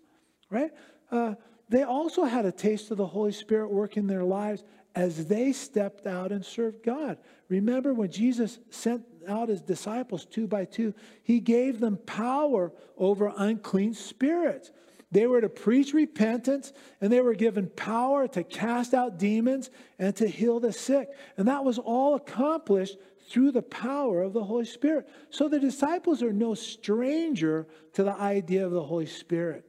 right? 0.50 0.71
Uh, 1.12 1.36
they 1.69 1.84
also 1.84 2.26
had 2.26 2.45
a 2.45 2.52
taste 2.52 2.91
of 2.91 2.97
the 2.97 3.08
Holy 3.08 3.32
Spirit 3.32 3.71
work 3.71 3.97
in 3.97 4.08
their 4.08 4.24
lives 4.24 4.63
as 4.93 5.28
they 5.28 5.54
stepped 5.54 6.06
out 6.06 6.32
and 6.32 6.45
served 6.45 6.84
God. 6.84 7.17
Remember 7.47 7.93
when 7.93 8.12
Jesus 8.12 8.60
sent 8.69 9.04
out 9.28 9.50
his 9.50 9.62
disciples 9.62 10.26
two 10.26 10.47
by 10.47 10.65
two, 10.65 10.93
he 11.24 11.39
gave 11.39 11.80
them 11.80 11.97
power 11.97 12.74
over 12.97 13.32
unclean 13.38 13.93
spirits. 13.93 14.71
They 15.12 15.28
were 15.28 15.41
to 15.41 15.50
preach 15.50 15.93
repentance 15.93 16.71
and 17.02 17.12
they 17.12 17.19
were 17.19 17.34
given 17.34 17.67
power 17.69 18.28
to 18.30 18.43
cast 18.43 18.93
out 18.93 19.19
demons 19.19 19.69
and 20.00 20.15
to 20.15 20.28
heal 20.28 20.60
the 20.60 20.71
sick. 20.71 21.10
And 21.38 21.47
that 21.47 21.65
was 21.65 21.78
all 21.78 22.15
accomplished 22.15 22.97
through 23.30 23.52
the 23.52 23.62
power 23.62 24.21
of 24.21 24.34
the 24.34 24.43
Holy 24.43 24.65
Spirit. 24.65 25.10
So 25.30 25.47
the 25.47 25.60
disciples 25.60 26.24
are 26.24 26.34
no 26.34 26.54
stranger 26.54 27.67
to 27.93 28.04
the 28.04 28.13
idea 28.13 28.65
of 28.65 28.71
the 28.71 28.84
Holy 28.84 29.06
Spirit. 29.06 29.65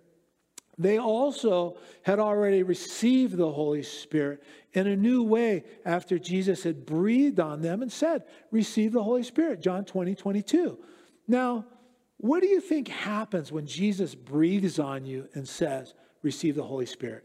They 0.78 0.98
also 0.98 1.76
had 2.02 2.18
already 2.18 2.62
received 2.62 3.36
the 3.36 3.50
Holy 3.50 3.82
Spirit 3.82 4.42
in 4.72 4.86
a 4.86 4.96
new 4.96 5.22
way 5.22 5.64
after 5.84 6.18
Jesus 6.18 6.62
had 6.62 6.86
breathed 6.86 7.40
on 7.40 7.60
them 7.60 7.82
and 7.82 7.92
said, 7.92 8.24
Receive 8.50 8.92
the 8.92 9.02
Holy 9.02 9.22
Spirit, 9.22 9.60
John 9.60 9.84
20, 9.84 10.14
22. 10.14 10.78
Now, 11.28 11.66
what 12.22 12.40
do 12.40 12.46
you 12.46 12.60
think 12.60 12.86
happens 12.86 13.50
when 13.50 13.66
Jesus 13.66 14.14
breathes 14.14 14.78
on 14.78 15.04
you 15.04 15.28
and 15.34 15.46
says, 15.46 15.94
Receive 16.22 16.54
the 16.54 16.62
Holy 16.62 16.86
Spirit? 16.86 17.24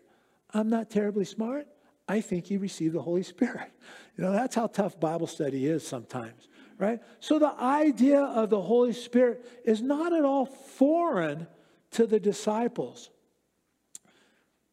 I'm 0.56 0.70
not 0.70 0.90
terribly 0.90 1.24
smart. 1.24 1.68
I 2.08 2.20
think 2.20 2.48
he 2.48 2.58
received 2.58 2.96
the 2.96 3.02
Holy 3.02 3.24
Spirit. 3.24 3.72
You 4.18 4.24
know, 4.24 4.32
that's 4.32 4.56
how 4.56 4.66
tough 4.66 5.00
Bible 5.00 5.28
study 5.28 5.68
is 5.68 5.88
sometimes, 5.88 6.48
right? 6.80 7.00
So 7.20 7.38
the 7.38 7.54
idea 7.62 8.20
of 8.20 8.50
the 8.50 8.60
Holy 8.60 8.94
Spirit 8.94 9.46
is 9.64 9.80
not 9.80 10.12
at 10.12 10.26
all 10.26 10.48
foreign 10.48 11.46
to 11.92 12.08
the 12.08 12.20
disciples. 12.20 13.12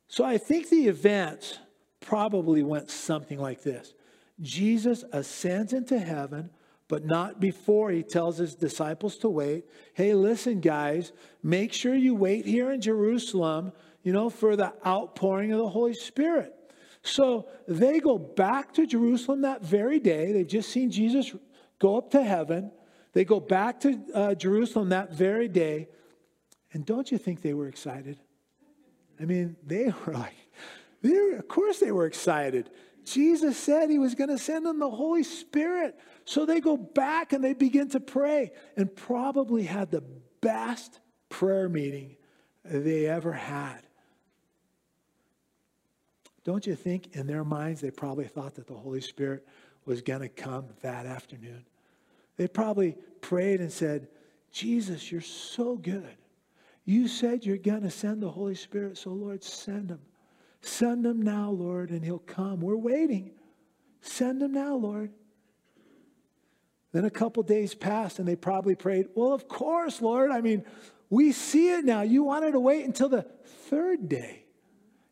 So 0.09 0.25
I 0.25 0.39
think 0.39 0.71
the 0.71 0.89
events 0.89 1.59
probably 2.01 2.63
went 2.63 2.91
something 2.91 3.39
like 3.39 3.63
this 3.63 3.93
Jesus 4.41 5.05
ascends 5.13 5.75
into 5.75 5.99
heaven 5.99 6.49
but 6.89 7.05
not 7.05 7.41
before 7.41 7.91
he 7.91 8.03
tells 8.03 8.39
his 8.39 8.55
disciples 8.55 9.17
to 9.19 9.29
wait. 9.29 9.65
Hey, 9.95 10.15
listen, 10.15 10.61
guys, 10.61 11.13
make 11.43 11.73
sure 11.73 11.95
you 11.95 12.15
wait 12.15 12.45
here 12.45 12.71
in 12.71 12.81
Jerusalem, 12.81 13.73
you 14.03 14.13
know, 14.13 14.29
for 14.29 14.55
the 14.57 14.73
outpouring 14.87 15.53
of 15.53 15.59
the 15.59 15.69
Holy 15.69 15.95
Spirit. 15.95 16.55
So 17.03 17.49
they 17.69 18.01
go 18.01 18.19
back 18.19 18.73
to 18.75 18.87
Jerusalem 18.87 19.43
that 19.43 19.63
very 19.63 19.99
day. 19.99 20.33
They've 20.33 20.47
just 20.47 20.71
seen 20.71 20.91
Jesus 20.91 21.35
go 21.79 21.97
up 21.97 22.11
to 22.13 22.23
heaven. 22.23 22.71
They 23.13 23.25
go 23.25 23.41
back 23.41 23.81
to 23.81 24.01
uh, 24.15 24.35
Jerusalem 24.35 24.91
that 24.91 25.13
very 25.13 25.49
day. 25.49 25.89
And 26.73 26.85
don't 26.85 27.11
you 27.11 27.19
think 27.19 27.41
they 27.41 27.55
were 27.55 27.69
excited? 27.69 28.19
I 29.21 29.25
mean, 29.25 29.57
they 29.65 29.93
were 30.05 30.15
like, 30.15 30.35
they 31.03 31.13
were, 31.13 31.37
of 31.37 31.47
course 31.47 31.79
they 31.79 31.93
were 31.93 32.07
excited. 32.07 32.71
Jesus 33.05 33.57
said 33.59 33.91
he 33.91 33.99
was 33.99 34.15
going 34.15 34.31
to 34.31 34.39
send 34.39 34.67
them 34.67 34.79
the 34.79 34.91
Holy 34.91 35.23
Spirit. 35.23 35.99
So 36.25 36.47
they 36.47 36.61
go 36.61 36.77
back 36.77 37.33
and 37.33 37.45
they 37.45 37.53
begin 37.53 37.91
to 37.91 38.01
pray 38.01 38.53
and 38.77 38.95
probably 38.95 39.65
had 39.65 39.91
the 39.91 40.03
best 40.41 41.01
prayer 41.29 41.69
meeting 41.69 42.17
they 42.65 43.07
ever 43.07 43.33
had. 43.33 43.81
Don't 46.45 46.67
you 46.67 46.75
think 46.75 47.15
in 47.17 47.27
their 47.27 47.45
minds 47.45 47.81
they 47.81 47.91
probably 47.91 48.27
thought 48.27 48.55
that 48.55 48.67
the 48.67 48.75
Holy 48.75 49.01
Spirit 49.01 49.47
was 49.87 50.03
going 50.03 50.21
to 50.21 50.29
come 50.29 50.67
that 50.83 51.07
afternoon? 51.07 51.65
They 52.37 52.49
probably 52.49 52.97
prayed 53.21 53.61
and 53.61 53.73
said, 53.73 54.09
Jesus, 54.53 55.11
you're 55.11 55.21
so 55.21 55.77
good. 55.77 56.17
You 56.85 57.09
said 57.09 57.45
you're 57.45 57.57
going 57.57 57.83
to 57.83 57.91
send 57.91 58.23
the 58.23 58.31
Holy 58.31 58.55
Spirit, 58.55 58.99
so 58.99 59.11
Lord, 59.11 59.43
send 59.43 59.91
him. 59.91 60.01
Send 60.61 61.05
him 61.05 61.23
now, 61.23 61.51
Lord, 61.51 61.91
and 61.91 62.05
he'll 62.05 62.19
come. 62.19 62.61
We're 62.61 62.77
waiting. 62.77 63.33
Send 64.01 64.43
him 64.43 64.53
now, 64.53 64.77
Lord. 64.77 65.11
Then 66.95 67.05
a 67.05 67.11
couple 67.11 67.43
days 67.43 67.75
passed 67.75 68.21
and 68.21 68.29
they 68.29 68.37
probably 68.37 68.77
prayed, 68.77 69.09
Well, 69.17 69.33
of 69.33 69.49
course, 69.49 70.01
Lord. 70.01 70.31
I 70.31 70.41
mean, 70.41 70.65
we 71.11 71.33
see 71.33 71.71
it 71.71 71.85
now. 71.85 72.03
You 72.03 72.23
wanted 72.23 72.53
to 72.53 72.61
wait 72.61 72.85
until 72.87 73.09
the 73.09 73.23
third 73.69 74.09
day. 74.09 74.45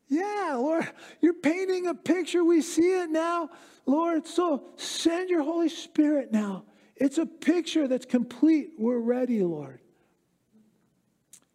Yeah, 0.07 0.55
Lord, 0.57 0.89
you're 1.19 1.33
painting 1.33 1.87
a 1.87 1.93
picture. 1.93 2.41
We 2.41 2.61
see 2.61 3.01
it 3.01 3.09
now, 3.09 3.49
Lord. 3.85 4.25
So 4.25 4.63
send 4.77 5.29
your 5.29 5.43
Holy 5.43 5.67
Spirit 5.67 6.31
now. 6.31 6.63
It's 6.95 7.17
a 7.17 7.25
picture 7.25 7.85
that's 7.85 8.05
complete. 8.05 8.69
We're 8.79 8.99
ready, 8.99 9.41
Lord. 9.41 9.81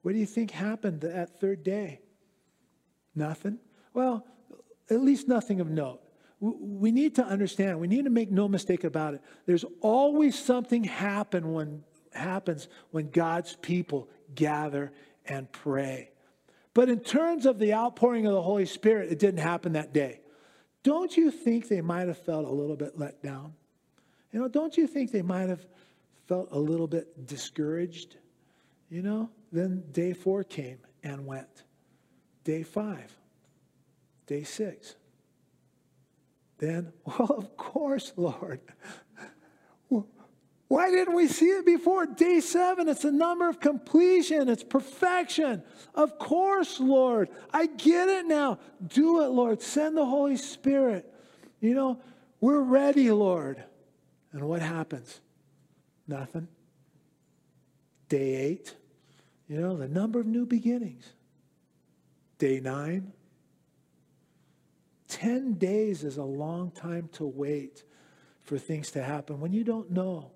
What 0.03 0.13
do 0.13 0.19
you 0.19 0.27
think 0.27 0.51
happened 0.51 1.01
that 1.01 1.41
third 1.41 1.63
day? 1.63 2.03
Nothing. 3.15 3.61
Well, 3.95 4.27
at 4.91 5.01
least 5.01 5.27
nothing 5.27 5.63
of 5.63 5.71
note. 5.71 6.03
We 6.41 6.93
need 6.93 7.17
to 7.17 7.25
understand, 7.25 7.81
we 7.81 7.89
need 7.89 8.05
to 8.05 8.11
make 8.11 8.31
no 8.31 8.47
mistake 8.49 8.85
about 8.85 9.15
it. 9.15 9.23
There's 9.47 9.65
always 9.81 10.39
something 10.39 10.85
happen 10.85 11.53
when, 11.53 11.83
happens 12.13 12.69
when 12.91 13.11
God's 13.11 13.57
people 13.57 14.09
gather 14.35 14.93
and 15.27 15.51
pray. 15.51 16.13
But 16.75 16.89
in 16.89 17.01
terms 17.01 17.45
of 17.45 17.59
the 17.59 17.75
outpouring 17.75 18.27
of 18.27 18.35
the 18.35 18.43
Holy 18.43 18.67
Spirit, 18.67 19.11
it 19.11 19.19
didn't 19.19 19.41
happen 19.41 19.73
that 19.73 19.93
day. 19.93 20.21
Don't 20.85 21.17
you 21.17 21.33
think 21.33 21.67
they 21.67 21.81
might 21.81 22.07
have 22.07 22.19
felt 22.19 22.47
a 22.47 22.53
little 22.53 22.77
bit 22.77 22.97
let 22.97 23.21
down? 23.21 23.55
You 24.33 24.41
know, 24.41 24.49
don't 24.49 24.77
you 24.77 24.87
think 24.87 25.11
they 25.11 25.23
might 25.23 25.49
have 25.49 25.67
felt 26.29 26.49
a 26.53 26.59
little 26.59 26.87
bit 26.87 27.27
discouraged? 27.27 28.17
You 28.91 29.03
know, 29.03 29.31
then 29.51 29.83
day 29.91 30.13
four 30.13 30.45
came 30.45 30.79
and 31.03 31.27
went. 31.27 31.65
Day 32.45 32.63
five, 32.63 33.13
day 34.27 34.45
six. 34.45 34.95
Then, 36.59 36.93
well, 37.05 37.35
of 37.37 37.57
course, 37.57 38.13
Lord. 38.17 38.61
Why 40.69 40.91
didn't 40.91 41.15
we 41.15 41.29
see 41.29 41.47
it 41.47 41.65
before? 41.65 42.05
Day 42.05 42.41
seven, 42.41 42.89
it's 42.89 43.05
a 43.05 43.11
number 43.11 43.49
of 43.49 43.59
completion, 43.59 44.51
it's 44.51 44.63
perfection. 44.63 45.63
Of 45.95 46.19
course, 46.19 46.79
Lord. 46.79 47.31
I 47.53 47.67
get 47.67 48.11
it 48.11 48.27
now. 48.27 48.59
Do 48.87 49.23
it, 49.23 49.29
Lord. 49.29 49.63
Send 49.63 49.97
the 49.97 50.05
Holy 50.05 50.37
Spirit. 50.37 51.11
You 51.61 51.75
know, 51.75 52.01
we're 52.41 52.61
ready, 52.61 53.11
Lord. 53.11 53.65
And 54.33 54.47
what 54.47 54.61
happens? 54.61 55.21
Nothing. 56.07 56.49
Day 58.11 58.35
eight, 58.35 58.75
you 59.49 59.61
know, 59.61 59.77
the 59.77 59.89
number 59.89 60.21
of 60.21 60.27
new 60.27 60.47
beginnings. 60.47 61.13
Day 62.39 62.61
nine. 62.61 63.13
Ten 65.09 65.55
days 65.55 66.05
is 66.05 66.19
a 66.19 66.23
long 66.23 66.71
time 66.71 67.09
to 67.15 67.27
wait 67.27 67.83
for 68.43 68.59
things 68.59 68.91
to 68.93 69.03
happen 69.03 69.41
when 69.41 69.53
you 69.53 69.65
don't 69.65 69.91
know 69.91 70.31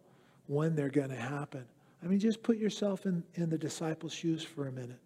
when 0.47 0.75
they're 0.75 0.89
going 0.89 1.11
to 1.11 1.17
happen. 1.17 1.65
I 2.03 2.07
mean, 2.07 2.19
just 2.19 2.43
put 2.43 2.57
yourself 2.57 3.07
in, 3.07 3.23
in 3.35 3.49
the 3.49 3.59
disciples' 3.59 4.13
shoes 4.13 4.43
for 4.43 4.67
a 4.67 4.73
minute. 4.73 4.99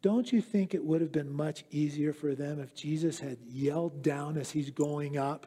Don't 0.00 0.32
you 0.32 0.40
think 0.40 0.74
it 0.74 0.84
would 0.84 1.00
have 1.00 1.10
been 1.10 1.32
much 1.32 1.64
easier 1.70 2.12
for 2.12 2.34
them 2.34 2.60
if 2.60 2.74
Jesus 2.74 3.18
had 3.18 3.38
yelled 3.48 4.02
down 4.02 4.36
as 4.36 4.50
he's 4.50 4.70
going 4.70 5.18
up, 5.18 5.46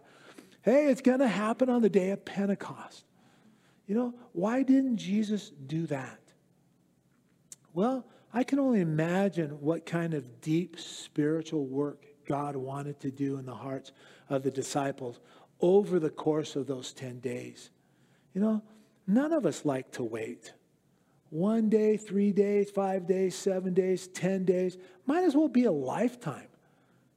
hey, 0.63 0.87
it's 0.87 1.01
going 1.01 1.19
to 1.19 1.27
happen 1.27 1.69
on 1.69 1.81
the 1.81 1.89
day 1.89 2.11
of 2.11 2.25
Pentecost? 2.25 3.05
You 3.87 3.95
know, 3.95 4.13
why 4.33 4.63
didn't 4.63 4.97
Jesus 4.97 5.49
do 5.49 5.85
that? 5.87 6.19
Well, 7.73 8.05
I 8.33 8.43
can 8.43 8.59
only 8.59 8.81
imagine 8.81 9.61
what 9.61 9.85
kind 9.85 10.13
of 10.13 10.41
deep 10.41 10.79
spiritual 10.79 11.65
work 11.65 12.05
God 12.25 12.55
wanted 12.55 12.99
to 13.01 13.11
do 13.11 13.37
in 13.37 13.45
the 13.45 13.55
hearts 13.55 13.91
of 14.29 14.43
the 14.43 14.51
disciples 14.51 15.19
over 15.59 15.99
the 15.99 16.09
course 16.09 16.55
of 16.55 16.67
those 16.67 16.93
10 16.93 17.19
days. 17.19 17.69
You 18.33 18.41
know, 18.41 18.61
none 19.07 19.33
of 19.33 19.45
us 19.45 19.65
like 19.65 19.91
to 19.93 20.03
wait. 20.03 20.53
One 21.29 21.69
day, 21.69 21.97
three 21.97 22.31
days, 22.31 22.69
five 22.71 23.07
days, 23.07 23.35
seven 23.35 23.73
days, 23.73 24.07
10 24.07 24.45
days, 24.45 24.77
might 25.05 25.23
as 25.23 25.35
well 25.35 25.47
be 25.47 25.65
a 25.65 25.71
lifetime. 25.71 26.47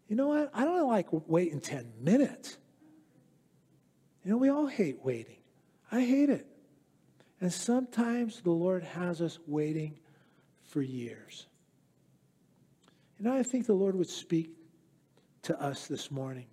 You 0.09 0.17
know 0.17 0.29
what? 0.29 0.51
I 0.55 0.65
don't 0.65 0.89
like 0.89 1.09
waiting 1.11 1.61
10 1.61 1.93
minutes. 2.01 2.59
You 4.25 4.31
know, 4.31 4.37
we 4.37 4.49
all 4.49 4.67
hate 4.67 5.05
waiting. 5.05 5.37
I 5.91 6.01
hate 6.01 6.31
it. 6.31 6.47
And 7.41 7.53
sometimes 7.53 8.41
the 8.41 8.51
Lord 8.51 8.83
has 8.85 9.21
us 9.21 9.39
waiting 9.47 9.99
for 10.63 10.81
years. 10.81 11.47
And 13.19 13.29
I 13.29 13.43
think 13.43 13.67
the 13.67 13.75
Lord 13.75 13.95
would 13.95 14.09
speak 14.09 14.51
to 15.45 15.61
us 15.61 15.87
this 15.87 16.11
morning. 16.11 16.47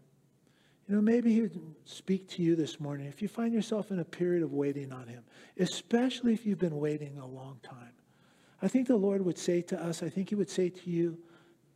You 0.87 0.95
know, 0.95 1.01
maybe 1.01 1.33
He 1.33 1.41
would 1.41 1.59
speak 1.85 2.27
to 2.29 2.43
you 2.43 2.55
this 2.55 2.79
morning 2.79 3.07
if 3.07 3.21
you 3.21 3.27
find 3.27 3.53
yourself 3.53 3.91
in 3.91 3.99
a 3.99 4.05
period 4.05 4.43
of 4.43 4.53
waiting 4.53 4.91
on 4.91 5.07
Him, 5.07 5.23
especially 5.57 6.33
if 6.33 6.45
you've 6.45 6.59
been 6.59 6.77
waiting 6.77 7.17
a 7.17 7.27
long 7.27 7.59
time. 7.63 7.93
I 8.61 8.67
think 8.67 8.87
the 8.87 8.95
Lord 8.95 9.23
would 9.25 9.37
say 9.37 9.61
to 9.63 9.81
us, 9.81 10.03
I 10.03 10.09
think 10.09 10.29
He 10.29 10.35
would 10.35 10.49
say 10.49 10.69
to 10.69 10.89
you, 10.89 11.17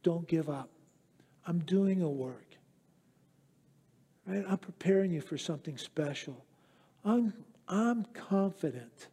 don't 0.04 0.28
give 0.28 0.49
up. 0.49 0.69
I'm 1.47 1.60
doing 1.60 2.01
a 2.01 2.10
work. 2.10 2.45
Right? 4.25 4.43
I'm 4.47 4.58
preparing 4.58 5.12
you 5.12 5.21
for 5.21 5.38
something 5.38 5.78
special. 5.78 6.45
I'm, 7.04 7.34
I'm 7.67 8.06
confident 8.13 9.08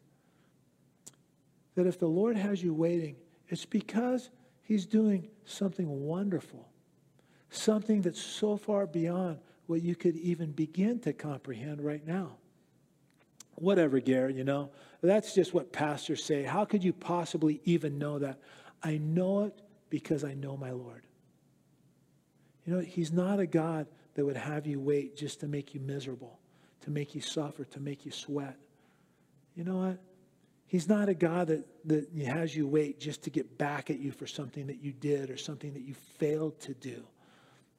that 1.74 1.86
if 1.86 1.98
the 1.98 2.06
Lord 2.06 2.36
has 2.36 2.62
you 2.62 2.74
waiting, 2.74 3.16
it's 3.48 3.66
because 3.66 4.30
He's 4.62 4.86
doing 4.86 5.28
something 5.44 6.06
wonderful, 6.06 6.68
something 7.52 8.02
that's 8.02 8.20
so 8.20 8.56
far 8.56 8.86
beyond 8.86 9.38
what 9.66 9.82
you 9.82 9.94
could 9.94 10.16
even 10.16 10.52
begin 10.52 10.98
to 11.00 11.12
comprehend 11.12 11.80
right 11.80 12.06
now. 12.06 12.36
Whatever, 13.56 14.00
Gary, 14.00 14.34
you 14.34 14.44
know, 14.44 14.70
that's 15.02 15.34
just 15.34 15.54
what 15.54 15.72
pastors 15.72 16.24
say. 16.24 16.42
How 16.42 16.64
could 16.64 16.82
you 16.82 16.92
possibly 16.92 17.60
even 17.64 17.98
know 17.98 18.18
that? 18.18 18.40
I 18.82 18.98
know 18.98 19.44
it 19.44 19.60
because 19.90 20.24
I 20.24 20.34
know 20.34 20.56
my 20.56 20.70
Lord. 20.70 21.04
You 22.66 22.74
know, 22.74 22.80
He's 22.80 23.12
not 23.12 23.40
a 23.40 23.46
God 23.46 23.86
that 24.14 24.24
would 24.24 24.36
have 24.36 24.66
you 24.66 24.80
wait 24.80 25.16
just 25.16 25.40
to 25.40 25.48
make 25.48 25.74
you 25.74 25.80
miserable, 25.80 26.38
to 26.82 26.90
make 26.90 27.14
you 27.14 27.20
suffer, 27.20 27.64
to 27.64 27.80
make 27.80 28.04
you 28.04 28.12
sweat. 28.12 28.56
You 29.54 29.64
know 29.64 29.76
what? 29.76 29.98
He's 30.66 30.88
not 30.88 31.10
a 31.10 31.14
God 31.14 31.48
that, 31.48 31.66
that 31.86 32.10
has 32.26 32.56
you 32.56 32.66
wait 32.66 32.98
just 32.98 33.22
to 33.24 33.30
get 33.30 33.58
back 33.58 33.90
at 33.90 33.98
you 33.98 34.10
for 34.10 34.26
something 34.26 34.66
that 34.68 34.82
you 34.82 34.92
did 34.92 35.30
or 35.30 35.36
something 35.36 35.74
that 35.74 35.82
you 35.82 35.94
failed 36.18 36.58
to 36.60 36.72
do. 36.72 37.04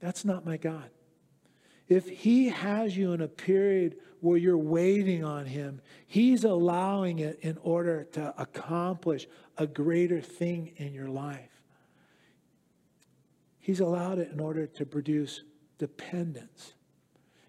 That's 0.03 0.25
not 0.25 0.45
my 0.45 0.57
God. 0.57 0.89
If 1.87 2.09
He 2.09 2.49
has 2.49 2.95
you 2.95 3.13
in 3.13 3.21
a 3.21 3.27
period 3.29 3.95
where 4.19 4.37
you're 4.37 4.57
waiting 4.57 5.23
on 5.23 5.45
Him, 5.45 5.79
He's 6.05 6.43
allowing 6.43 7.19
it 7.19 7.39
in 7.41 7.57
order 7.61 8.03
to 8.11 8.33
accomplish 8.37 9.27
a 9.57 9.65
greater 9.65 10.19
thing 10.19 10.73
in 10.75 10.93
your 10.93 11.07
life. 11.07 11.61
He's 13.59 13.79
allowed 13.79 14.19
it 14.19 14.29
in 14.29 14.41
order 14.41 14.67
to 14.67 14.85
produce 14.85 15.41
dependence, 15.77 16.73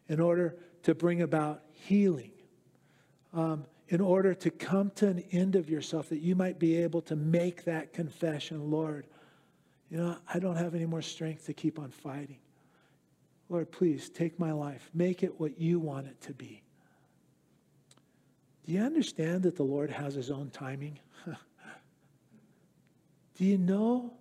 in 0.09 0.21
order 0.21 0.57
to 0.85 0.95
bring 0.95 1.23
about 1.23 1.63
healing. 1.73 2.31
Um, 3.33 3.67
in 3.89 4.01
order 4.01 4.33
to 4.33 4.51
come 4.51 4.93
to 4.95 5.09
an 5.09 5.25
end 5.33 5.57
of 5.57 5.69
yourself, 5.69 6.09
that 6.11 6.21
you 6.21 6.37
might 6.37 6.61
be 6.61 6.77
able 6.77 7.03
to 7.03 7.17
make 7.17 7.65
that 7.65 7.93
confession 7.93 8.71
Lord, 8.71 9.09
you 9.91 9.97
know, 9.97 10.17
I 10.33 10.39
don't 10.39 10.57
have 10.57 10.77
any 10.77 10.87
more 10.87 11.03
strength 11.03 11.47
to 11.47 11.53
keep 11.53 11.81
on 11.81 11.91
fighting. 11.91 12.39
Lord, 13.49 13.71
please 13.71 14.09
take 14.09 14.39
my 14.39 14.53
life, 14.53 14.91
make 14.95 15.23
it 15.23 15.39
what 15.39 15.61
you 15.61 15.79
want 15.79 16.07
it 16.07 16.21
to 16.23 16.33
be. 16.33 16.63
Do 18.65 18.73
you 18.73 18.81
understand 18.81 19.43
that 19.43 19.57
the 19.57 19.63
Lord 19.63 19.91
has 19.91 20.15
his 20.15 20.31
own 20.31 20.51
timing? 20.51 20.99
Do 21.27 21.37
you 23.45 23.59
know 23.59 24.15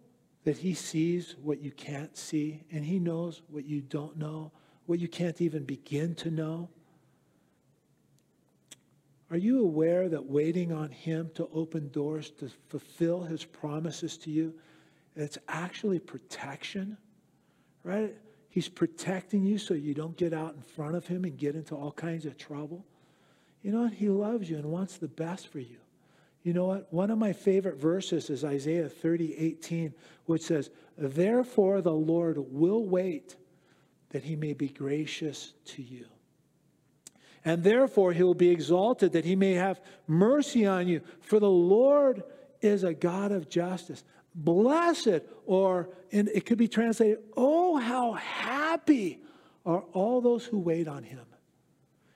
that 0.43 0.57
he 0.57 0.73
sees 0.73 1.36
what 1.41 1.62
you 1.62 1.71
can't 1.71 2.17
see 2.17 2.63
and 2.71 2.83
he 2.83 2.99
knows 2.99 3.41
what 3.47 3.65
you 3.65 3.81
don't 3.81 4.17
know, 4.17 4.51
what 4.86 4.99
you 4.99 5.07
can't 5.07 5.39
even 5.39 5.63
begin 5.63 6.13
to 6.15 6.29
know? 6.29 6.69
Are 9.33 9.38
you 9.38 9.62
aware 9.62 10.09
that 10.09 10.23
waiting 10.23 10.71
on 10.71 10.91
Him 10.91 11.31
to 11.33 11.49
open 11.51 11.89
doors 11.89 12.29
to 12.38 12.51
fulfill 12.69 13.23
His 13.23 13.43
promises 13.43 14.15
to 14.19 14.29
you, 14.29 14.53
it's 15.15 15.39
actually 15.47 15.97
protection, 15.97 16.95
right? 17.83 18.15
He's 18.53 18.69
protecting 18.69 19.43
you 19.43 19.57
so 19.57 19.73
you 19.73 19.95
don't 19.95 20.15
get 20.15 20.31
out 20.31 20.53
in 20.53 20.61
front 20.61 20.95
of 20.95 21.07
Him 21.07 21.23
and 21.23 21.35
get 21.35 21.55
into 21.55 21.75
all 21.75 21.91
kinds 21.91 22.25
of 22.25 22.37
trouble. 22.37 22.85
You 23.63 23.71
know 23.71 23.81
what? 23.83 23.93
He 23.93 24.09
loves 24.09 24.49
you 24.49 24.57
and 24.57 24.65
wants 24.65 24.97
the 24.97 25.07
best 25.07 25.47
for 25.47 25.59
you. 25.59 25.77
You 26.43 26.53
know 26.53 26.65
what? 26.65 26.93
One 26.93 27.09
of 27.09 27.17
my 27.17 27.33
favorite 27.33 27.77
verses 27.77 28.29
is 28.29 28.43
Isaiah 28.43 28.89
30, 28.89 29.37
18, 29.37 29.93
which 30.25 30.43
says, 30.43 30.69
Therefore 30.97 31.81
the 31.81 31.93
Lord 31.93 32.37
will 32.37 32.85
wait 32.85 33.35
that 34.09 34.23
he 34.23 34.35
may 34.35 34.53
be 34.53 34.67
gracious 34.67 35.53
to 35.65 35.81
you 35.81 36.05
and 37.45 37.63
therefore 37.63 38.13
he 38.13 38.23
will 38.23 38.33
be 38.33 38.49
exalted 38.49 39.11
that 39.13 39.25
he 39.25 39.35
may 39.35 39.53
have 39.53 39.81
mercy 40.07 40.65
on 40.65 40.87
you. 40.87 41.01
For 41.19 41.39
the 41.39 41.49
Lord 41.49 42.23
is 42.61 42.83
a 42.83 42.93
God 42.93 43.31
of 43.31 43.49
justice. 43.49 44.03
Blessed, 44.36 45.22
or 45.46 45.89
and 46.12 46.30
it 46.30 46.46
could 46.46 46.58
be 46.58 46.67
translated, 46.67 47.19
oh, 47.36 47.78
how 47.78 48.13
happy 48.13 49.19
are 49.65 49.84
all 49.93 50.22
those 50.22 50.46
who 50.46 50.60
wait 50.60 50.88
on 50.88 51.04
him. 51.04 51.26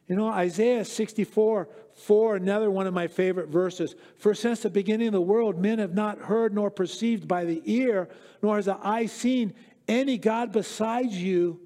You 0.08 0.16
know, 0.16 0.30
Isaiah 0.30 0.86
64, 0.86 1.68
4, 1.94 2.36
another 2.38 2.72
one 2.72 2.88
of 2.88 2.94
my 2.94 3.08
favorite 3.08 3.50
verses. 3.50 3.96
For 4.18 4.34
since 4.34 4.62
the 4.62 4.70
beginning 4.70 5.08
of 5.08 5.14
the 5.14 5.22
world, 5.22 5.60
men 5.60 5.80
have 5.80 5.94
not 5.94 6.18
heard 6.20 6.54
nor 6.54 6.72
perceived 6.72 7.28
by 7.28 7.44
the 7.44 7.62
ear, 7.66 8.08
nor 8.42 8.56
has 8.56 8.66
the 8.66 8.78
eye 8.82 9.08
seen 9.08 9.54
any 9.88 10.18
God 10.18 10.52
besides 10.52 11.16
you 11.16 11.60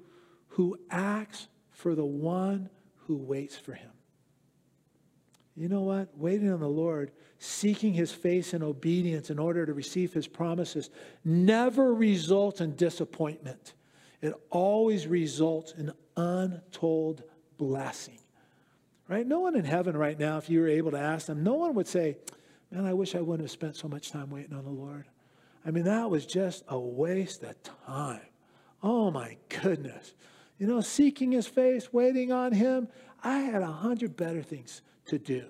who 0.48 0.76
acts 0.90 1.48
for 1.70 1.94
the 1.94 2.04
one 2.04 2.68
who 3.06 3.16
waits 3.16 3.56
for 3.56 3.74
him. 3.74 3.90
You 5.56 5.68
know 5.68 5.82
what? 5.82 6.08
Waiting 6.16 6.50
on 6.50 6.60
the 6.60 6.68
Lord, 6.68 7.12
seeking 7.38 7.92
his 7.92 8.10
face 8.10 8.54
in 8.54 8.62
obedience 8.62 9.30
in 9.30 9.38
order 9.38 9.66
to 9.66 9.74
receive 9.74 10.12
his 10.12 10.26
promises, 10.26 10.90
never 11.24 11.92
results 11.94 12.60
in 12.60 12.76
disappointment. 12.76 13.74
it 14.20 14.34
always 14.50 15.06
results 15.06 15.72
in 15.72 15.92
untold 16.16 17.22
blessing. 17.58 18.18
Right? 19.08 19.26
No 19.26 19.40
one 19.40 19.56
in 19.56 19.64
heaven 19.64 19.96
right 19.96 20.18
now, 20.18 20.38
if 20.38 20.48
you 20.48 20.60
were 20.60 20.68
able 20.68 20.92
to 20.92 20.98
ask 20.98 21.26
them, 21.26 21.42
no 21.42 21.54
one 21.54 21.74
would 21.74 21.88
say, 21.88 22.16
Man, 22.70 22.86
I 22.86 22.94
wish 22.94 23.14
I 23.14 23.20
wouldn't 23.20 23.46
have 23.46 23.50
spent 23.50 23.76
so 23.76 23.86
much 23.86 24.10
time 24.10 24.30
waiting 24.30 24.54
on 24.54 24.64
the 24.64 24.70
Lord. 24.70 25.04
I 25.66 25.70
mean, 25.70 25.84
that 25.84 26.08
was 26.08 26.24
just 26.24 26.64
a 26.68 26.78
waste 26.78 27.42
of 27.42 27.54
time. 27.86 28.22
Oh 28.82 29.10
my 29.10 29.36
goodness. 29.50 30.14
You 30.58 30.66
know, 30.66 30.80
seeking 30.80 31.32
his 31.32 31.46
face, 31.46 31.92
waiting 31.92 32.32
on 32.32 32.52
him. 32.52 32.88
I 33.22 33.40
had 33.40 33.60
a 33.60 33.70
hundred 33.70 34.16
better 34.16 34.42
things 34.42 34.80
to 35.06 35.18
do. 35.18 35.44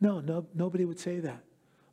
No, 0.00 0.20
no, 0.20 0.46
nobody 0.54 0.84
would 0.84 0.98
say 0.98 1.20
that. 1.20 1.42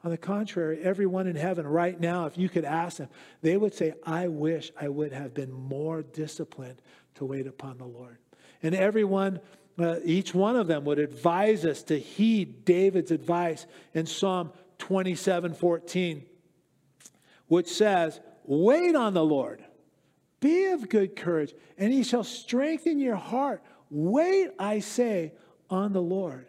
On 0.03 0.11
the 0.11 0.17
contrary, 0.17 0.79
everyone 0.83 1.27
in 1.27 1.35
heaven 1.35 1.65
right 1.67 1.99
now, 1.99 2.27
if 2.27 2.37
you 2.37 2.49
could 2.49 2.65
ask 2.65 2.97
them, 2.97 3.09
they 3.41 3.57
would 3.57 3.73
say, 3.73 3.93
I 4.05 4.27
wish 4.27 4.71
I 4.79 4.87
would 4.87 5.11
have 5.11 5.33
been 5.33 5.51
more 5.51 6.03
disciplined 6.03 6.81
to 7.15 7.25
wait 7.25 7.47
upon 7.47 7.77
the 7.77 7.85
Lord. 7.85 8.17
And 8.63 8.73
everyone 8.73 9.39
uh, 9.79 9.97
each 10.03 10.33
one 10.33 10.55
of 10.55 10.67
them 10.67 10.85
would 10.85 10.99
advise 10.99 11.63
us 11.63 11.83
to 11.83 11.99
heed 11.99 12.65
David's 12.65 13.11
advice 13.11 13.67
in 13.93 14.05
Psalm 14.05 14.51
27 14.79 15.53
14, 15.53 16.25
which 17.47 17.67
says, 17.67 18.19
Wait 18.43 18.95
on 18.95 19.13
the 19.13 19.23
Lord, 19.23 19.63
be 20.39 20.65
of 20.67 20.89
good 20.89 21.15
courage, 21.15 21.53
and 21.77 21.93
he 21.93 22.03
shall 22.03 22.23
strengthen 22.23 22.99
your 22.99 23.15
heart. 23.15 23.61
Wait, 23.89 24.49
I 24.57 24.79
say, 24.79 25.33
on 25.69 25.93
the 25.93 26.01
Lord. 26.01 26.47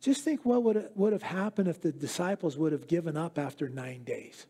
Just 0.00 0.24
think 0.24 0.44
what 0.44 0.62
would, 0.62 0.90
would 0.94 1.12
have 1.12 1.22
happened 1.22 1.68
if 1.68 1.80
the 1.80 1.92
disciples 1.92 2.56
would 2.56 2.72
have 2.72 2.86
given 2.86 3.16
up 3.16 3.38
after 3.38 3.68
nine 3.68 4.02
days. 4.02 4.46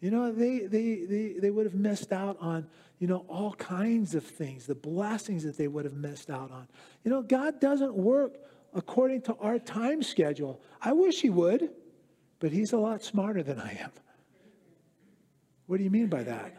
You 0.00 0.10
know, 0.10 0.32
they, 0.32 0.60
they, 0.60 1.04
they, 1.04 1.34
they 1.38 1.50
would 1.50 1.66
have 1.66 1.74
missed 1.74 2.12
out 2.12 2.36
on 2.40 2.66
you 2.98 3.06
know, 3.06 3.24
all 3.28 3.52
kinds 3.54 4.14
of 4.14 4.24
things, 4.24 4.66
the 4.66 4.74
blessings 4.74 5.44
that 5.44 5.58
they 5.58 5.68
would 5.68 5.84
have 5.84 5.94
missed 5.94 6.30
out 6.30 6.50
on. 6.50 6.66
You 7.04 7.10
know, 7.10 7.22
God 7.22 7.60
doesn't 7.60 7.94
work 7.94 8.38
according 8.74 9.22
to 9.22 9.34
our 9.36 9.58
time 9.58 10.02
schedule. 10.02 10.60
I 10.80 10.92
wish 10.92 11.20
He 11.20 11.30
would, 11.30 11.70
but 12.40 12.52
He's 12.52 12.72
a 12.72 12.78
lot 12.78 13.02
smarter 13.02 13.42
than 13.42 13.60
I 13.60 13.78
am. 13.80 13.90
What 15.66 15.78
do 15.78 15.84
you 15.84 15.90
mean 15.90 16.06
by 16.06 16.22
that? 16.22 16.54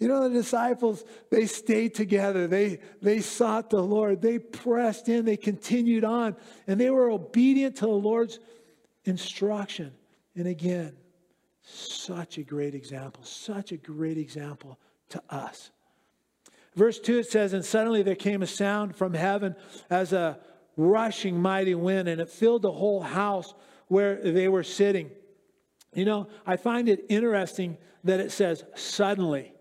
You 0.00 0.08
know, 0.08 0.26
the 0.26 0.34
disciples, 0.34 1.04
they 1.30 1.44
stayed 1.44 1.94
together. 1.94 2.46
They, 2.46 2.80
they 3.02 3.20
sought 3.20 3.68
the 3.68 3.82
Lord. 3.82 4.22
They 4.22 4.38
pressed 4.38 5.10
in. 5.10 5.26
They 5.26 5.36
continued 5.36 6.04
on. 6.04 6.36
And 6.66 6.80
they 6.80 6.88
were 6.88 7.10
obedient 7.10 7.76
to 7.76 7.86
the 7.86 7.92
Lord's 7.92 8.40
instruction. 9.04 9.92
And 10.34 10.48
again, 10.48 10.96
such 11.62 12.38
a 12.38 12.42
great 12.42 12.74
example, 12.74 13.22
such 13.24 13.72
a 13.72 13.76
great 13.76 14.16
example 14.16 14.78
to 15.10 15.22
us. 15.28 15.70
Verse 16.74 16.98
2 16.98 17.18
it 17.18 17.30
says, 17.30 17.52
And 17.52 17.64
suddenly 17.64 18.02
there 18.02 18.14
came 18.14 18.42
a 18.42 18.46
sound 18.46 18.96
from 18.96 19.12
heaven 19.12 19.54
as 19.90 20.14
a 20.14 20.38
rushing 20.78 21.40
mighty 21.40 21.74
wind, 21.74 22.08
and 22.08 22.22
it 22.22 22.30
filled 22.30 22.62
the 22.62 22.72
whole 22.72 23.02
house 23.02 23.52
where 23.88 24.16
they 24.16 24.48
were 24.48 24.62
sitting. 24.62 25.10
You 25.92 26.06
know, 26.06 26.28
I 26.46 26.56
find 26.56 26.88
it 26.88 27.04
interesting 27.10 27.76
that 28.04 28.18
it 28.18 28.32
says 28.32 28.64
suddenly. 28.74 29.52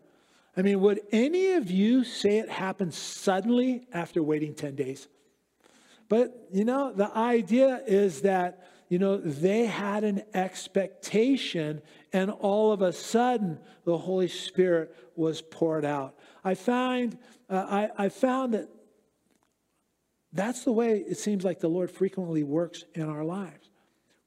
I 0.58 0.62
mean, 0.62 0.82
would 0.82 1.02
any 1.12 1.54
of 1.54 1.70
you 1.72 2.04
say 2.04 2.40
it 2.40 2.50
happened 2.50 2.94
suddenly 2.94 3.88
after 3.94 4.22
waiting 4.22 4.54
10 4.54 4.76
days? 4.76 5.08
But, 6.10 6.48
you 6.52 6.66
know, 6.66 6.92
the 6.92 7.16
idea 7.16 7.82
is 7.86 8.22
that 8.22 8.70
you 8.90 8.98
know, 8.98 9.18
they 9.18 9.68
had 9.68 10.04
an 10.04 10.24
expectation, 10.34 11.82
and 12.12 12.32
all 12.32 12.72
of 12.72 12.82
a 12.82 12.92
sudden, 12.92 13.60
the 13.86 13.96
Holy 13.96 14.28
Spirit 14.28 14.96
was 15.16 15.42
poured 15.44 15.86
out. 15.86 16.16
I 16.44 16.56
find, 16.56 17.18
uh, 17.50 17.66
I, 17.70 18.06
I 18.06 18.10
found 18.10 18.56
that 18.56 18.68
that's 20.34 20.64
the 20.64 20.72
way 20.72 20.98
it 21.08 21.20
seems 21.20 21.44
like 21.44 21.60
the 21.60 21.68
Lord 21.68 21.92
frequently 21.92 22.44
works 22.44 22.84
in 22.96 23.08
our 23.08 23.24
lives. 23.24 23.70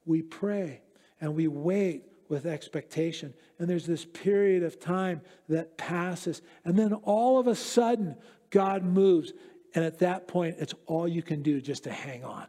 We 0.05 0.21
pray 0.21 0.81
and 1.19 1.35
we 1.35 1.47
wait 1.49 2.03
with 2.33 2.45
expectation. 2.45 3.33
And 3.59 3.69
there's 3.69 3.85
this 3.85 4.05
period 4.05 4.63
of 4.63 4.79
time 4.79 5.21
that 5.49 5.77
passes. 5.77 6.41
And 6.65 6.77
then 6.77 6.93
all 6.93 7.39
of 7.39 7.47
a 7.47 7.55
sudden, 7.55 8.15
God 8.49 8.83
moves. 8.83 9.33
And 9.75 9.85
at 9.85 9.99
that 9.99 10.27
point, 10.27 10.55
it's 10.59 10.73
all 10.87 11.07
you 11.07 11.21
can 11.21 11.43
do 11.43 11.61
just 11.61 11.83
to 11.85 11.91
hang 11.91 12.23
on. 12.23 12.47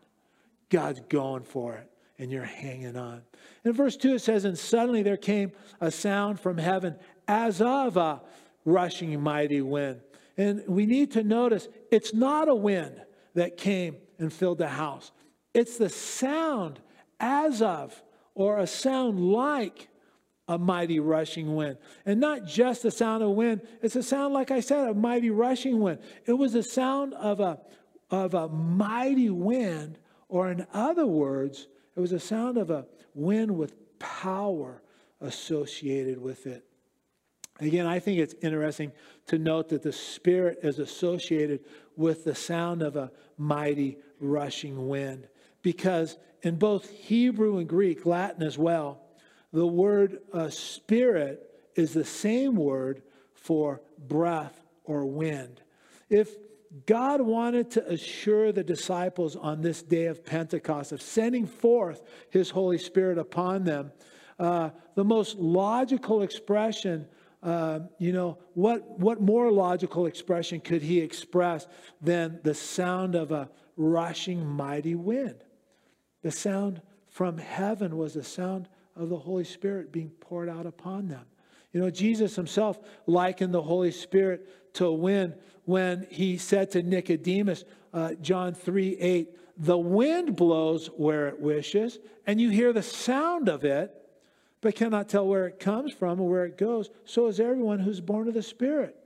God's 0.70 1.00
going 1.08 1.44
for 1.44 1.74
it 1.74 1.90
and 2.18 2.30
you're 2.30 2.44
hanging 2.44 2.96
on. 2.96 3.22
In 3.64 3.72
verse 3.72 3.96
2, 3.96 4.14
it 4.14 4.20
says, 4.20 4.44
And 4.44 4.58
suddenly 4.58 5.02
there 5.02 5.16
came 5.16 5.52
a 5.80 5.90
sound 5.90 6.40
from 6.40 6.58
heaven 6.58 6.96
as 7.28 7.60
of 7.60 7.96
a 7.96 8.22
rushing 8.64 9.20
mighty 9.20 9.60
wind. 9.60 10.00
And 10.36 10.64
we 10.66 10.86
need 10.86 11.12
to 11.12 11.22
notice 11.22 11.68
it's 11.90 12.14
not 12.14 12.48
a 12.48 12.54
wind 12.54 13.02
that 13.34 13.56
came 13.56 13.96
and 14.18 14.32
filled 14.32 14.58
the 14.58 14.68
house, 14.68 15.10
it's 15.52 15.76
the 15.76 15.88
sound 15.88 16.80
as 17.20 17.62
of, 17.62 18.00
or 18.34 18.58
a 18.58 18.66
sound 18.66 19.20
like 19.20 19.88
a 20.48 20.58
mighty 20.58 21.00
rushing 21.00 21.54
wind. 21.54 21.78
And 22.04 22.20
not 22.20 22.46
just 22.46 22.82
the 22.82 22.90
sound 22.90 23.22
of 23.22 23.30
wind, 23.30 23.62
it's 23.82 23.96
a 23.96 24.02
sound, 24.02 24.34
like 24.34 24.50
I 24.50 24.60
said, 24.60 24.88
a 24.88 24.94
mighty 24.94 25.30
rushing 25.30 25.80
wind. 25.80 26.00
It 26.26 26.34
was 26.34 26.52
the 26.52 26.62
sound 26.62 27.14
of 27.14 27.40
a, 27.40 27.60
of 28.10 28.34
a 28.34 28.48
mighty 28.48 29.30
wind, 29.30 29.98
or 30.28 30.50
in 30.50 30.66
other 30.72 31.06
words, 31.06 31.68
it 31.96 32.00
was 32.00 32.12
a 32.12 32.20
sound 32.20 32.58
of 32.58 32.70
a 32.70 32.86
wind 33.14 33.56
with 33.56 33.74
power 33.98 34.82
associated 35.20 36.20
with 36.20 36.46
it. 36.46 36.64
Again, 37.60 37.86
I 37.86 38.00
think 38.00 38.18
it's 38.18 38.34
interesting 38.42 38.90
to 39.28 39.38
note 39.38 39.68
that 39.68 39.82
the 39.82 39.92
Spirit 39.92 40.58
is 40.62 40.80
associated 40.80 41.60
with 41.96 42.24
the 42.24 42.34
sound 42.34 42.82
of 42.82 42.96
a 42.96 43.12
mighty 43.38 43.98
rushing 44.20 44.88
wind. 44.88 45.28
Because 45.62 46.18
in 46.44 46.57
both 46.57 46.90
Hebrew 46.90 47.59
and 47.59 47.68
Greek, 47.68 48.07
Latin 48.07 48.42
as 48.42 48.59
well, 48.59 49.00
the 49.52 49.66
word 49.66 50.18
uh, 50.33 50.50
spirit 50.50 51.48
is 51.74 51.92
the 51.92 52.04
same 52.04 52.57
word 52.57 53.02
for 53.35 53.80
breath 53.98 54.64
or 54.85 55.07
wind. 55.07 55.62
If 56.11 56.28
God 56.87 57.20
wanted 57.20 57.70
to 57.72 57.88
assure 57.88 58.50
the 58.50 58.64
disciples 58.64 59.37
on 59.37 59.61
this 59.61 59.83
day 59.83 60.07
of 60.07 60.24
Pentecost 60.24 60.92
of 60.92 61.00
sending 61.00 61.46
forth 61.46 62.02
his 62.30 62.50
Holy 62.50 62.78
Spirit 62.78 63.16
upon 63.16 63.64
them. 63.64 63.92
Uh, 64.38 64.70
the 64.96 65.04
most 65.04 65.38
logical 65.38 66.22
expression, 66.22 67.07
uh, 67.44 67.80
you 67.98 68.12
know, 68.12 68.38
what, 68.54 68.98
what 68.98 69.20
more 69.20 69.52
logical 69.52 70.07
expression 70.07 70.61
could 70.61 70.83
he 70.83 70.98
express 70.98 71.68
than 72.00 72.40
the 72.42 72.54
sound 72.54 73.14
of 73.14 73.30
a 73.30 73.48
rushing 73.76 74.44
mighty 74.44 74.96
wind? 74.96 75.44
The 76.24 76.30
sound 76.30 76.80
from 77.10 77.37
heaven 77.37 77.98
was 77.98 78.14
the 78.14 78.24
sound 78.24 78.66
of 78.96 79.10
the 79.10 79.18
Holy 79.18 79.44
Spirit 79.44 79.92
being 79.92 80.08
poured 80.08 80.48
out 80.48 80.64
upon 80.64 81.06
them. 81.06 81.26
You 81.72 81.80
know, 81.80 81.90
Jesus 81.90 82.34
himself 82.34 82.80
likened 83.06 83.52
the 83.52 83.60
Holy 83.60 83.90
Spirit 83.90 84.74
to 84.74 84.90
wind 84.90 85.34
when 85.66 86.06
he 86.10 86.38
said 86.38 86.70
to 86.70 86.82
Nicodemus, 86.82 87.64
uh, 87.92 88.14
John 88.14 88.54
3 88.54 88.96
8, 88.98 89.28
the 89.58 89.76
wind 89.76 90.34
blows 90.34 90.87
where 90.87 91.28
it 91.28 91.38
wishes, 91.38 91.98
and 92.26 92.40
you 92.40 92.48
hear 92.48 92.72
the 92.72 92.82
sound 92.82 93.50
of 93.50 93.64
it, 93.64 93.94
but 94.62 94.74
cannot 94.74 95.10
tell 95.10 95.26
where 95.26 95.46
it 95.46 95.60
comes 95.60 95.92
from 95.92 96.20
or 96.20 96.28
where 96.28 96.46
it 96.46 96.56
goes. 96.56 96.88
So 97.04 97.26
is 97.26 97.38
everyone 97.38 97.80
who's 97.80 98.00
born 98.00 98.28
of 98.28 98.34
the 98.34 98.42
Spirit. 98.42 98.96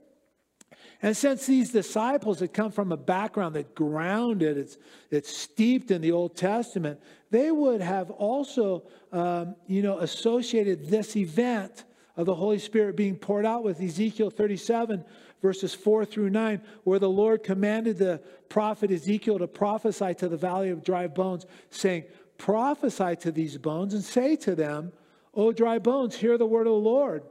And 1.01 1.15
since 1.15 1.45
these 1.45 1.71
disciples 1.71 2.41
had 2.41 2.53
come 2.53 2.71
from 2.71 2.91
a 2.91 2.97
background 2.97 3.55
that 3.55 3.73
grounded, 3.73 4.57
it's, 4.57 4.77
it's 5.09 5.35
steeped 5.35 5.91
in 5.91 6.01
the 6.01 6.11
Old 6.11 6.35
Testament, 6.35 6.99
they 7.31 7.51
would 7.51 7.79
have 7.79 8.11
also, 8.11 8.83
um, 9.11 9.55
you 9.65 9.81
know, 9.81 9.99
associated 9.99 10.89
this 10.89 11.15
event 11.15 11.85
of 12.17 12.25
the 12.25 12.35
Holy 12.35 12.59
Spirit 12.59 12.97
being 12.97 13.15
poured 13.15 13.45
out 13.45 13.63
with 13.63 13.79
Ezekiel 13.79 14.29
37, 14.29 15.05
verses 15.41 15.73
4 15.73 16.03
through 16.03 16.31
9, 16.31 16.61
where 16.83 16.99
the 16.99 17.09
Lord 17.09 17.43
commanded 17.43 17.97
the 17.97 18.21
prophet 18.49 18.91
Ezekiel 18.91 19.39
to 19.39 19.47
prophesy 19.47 20.13
to 20.15 20.27
the 20.27 20.35
valley 20.35 20.69
of 20.69 20.83
dry 20.83 21.07
bones, 21.07 21.45
saying, 21.69 22.03
Prophesy 22.37 23.15
to 23.17 23.31
these 23.31 23.57
bones 23.57 23.93
and 23.93 24.03
say 24.03 24.35
to 24.37 24.55
them, 24.55 24.91
O 25.33 25.51
dry 25.51 25.79
bones, 25.79 26.15
hear 26.15 26.37
the 26.37 26.45
word 26.45 26.67
of 26.67 26.73
the 26.73 26.79
Lord. 26.79 27.23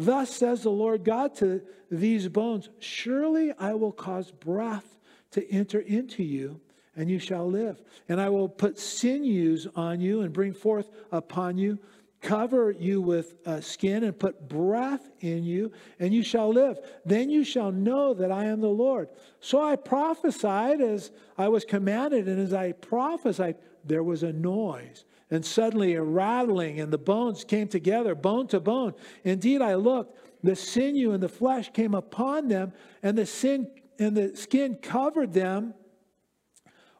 Thus 0.00 0.30
says 0.30 0.62
the 0.62 0.70
Lord 0.70 1.04
God 1.04 1.34
to 1.36 1.62
these 1.90 2.28
bones 2.28 2.68
Surely 2.78 3.52
I 3.58 3.74
will 3.74 3.92
cause 3.92 4.30
breath 4.30 4.98
to 5.32 5.50
enter 5.50 5.80
into 5.80 6.22
you, 6.22 6.60
and 6.96 7.10
you 7.10 7.18
shall 7.18 7.50
live. 7.50 7.82
And 8.08 8.20
I 8.20 8.28
will 8.28 8.48
put 8.48 8.78
sinews 8.78 9.66
on 9.74 10.00
you 10.00 10.22
and 10.22 10.32
bring 10.32 10.54
forth 10.54 10.90
upon 11.10 11.58
you 11.58 11.78
cover 12.20 12.72
you 12.72 13.00
with 13.00 13.34
uh, 13.46 13.60
skin 13.60 14.04
and 14.04 14.18
put 14.18 14.48
breath 14.48 15.08
in 15.20 15.44
you, 15.44 15.72
and 15.98 16.12
you 16.12 16.22
shall 16.22 16.52
live. 16.52 16.78
Then 17.04 17.30
you 17.30 17.44
shall 17.44 17.70
know 17.70 18.14
that 18.14 18.32
I 18.32 18.46
am 18.46 18.60
the 18.60 18.68
Lord. 18.68 19.08
So 19.40 19.62
I 19.62 19.76
prophesied 19.76 20.80
as 20.80 21.10
I 21.36 21.48
was 21.48 21.64
commanded, 21.64 22.28
and 22.28 22.40
as 22.40 22.52
I 22.52 22.72
prophesied, 22.72 23.56
there 23.84 24.02
was 24.02 24.22
a 24.22 24.32
noise. 24.32 25.04
And 25.30 25.44
suddenly 25.44 25.94
a 25.94 26.02
rattling, 26.02 26.80
and 26.80 26.92
the 26.92 26.98
bones 26.98 27.44
came 27.44 27.68
together, 27.68 28.14
bone 28.14 28.46
to 28.48 28.60
bone. 28.60 28.94
Indeed, 29.24 29.60
I 29.60 29.74
looked, 29.74 30.18
the 30.42 30.56
sinew 30.56 31.12
and 31.12 31.22
the 31.22 31.28
flesh 31.28 31.70
came 31.72 31.94
upon 31.94 32.48
them, 32.48 32.72
and 33.02 33.16
the 33.18 33.26
sin 33.26 33.70
and 33.98 34.16
the 34.16 34.36
skin 34.36 34.76
covered 34.76 35.32
them 35.32 35.74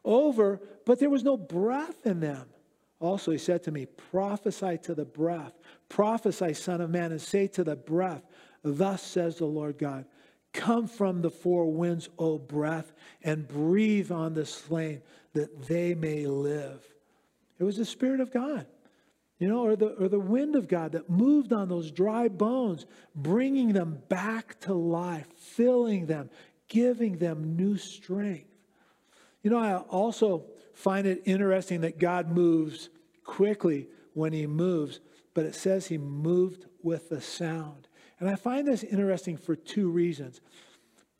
over, 0.03 0.61
but 0.85 0.99
there 0.99 1.09
was 1.09 1.23
no 1.23 1.37
breath 1.37 2.05
in 2.05 2.19
them. 2.19 2.47
Also, 2.99 3.31
he 3.31 3.37
said 3.37 3.63
to 3.63 3.71
me, 3.71 3.85
Prophesy 3.85 4.77
to 4.83 4.93
the 4.93 5.05
breath, 5.05 5.53
prophesy, 5.87 6.53
Son 6.53 6.81
of 6.81 6.89
Man, 6.89 7.11
and 7.11 7.21
say 7.21 7.47
to 7.47 7.63
the 7.63 7.75
breath, 7.75 8.23
Thus 8.61 9.01
says 9.01 9.37
the 9.37 9.45
Lord 9.45 9.77
God, 9.77 10.05
Come 10.51 10.87
from 10.87 11.21
the 11.21 11.29
four 11.29 11.71
winds, 11.71 12.09
O 12.17 12.37
breath, 12.37 12.91
and 13.23 13.47
breathe 13.47 14.11
on 14.11 14.33
the 14.33 14.45
slain, 14.45 15.01
that 15.33 15.67
they 15.67 15.93
may 15.93 16.25
live. 16.25 16.83
It 17.59 17.63
was 17.63 17.77
the 17.77 17.85
Spirit 17.85 18.21
of 18.21 18.31
God, 18.31 18.65
you 19.37 19.47
know, 19.47 19.65
or 19.65 19.75
the, 19.75 19.89
or 19.99 20.07
the 20.07 20.19
wind 20.19 20.55
of 20.55 20.67
God 20.67 20.93
that 20.93 21.09
moved 21.09 21.53
on 21.53 21.67
those 21.67 21.91
dry 21.91 22.27
bones, 22.29 22.85
bringing 23.15 23.73
them 23.73 24.01
back 24.07 24.59
to 24.61 24.73
life, 24.73 25.27
filling 25.37 26.05
them, 26.05 26.29
giving 26.67 27.17
them 27.17 27.55
new 27.55 27.77
strength. 27.77 28.49
You 29.43 29.51
know, 29.51 29.59
I 29.59 29.75
also 29.75 30.45
find 30.73 31.05
it 31.05 31.21
interesting 31.25 31.81
that 31.81 31.99
God 31.99 32.29
moves 32.29 32.89
quickly 33.23 33.87
when 34.13 34.33
he 34.33 34.47
moves, 34.47 35.01
but 35.33 35.45
it 35.45 35.55
says 35.55 35.87
he 35.87 35.97
moved 35.97 36.65
with 36.81 37.11
a 37.11 37.21
sound. 37.21 37.87
And 38.19 38.29
I 38.29 38.35
find 38.35 38.67
this 38.67 38.83
interesting 38.83 39.37
for 39.37 39.55
two 39.55 39.89
reasons. 39.89 40.41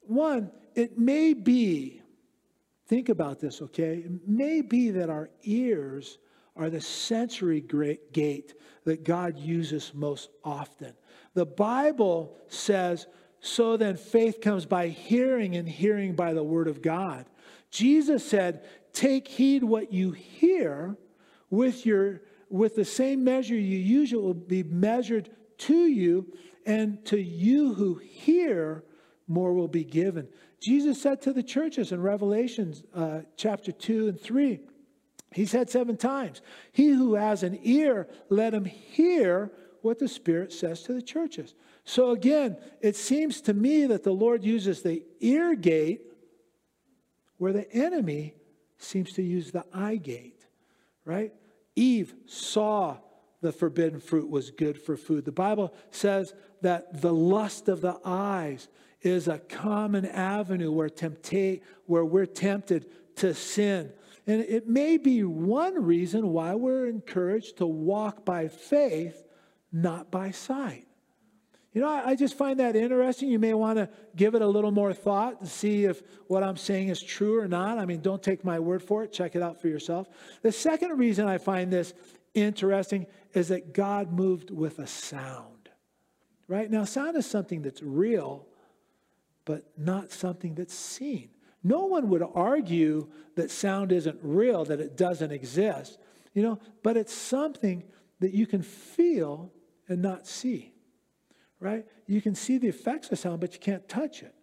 One, 0.02 0.52
it 0.76 0.98
may 0.98 1.34
be, 1.34 2.02
think 2.88 3.10
about 3.10 3.40
this, 3.40 3.62
okay? 3.62 3.98
It 4.06 4.28
may 4.28 4.62
be 4.62 4.92
that 4.92 5.10
our 5.10 5.30
ears 5.44 6.18
are 6.60 6.70
the 6.70 6.82
sensory 6.82 7.62
gate 7.62 8.54
that 8.84 9.04
God 9.04 9.40
uses 9.40 9.92
most 9.96 10.30
often. 10.44 10.94
The 11.34 11.46
Bible 11.46 12.38
says, 12.50 13.08
so 13.40 13.78
then 13.78 13.96
faith 13.96 14.42
comes 14.42 14.66
by 14.66 14.90
hearing, 14.90 15.56
and 15.56 15.68
hearing 15.68 16.16
by 16.16 16.34
the 16.34 16.44
word 16.44 16.68
of 16.68 16.82
God. 16.82 17.26
Jesus 17.72 18.26
said, 18.26 18.66
Take 18.92 19.28
heed 19.28 19.64
what 19.64 19.94
you 19.94 20.12
hear 20.12 20.98
with 21.50 21.86
your 21.86 22.22
with 22.50 22.76
the 22.76 22.86
same 22.86 23.24
measure 23.24 23.56
you 23.56 23.78
use, 23.78 24.12
it 24.12 24.22
will 24.22 24.34
be 24.34 24.64
measured 24.64 25.30
to 25.60 25.86
you, 25.86 26.34
and 26.66 27.04
to 27.06 27.20
you 27.20 27.76
who 27.76 27.96
hear, 27.96 28.84
more 29.28 29.54
will 29.54 29.68
be 29.68 29.84
given. 29.84 30.28
Jesus 30.60 31.02
said 31.02 31.22
to 31.22 31.32
the 31.32 31.44
churches 31.44 31.92
in 31.92 32.02
Revelations 32.02 32.84
uh, 32.94 33.20
chapter 33.38 33.72
2 33.72 34.08
and 34.08 34.20
3, 34.20 34.60
he 35.32 35.46
said 35.46 35.70
seven 35.70 35.98
times, 35.98 36.42
He 36.72 36.90
who 36.90 37.16
has 37.16 37.44
an 37.44 37.60
ear, 37.64 38.08
let 38.30 38.54
him 38.54 38.66
hear 38.66 39.52
what 39.82 40.00
the 40.00 40.08
Spirit 40.08 40.52
says 40.52 40.84
to 40.84 40.94
the 40.94 41.02
churches. 41.02 41.56
So 41.84 42.12
again, 42.12 42.58
it 42.82 42.96
seems 42.96 43.42
to 43.42 43.54
me 43.54 43.86
that 43.86 44.04
the 44.04 44.14
Lord 44.14 44.44
uses 44.44 44.82
the 44.82 45.04
ear 45.20 45.56
gate 45.56 46.02
where 47.38 47.54
the 47.54 47.72
enemy 47.72 48.36
seems 48.78 49.14
to 49.14 49.24
use 49.24 49.52
the 49.52 49.66
eye 49.74 49.96
gate, 49.96 50.46
right? 51.06 51.34
Eve 51.76 52.14
saw 52.26 52.98
the 53.42 53.52
forbidden 53.52 54.00
fruit 54.00 54.30
was 54.30 54.52
good 54.52 54.82
for 54.82 54.98
food. 54.98 55.26
The 55.26 55.32
Bible 55.32 55.74
says 55.92 56.34
that 56.62 57.02
the 57.02 57.14
lust 57.14 57.70
of 57.70 57.82
the 57.82 57.98
eyes 58.04 58.68
is 59.02 59.28
a 59.28 59.40
common 59.40 60.06
avenue 60.06 60.72
where 60.72 60.90
temptate 60.90 61.62
where 61.86 62.04
we're 62.04 62.26
tempted 62.26 62.86
to 63.16 63.34
sin. 63.34 63.92
And 64.30 64.42
it 64.42 64.68
may 64.68 64.98
be 64.98 65.24
one 65.24 65.84
reason 65.84 66.28
why 66.32 66.54
we're 66.54 66.86
encouraged 66.86 67.58
to 67.58 67.66
walk 67.66 68.26
by 68.26 68.48
faith, 68.48 69.24
not 69.72 70.12
by 70.12 70.30
sight. 70.30 70.86
You 71.74 71.82
know, 71.82 71.88
I, 71.88 72.16
just 72.16 72.38
find 72.38 72.60
that 72.60 72.76
interesting. 72.76 73.30
You 73.30 73.40
may 73.40 73.56
want 73.56 73.80
to 73.80 73.90
give 74.16 74.36
it 74.36 74.44
a 74.44 74.48
little 74.48 74.70
more 74.70 74.94
thought 74.94 75.40
and 75.40 75.50
see 75.50 75.86
if 75.86 76.04
what 76.28 76.44
I'm 76.44 76.58
saying 76.58 76.90
is 76.90 77.02
true 77.02 77.40
or 77.40 77.48
not. 77.48 77.80
I 77.80 77.88
mean, 77.88 78.02
don't 78.02 78.22
take 78.22 78.46
my 78.46 78.60
word 78.60 78.84
for 78.84 79.04
it, 79.04 79.12
check 79.12 79.36
it 79.36 79.42
out 79.42 79.60
for 79.60 79.68
yourself. 79.68 80.08
The 80.44 80.52
second 80.52 81.00
reason 81.00 81.28
I 81.28 81.40
find 81.40 81.74
this 81.74 81.96
interesting 82.36 83.08
is 83.34 83.48
that 83.48 83.74
God 83.74 84.14
moved 84.14 84.52
with 84.52 84.78
a 84.78 84.86
sound. 84.86 85.70
Right? 86.48 86.70
Now, 86.70 86.86
sound 86.86 87.18
is 87.18 87.26
something 87.26 87.64
that's 87.64 87.82
real, 87.82 88.46
but 89.46 89.64
not 89.76 90.12
something 90.12 90.54
that's 90.54 90.76
seen. 90.76 91.30
No 91.64 91.86
one 91.86 92.10
would 92.10 92.24
argue 92.34 93.08
that 93.36 93.52
sound 93.52 93.92
isn't 93.92 94.20
real, 94.22 94.66
that 94.66 94.80
it 94.80 94.96
doesn't 94.96 95.32
exist, 95.32 96.00
you 96.34 96.42
know, 96.42 96.60
but 96.84 96.98
it's 96.98 97.14
something 97.14 97.84
that 98.20 98.34
you 98.34 98.48
can 98.48 98.62
feel 98.62 99.52
and 99.88 100.02
not 100.02 100.28
see 100.28 100.74
right? 101.60 101.86
You 102.08 102.22
can 102.22 102.36
see 102.36 102.58
the 102.58 102.68
effects 102.68 103.12
of 103.12 103.20
sound, 103.20 103.42
but 103.42 103.54
you 103.54 103.60
can't 103.60 103.88
touch 103.88 104.24
it. 104.24 104.34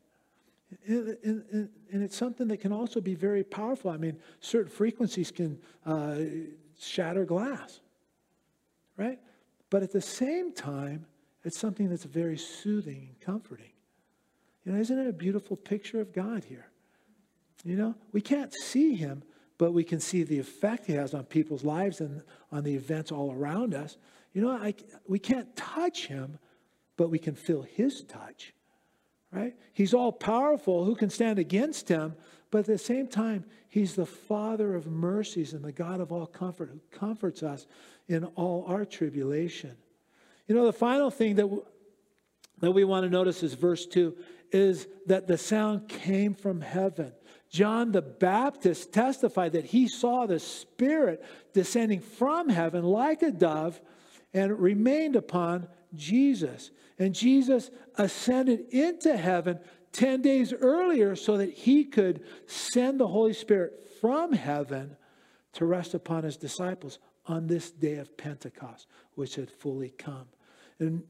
And, 0.87 1.17
and, 1.25 1.69
and, 1.93 2.03
it's 2.03 2.17
something 2.17 2.49
that 2.49 2.57
can 2.59 2.73
also 2.73 3.01
be 3.01 3.15
very 3.15 3.45
powerful. 3.45 3.91
I 3.91 3.97
mean, 3.97 4.19
certain 4.41 4.71
frequencies 4.71 5.31
can 5.31 5.59
uh, 5.85 6.17
shatter 6.79 7.25
glass, 7.25 7.81
right? 8.97 9.21
But 9.71 9.85
at 9.85 9.93
the 9.93 10.01
same 10.01 10.53
time, 10.53 11.07
it's 11.45 11.57
something 11.57 11.89
that's 11.89 12.05
very 12.05 12.37
soothing 12.37 13.07
and 13.11 13.21
comforting. 13.21 13.71
You 14.65 14.73
know, 14.73 14.81
isn't 14.81 14.99
it 14.99 15.07
a 15.07 15.13
beautiful 15.13 15.57
picture 15.57 16.01
of 16.01 16.13
God 16.13 16.45
here? 16.45 16.67
You 17.65 17.77
know, 17.77 17.95
we 18.13 18.21
can't 18.21 18.53
see 18.55 18.95
him, 18.95 19.23
but 19.59 19.73
we 19.73 19.85
can 19.85 20.01
see 20.01 20.23
the 20.23 20.39
effect 20.39 20.87
he 20.87 20.93
has 20.93 21.15
on 21.15 21.25
people's 21.25 21.65
lives 21.65 22.01
and 22.01 22.23
on 22.53 22.65
the 22.65 22.75
events 22.75 23.11
all 23.11 23.33
around 23.33 23.75
us. 23.75 23.97
You 24.33 24.43
know, 24.43 24.51
I, 24.51 24.75
we 25.09 25.19
can't 25.19 25.55
touch 25.57 26.07
him, 26.07 26.39
but 26.97 27.11
we 27.11 27.19
can 27.19 27.35
feel 27.35 27.63
his 27.63 28.03
touch, 28.03 28.53
right? 29.33 29.55
He's 29.73 29.95
all 29.95 30.13
powerful. 30.13 30.85
Who 30.85 30.95
can 30.95 31.11
stand 31.11 31.39
against 31.39 31.89
him? 31.89 32.15
But 32.51 32.61
at 32.61 32.67
the 32.67 32.79
same 32.79 33.09
time, 33.09 33.45
he's 33.69 33.95
the 33.95 34.07
Father 34.07 34.75
of 34.75 34.87
mercies 34.87 35.53
and 35.53 35.65
the 35.65 35.73
God 35.73 36.01
of 36.01 36.13
all 36.13 36.27
comfort 36.27 36.71
who 36.71 36.81
comforts 36.97 37.43
us 37.43 37.67
in 38.09 38.25
all 38.25 38.65
our 38.69 38.85
tribulation. 38.85 39.77
You 40.47 40.55
know, 40.55 40.67
the 40.67 40.73
final 40.73 41.11
thing 41.11 41.37
that, 41.37 41.43
w- 41.43 41.65
that 42.61 42.71
we 42.71 42.85
want 42.85 43.05
to 43.05 43.11
notice 43.11 43.43
is 43.43 43.55
verse 43.55 43.87
2 43.87 44.17
is 44.53 44.87
that 45.07 45.27
the 45.27 45.37
sound 45.37 45.89
came 45.89 46.35
from 46.35 46.61
heaven. 46.61 47.13
John 47.51 47.93
the 47.93 48.03
Baptist 48.03 48.93
testified 48.93 49.53
that 49.53 49.67
he 49.67 49.89
saw 49.89 50.27
the 50.27 50.39
Spirit 50.41 51.25
descending 51.53 52.01
from 52.01 52.49
heaven 52.49 52.85
like 52.85 53.23
a 53.23 53.31
dove 53.31 53.81
and 54.35 54.59
remained 54.59 55.17
upon 55.17 55.69
Jesus. 55.95 56.71
And 56.99 57.15
Jesus 57.15 57.71
ascended 57.97 58.69
into 58.71 59.17
heaven 59.17 59.61
10 59.93 60.23
days 60.23 60.53
earlier 60.53 61.17
so 61.17 61.39
that 61.39 61.53
he 61.53 61.85
could 61.85 62.23
send 62.47 63.01
the 63.01 63.09
Holy 63.09 63.33
Spirit 63.33 63.83
from 64.01 64.33
heaven 64.33 64.97
to 65.55 65.65
rest 65.65 65.95
upon 65.95 66.25
his 66.25 66.37
disciples 66.37 66.99
on 67.27 67.47
this 67.47 67.71
day 67.71 67.97
of 67.97 68.17
Pentecost, 68.17 68.87
which 69.15 69.37
had 69.37 69.51
fully 69.51 69.91
come. 69.91 70.27
In 70.79 71.03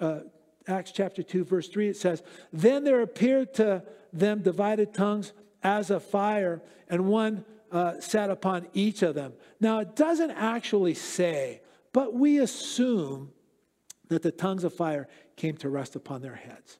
uh, 0.00 0.20
Acts 0.66 0.90
chapter 0.90 1.22
2, 1.22 1.44
verse 1.44 1.68
3, 1.68 1.88
it 1.90 1.96
says, 1.96 2.22
Then 2.52 2.84
there 2.84 3.02
appeared 3.02 3.54
to 3.54 3.84
them 4.12 4.42
divided 4.42 4.92
tongues 4.92 5.32
as 5.64 5.90
a 5.90 5.98
fire, 5.98 6.62
and 6.88 7.06
one 7.06 7.44
uh, 7.72 7.98
sat 7.98 8.30
upon 8.30 8.68
each 8.74 9.02
of 9.02 9.14
them. 9.14 9.32
Now, 9.58 9.80
it 9.80 9.96
doesn't 9.96 10.30
actually 10.30 10.94
say, 10.94 11.62
but 11.92 12.14
we 12.14 12.38
assume 12.38 13.32
that 14.08 14.22
the 14.22 14.30
tongues 14.30 14.62
of 14.62 14.74
fire 14.74 15.08
came 15.36 15.56
to 15.56 15.68
rest 15.68 15.96
upon 15.96 16.22
their 16.22 16.34
heads. 16.34 16.78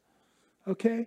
Okay? 0.69 1.07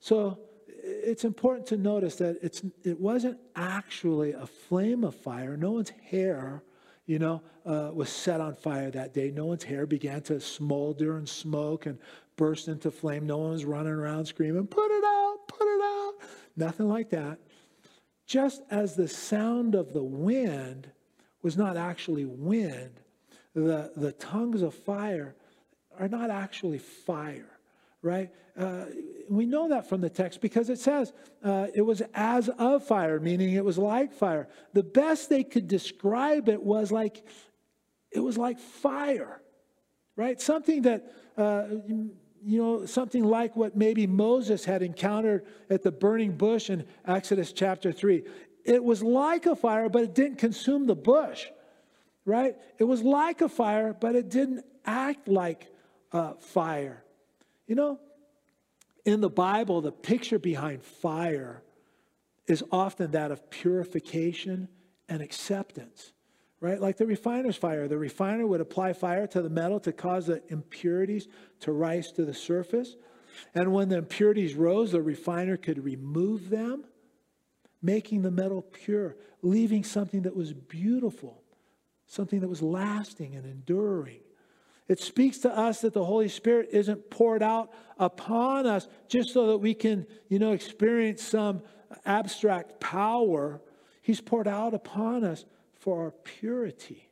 So 0.00 0.40
it's 0.66 1.24
important 1.24 1.66
to 1.68 1.76
notice 1.76 2.16
that 2.16 2.38
it's, 2.42 2.62
it 2.82 3.00
wasn't 3.00 3.38
actually 3.56 4.32
a 4.32 4.46
flame 4.46 5.04
of 5.04 5.14
fire. 5.14 5.56
No 5.56 5.70
one's 5.70 5.92
hair, 6.10 6.62
you 7.06 7.18
know, 7.18 7.40
uh, 7.64 7.90
was 7.94 8.10
set 8.10 8.40
on 8.40 8.54
fire 8.54 8.90
that 8.90 9.14
day. 9.14 9.30
No 9.30 9.46
one's 9.46 9.64
hair 9.64 9.86
began 9.86 10.20
to 10.22 10.40
smolder 10.40 11.16
and 11.16 11.26
smoke 11.26 11.86
and 11.86 11.98
burst 12.36 12.68
into 12.68 12.90
flame. 12.90 13.26
No 13.26 13.38
one 13.38 13.52
was 13.52 13.64
running 13.64 13.92
around 13.92 14.26
screaming, 14.26 14.66
put 14.66 14.90
it 14.90 15.04
out, 15.04 15.38
put 15.48 15.66
it 15.66 15.82
out. 15.82 16.03
Nothing 16.56 16.88
like 16.88 17.10
that. 17.10 17.38
Just 18.26 18.62
as 18.70 18.94
the 18.94 19.08
sound 19.08 19.74
of 19.74 19.92
the 19.92 20.02
wind 20.02 20.90
was 21.42 21.56
not 21.56 21.76
actually 21.76 22.24
wind, 22.24 23.00
the, 23.54 23.92
the 23.96 24.12
tongues 24.12 24.62
of 24.62 24.74
fire 24.74 25.34
are 25.98 26.08
not 26.08 26.30
actually 26.30 26.78
fire, 26.78 27.58
right? 28.02 28.30
Uh, 28.56 28.86
we 29.28 29.46
know 29.46 29.68
that 29.68 29.88
from 29.88 30.00
the 30.00 30.10
text 30.10 30.40
because 30.40 30.70
it 30.70 30.78
says 30.78 31.12
uh, 31.42 31.66
it 31.74 31.82
was 31.82 32.02
as 32.14 32.48
of 32.48 32.84
fire, 32.84 33.20
meaning 33.20 33.54
it 33.54 33.64
was 33.64 33.78
like 33.78 34.12
fire. 34.12 34.48
The 34.72 34.82
best 34.82 35.28
they 35.28 35.44
could 35.44 35.68
describe 35.68 36.48
it 36.48 36.62
was 36.62 36.90
like 36.90 37.24
it 38.10 38.20
was 38.20 38.38
like 38.38 38.58
fire, 38.58 39.40
right? 40.16 40.40
Something 40.40 40.82
that 40.82 41.12
uh, 41.36 41.64
you 42.44 42.62
know, 42.62 42.86
something 42.86 43.24
like 43.24 43.56
what 43.56 43.76
maybe 43.76 44.06
Moses 44.06 44.64
had 44.64 44.82
encountered 44.82 45.46
at 45.70 45.82
the 45.82 45.90
burning 45.90 46.36
bush 46.36 46.70
in 46.70 46.84
Exodus 47.06 47.52
chapter 47.52 47.90
three. 47.92 48.24
It 48.64 48.82
was 48.82 49.02
like 49.02 49.46
a 49.46 49.56
fire, 49.56 49.88
but 49.88 50.02
it 50.04 50.14
didn't 50.14 50.38
consume 50.38 50.86
the 50.86 50.94
bush. 50.94 51.46
right? 52.24 52.56
It 52.78 52.84
was 52.84 53.02
like 53.02 53.40
a 53.40 53.48
fire, 53.48 53.92
but 53.98 54.14
it 54.14 54.30
didn't 54.30 54.64
act 54.84 55.28
like 55.28 55.68
uh, 56.12 56.34
fire. 56.34 57.04
You 57.66 57.74
know, 57.74 58.00
in 59.04 59.20
the 59.20 59.30
Bible, 59.30 59.80
the 59.80 59.92
picture 59.92 60.38
behind 60.38 60.82
fire 60.82 61.62
is 62.46 62.62
often 62.70 63.12
that 63.12 63.30
of 63.30 63.50
purification 63.50 64.68
and 65.08 65.22
acceptance, 65.22 66.12
right? 66.60 66.80
Like 66.80 66.96
the 66.96 67.06
refiner's 67.06 67.56
fire. 67.56 67.88
The 67.88 67.98
refiner 67.98 68.46
would 68.46 68.60
apply 68.60 68.92
fire 68.94 69.26
to 69.28 69.42
the 69.42 69.50
metal 69.50 69.80
to 69.80 69.92
cause 69.92 70.26
the 70.26 70.42
impurities 70.48 71.28
to 71.60 71.72
rise 71.72 72.12
to 72.12 72.24
the 72.24 72.34
surface. 72.34 72.96
And 73.54 73.72
when 73.72 73.88
the 73.88 73.98
impurities 73.98 74.54
rose, 74.54 74.92
the 74.92 75.02
refiner 75.02 75.56
could 75.56 75.84
remove 75.84 76.50
them, 76.50 76.84
making 77.82 78.22
the 78.22 78.30
metal 78.30 78.62
pure, 78.62 79.16
leaving 79.42 79.84
something 79.84 80.22
that 80.22 80.36
was 80.36 80.52
beautiful, 80.52 81.42
something 82.06 82.40
that 82.40 82.48
was 82.48 82.62
lasting 82.62 83.34
and 83.34 83.44
enduring. 83.44 84.20
It 84.86 85.00
speaks 85.00 85.38
to 85.38 85.56
us 85.56 85.80
that 85.80 85.94
the 85.94 86.04
Holy 86.04 86.28
Spirit 86.28 86.68
isn't 86.72 87.10
poured 87.10 87.42
out 87.42 87.72
upon 87.98 88.66
us 88.66 88.86
just 89.08 89.32
so 89.32 89.48
that 89.48 89.58
we 89.58 89.74
can, 89.74 90.06
you 90.28 90.38
know, 90.38 90.52
experience 90.52 91.22
some 91.22 91.62
abstract 92.04 92.80
power. 92.80 93.62
He's 94.02 94.20
poured 94.20 94.46
out 94.46 94.74
upon 94.74 95.24
us 95.24 95.44
for 95.84 96.04
our 96.04 96.10
purity. 96.12 97.10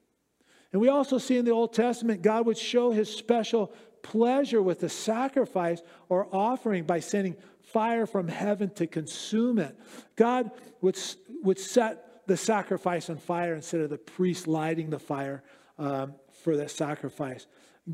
And 0.73 0.81
we 0.81 0.89
also 0.89 1.19
see 1.19 1.37
in 1.37 1.45
the 1.45 1.51
Old 1.51 1.75
Testament, 1.75 2.23
God 2.23 2.47
would 2.47 2.57
show 2.57 2.91
his 2.91 3.15
special 3.15 3.71
pleasure 4.01 4.63
with 4.63 4.81
the 4.81 4.89
sacrifice 4.89 5.83
or 6.09 6.27
offering 6.33 6.85
by 6.85 7.01
sending 7.01 7.37
fire 7.61 8.07
from 8.07 8.29
heaven 8.29 8.71
to 8.71 8.87
consume 8.87 9.59
it. 9.59 9.79
God 10.17 10.51
would, 10.81 10.99
would 11.43 11.59
set 11.59 12.27
the 12.27 12.37
sacrifice 12.39 13.11
on 13.11 13.19
fire 13.19 13.55
instead 13.55 13.83
of 13.83 13.91
the 13.91 13.99
priest 13.99 14.49
lighting 14.49 14.89
the 14.89 14.99
fire 14.99 15.43
um, 15.79 16.15
for 16.43 16.57
that 16.57 16.71
sacrifice. 16.71 17.47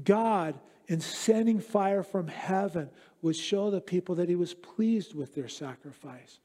God, 0.05 0.55
in 0.87 1.01
sending 1.01 1.59
fire 1.59 2.05
from 2.05 2.29
heaven, 2.29 2.89
would 3.21 3.35
show 3.35 3.73
the 3.73 3.81
people 3.81 4.15
that 4.15 4.29
he 4.29 4.37
was 4.37 4.55
pleased 4.55 5.13
with 5.13 5.35
their 5.35 5.49
sacrifice. 5.49 6.39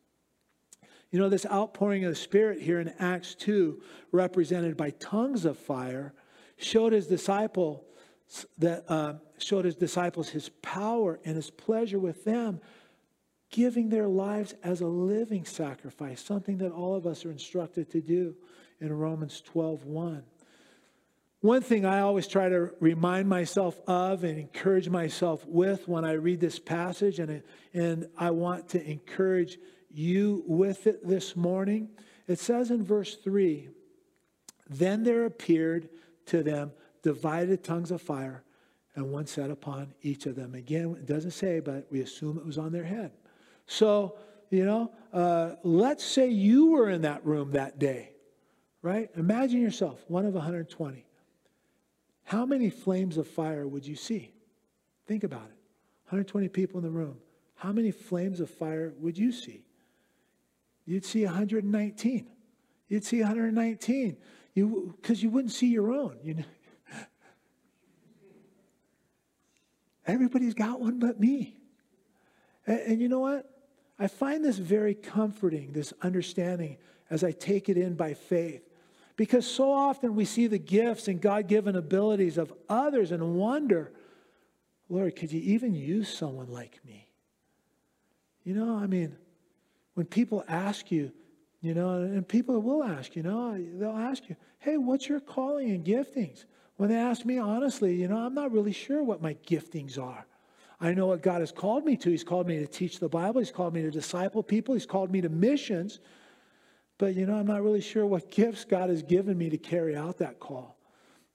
You 1.14 1.20
know, 1.20 1.30
this 1.30 1.46
outpouring 1.46 2.06
of 2.06 2.10
the 2.10 2.16
Spirit 2.16 2.60
here 2.60 2.80
in 2.80 2.92
Acts 2.98 3.36
2, 3.36 3.80
represented 4.12 4.76
by 4.76 4.90
tongues 4.90 5.46
of 5.46 5.60
fire, 5.60 6.12
showed 6.58 6.92
his 6.92 7.06
disciple 7.06 7.86
that 8.58 8.84
uh, 8.90 9.14
showed 9.38 9.66
his 9.66 9.76
disciples 9.76 10.30
his 10.30 10.50
power 10.64 11.20
and 11.24 11.36
his 11.36 11.52
pleasure 11.52 12.00
with 12.00 12.26
them, 12.26 12.60
giving 13.52 13.90
their 13.90 14.08
lives 14.08 14.56
as 14.64 14.82
a 14.82 14.88
living 14.88 15.46
sacrifice, 15.46 16.20
something 16.20 16.58
that 16.58 16.72
all 16.72 16.96
of 16.96 17.06
us 17.06 17.26
are 17.26 17.32
instructed 17.32 17.92
to 17.92 18.02
do 18.02 18.36
in 18.82 18.92
Romans 18.92 19.40
12 19.42 19.86
1. 19.86 20.24
One 21.42 21.62
thing 21.62 21.86
I 21.86 22.00
always 22.00 22.26
try 22.26 22.50
to 22.50 22.72
remind 22.80 23.30
myself 23.30 23.80
of 23.86 24.24
and 24.24 24.40
encourage 24.40 24.90
myself 24.90 25.46
with 25.46 25.88
when 25.88 26.06
I 26.06 26.14
read 26.14 26.40
this 26.40 26.58
passage, 26.58 27.20
and, 27.20 27.44
and 27.72 28.08
I 28.18 28.32
want 28.32 28.70
to 28.70 28.84
encourage 28.84 29.60
you 29.94 30.44
with 30.48 30.88
it 30.88 31.08
this 31.08 31.36
morning. 31.36 31.90
It 32.28 32.40
says 32.40 32.72
in 32.72 32.84
verse 32.84 33.16
3 33.16 33.70
Then 34.70 35.04
there 35.04 35.26
appeared 35.26 35.90
to 36.28 36.44
them 36.44 36.72
divided 37.02 37.64
tongues 37.64 37.92
of 37.92 38.02
fire, 38.02 38.44
and 38.96 39.12
one 39.12 39.28
sat 39.28 39.50
upon 39.50 39.94
each 40.02 40.26
of 40.26 40.36
them. 40.36 40.56
Again, 40.56 40.96
it 40.98 41.06
doesn't 41.06 41.32
say, 41.32 41.60
but 41.60 41.88
we 41.92 42.02
assume 42.02 42.38
it 42.38 42.46
was 42.46 42.58
on 42.58 42.72
their 42.72 42.84
head. 42.84 43.12
So, 43.66 44.18
you 44.50 44.66
know, 44.66 44.92
uh, 45.12 45.56
let's 45.64 46.04
say 46.04 46.30
you 46.30 46.68
were 46.68 46.90
in 46.90 47.02
that 47.02 47.26
room 47.26 47.52
that 47.52 47.80
day, 47.80 48.12
right? 48.82 49.10
Imagine 49.16 49.62
yourself, 49.62 50.04
one 50.08 50.26
of 50.26 50.34
120. 50.34 51.06
How 52.24 52.46
many 52.46 52.70
flames 52.70 53.18
of 53.18 53.28
fire 53.28 53.68
would 53.68 53.86
you 53.86 53.96
see? 53.96 54.34
Think 55.08 55.24
about 55.24 55.46
it. 55.46 55.58
120 56.06 56.48
people 56.50 56.78
in 56.78 56.84
the 56.84 56.92
room. 56.92 57.18
How 57.56 57.72
many 57.72 57.92
flames 57.92 58.40
of 58.40 58.50
fire 58.50 58.94
would 59.00 59.18
you 59.18 59.32
see? 59.32 59.66
You'd 60.86 61.06
see 61.06 61.26
119. 61.26 62.28
You'd 62.88 63.06
see 63.06 63.22
119. 63.22 64.18
You 64.54 64.94
because 65.02 65.24
you 65.24 65.30
wouldn't 65.30 65.54
see 65.54 65.68
your 65.68 65.92
own. 65.92 66.18
You 66.24 66.36
know. 66.36 66.44
Everybody's 70.06 70.54
got 70.54 70.80
one 70.80 71.00
but 71.00 71.20
me. 71.20 71.56
And, 72.68 72.80
and 72.82 73.02
you 73.02 73.10
know 73.10 73.20
what? 73.20 73.50
I 73.98 74.08
find 74.08 74.44
this 74.44 74.58
very 74.58 74.96
comforting, 74.96 75.72
this 75.72 75.94
understanding, 76.02 76.78
as 77.10 77.24
I 77.24 77.32
take 77.32 77.70
it 77.70 77.78
in 77.78 77.96
by 77.96 78.14
faith. 78.14 78.68
Because 79.16 79.46
so 79.46 79.72
often 79.72 80.16
we 80.16 80.26
see 80.26 80.48
the 80.48 80.58
gifts 80.58 81.08
and 81.08 81.22
God 81.22 81.48
given 81.48 81.76
abilities 81.76 82.38
of 82.38 82.52
others 82.68 83.12
and 83.12 83.36
wonder, 83.36 83.94
Lord, 84.90 85.16
could 85.16 85.32
you 85.32 85.40
even 85.42 85.76
use 85.76 86.12
someone 86.12 86.52
like 86.52 86.80
me? 86.84 87.08
You 88.44 88.56
know, 88.56 88.76
I 88.76 88.88
mean, 88.88 89.16
when 89.94 90.06
people 90.06 90.44
ask 90.48 90.92
you, 90.92 91.12
you 91.62 91.74
know, 91.74 91.96
and 91.96 92.28
people 92.28 92.60
will 92.62 92.84
ask, 92.84 93.16
you 93.16 93.24
know, 93.24 93.58
they'll 93.76 93.92
ask 93.92 94.28
you, 94.28 94.36
hey, 94.60 94.78
what's 94.78 95.08
your 95.08 95.20
calling 95.20 95.72
and 95.72 95.86
giftings? 95.86 96.46
When 96.78 96.90
they 96.90 96.98
ask 96.98 97.26
me 97.26 97.38
honestly, 97.38 97.96
you 97.96 98.08
know, 98.08 98.18
I'm 98.18 98.34
not 98.34 98.52
really 98.52 98.74
sure 98.74 99.04
what 99.04 99.22
my 99.22 99.36
giftings 99.48 99.98
are. 99.98 100.26
I 100.82 100.94
know 100.94 101.08
what 101.08 101.22
God 101.22 101.40
has 101.40 101.52
called 101.52 101.86
me 101.86 101.96
to. 101.98 102.10
He's 102.10 102.24
called 102.24 102.48
me 102.48 102.60
to 102.60 102.68
teach 102.68 103.00
the 103.00 103.08
Bible, 103.08 103.40
He's 103.40 103.52
called 103.52 103.74
me 103.74 103.82
to 103.84 103.92
disciple 103.92 104.44
people, 104.44 104.74
He's 104.74 104.86
called 104.86 105.12
me 105.12 105.22
to 105.22 105.30
missions. 105.30 106.00
But, 106.98 107.16
you 107.16 107.26
know, 107.26 107.36
I'm 107.36 107.48
not 107.48 107.64
really 107.64 107.82
sure 107.82 108.06
what 108.06 108.32
gifts 108.32 108.66
God 108.66 108.90
has 108.90 109.04
given 109.04 109.38
me 109.38 109.50
to 109.50 109.58
carry 109.58 109.96
out 109.96 110.18
that 110.18 110.40
call. 110.40 110.78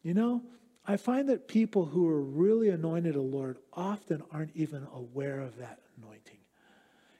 You 0.02 0.14
know, 0.14 0.42
I 0.86 0.96
find 0.96 1.28
that 1.28 1.48
people 1.48 1.84
who 1.84 2.08
are 2.08 2.20
really 2.20 2.70
anointed 2.70 3.14
of 3.16 3.22
the 3.22 3.36
Lord 3.36 3.58
often 3.72 4.22
aren't 4.32 4.54
even 4.54 4.86
aware 4.94 5.40
of 5.40 5.56
that 5.58 5.80
anointing. 5.96 6.37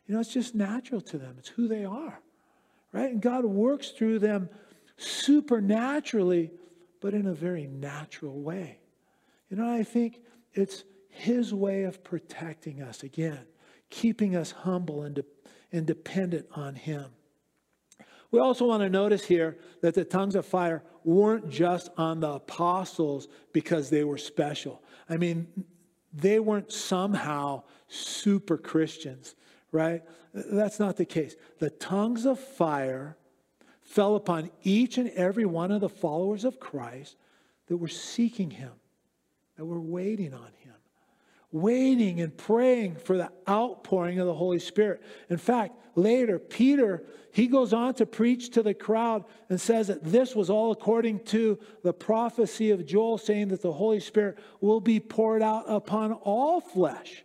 You 0.09 0.15
know, 0.15 0.21
it's 0.21 0.33
just 0.33 0.55
natural 0.55 1.01
to 1.03 1.19
them, 1.19 1.37
it's 1.39 1.49
who 1.49 1.69
they 1.69 1.85
are, 1.85 2.21
right? 2.93 3.13
And 3.13 3.21
God 3.21 3.45
works 3.45 3.91
through 3.91 4.19
them 4.19 4.49
supernaturally, 4.97 6.51
but 7.01 7.15
in 7.15 7.27
a 7.27 7.35
very 7.35 7.67
natural 7.67 8.41
way. 8.41 8.79
You 9.51 9.59
know, 9.59 9.71
I 9.71 9.85
think 9.85 10.21
it's 10.55 10.85
His 11.09 11.53
way 11.55 11.85
of 11.85 12.03
protecting 12.03 12.83
us, 12.83 13.03
again, 13.03 13.41
keeping 13.91 14.35
us 14.35 14.51
humble 14.51 15.03
and, 15.03 15.17
de- 15.17 15.25
and 15.73 15.87
dependent 15.87 16.47
on 16.57 16.75
Him. 16.75 17.11
We 18.31 18.41
also 18.41 18.67
want 18.67 18.83
to 18.83 18.91
notice 18.91 19.25
here 19.25 19.59
that 19.83 19.95
the 19.95 20.05
tongues 20.05 20.35
of 20.35 20.45
fire 20.45 20.83
weren't 21.05 21.49
just 21.49 21.91
on 21.97 22.21
the 22.21 22.33
apostles 22.33 23.29
because 23.53 23.89
they 23.89 24.05
were 24.05 24.19
special. 24.19 24.83
I 25.09 25.17
mean, 25.17 25.47
they 26.13 26.39
weren't 26.39 26.73
somehow 26.73 27.63
super 27.89 28.59
Christians, 28.59 29.35
right? 29.73 30.03
That's 30.33 30.79
not 30.79 30.97
the 30.97 31.05
case. 31.05 31.37
The 31.59 31.71
tongues 31.71 32.27
of 32.27 32.39
fire 32.39 33.17
fell 33.81 34.17
upon 34.17 34.51
each 34.63 34.99
and 34.99 35.11
every 35.11 35.47
one 35.47 35.71
of 35.73 35.81
the 35.81 35.89
followers 35.89 36.45
of 36.45 36.61
Christ 36.61 37.17
that 37.67 37.77
were 37.77 37.89
seeking 37.89 38.51
him, 38.51 38.73
that 39.57 39.65
were 39.65 39.81
waiting 39.81 40.35
on 40.35 40.51
him 40.59 40.69
waiting 41.51 42.21
and 42.21 42.37
praying 42.37 42.97
for 42.97 43.17
the 43.17 43.31
outpouring 43.49 44.19
of 44.19 44.27
the 44.27 44.35
Holy 44.35 44.59
Spirit. 44.59 45.03
In 45.31 45.39
fact, 45.39 45.75
later, 45.95 46.39
Peter, 46.39 47.05
he 47.33 47.47
goes 47.47 47.73
on 47.73 47.95
to 47.95 48.07
preach 48.07 48.51
to 48.51 48.63
the 48.63 48.75
crowd 48.75 49.25
and 49.49 49.61
says 49.61 49.87
that 49.87 50.05
this 50.05 50.35
was 50.35 50.51
all 50.51 50.71
according 50.73 51.21
to 51.21 51.59
the 51.83 51.93
prophecy 51.93 52.71
of 52.71 52.85
Joel, 52.85 53.19
saying 53.19 53.49
that 53.49 53.63
the 53.63 53.73
Holy 53.73 54.01
Spirit 54.01 54.39
will 54.61 54.81
be 54.81 55.01
poured 55.01 55.43
out 55.43 55.65
upon 55.67 56.13
all 56.13 56.61
flesh, 56.61 57.25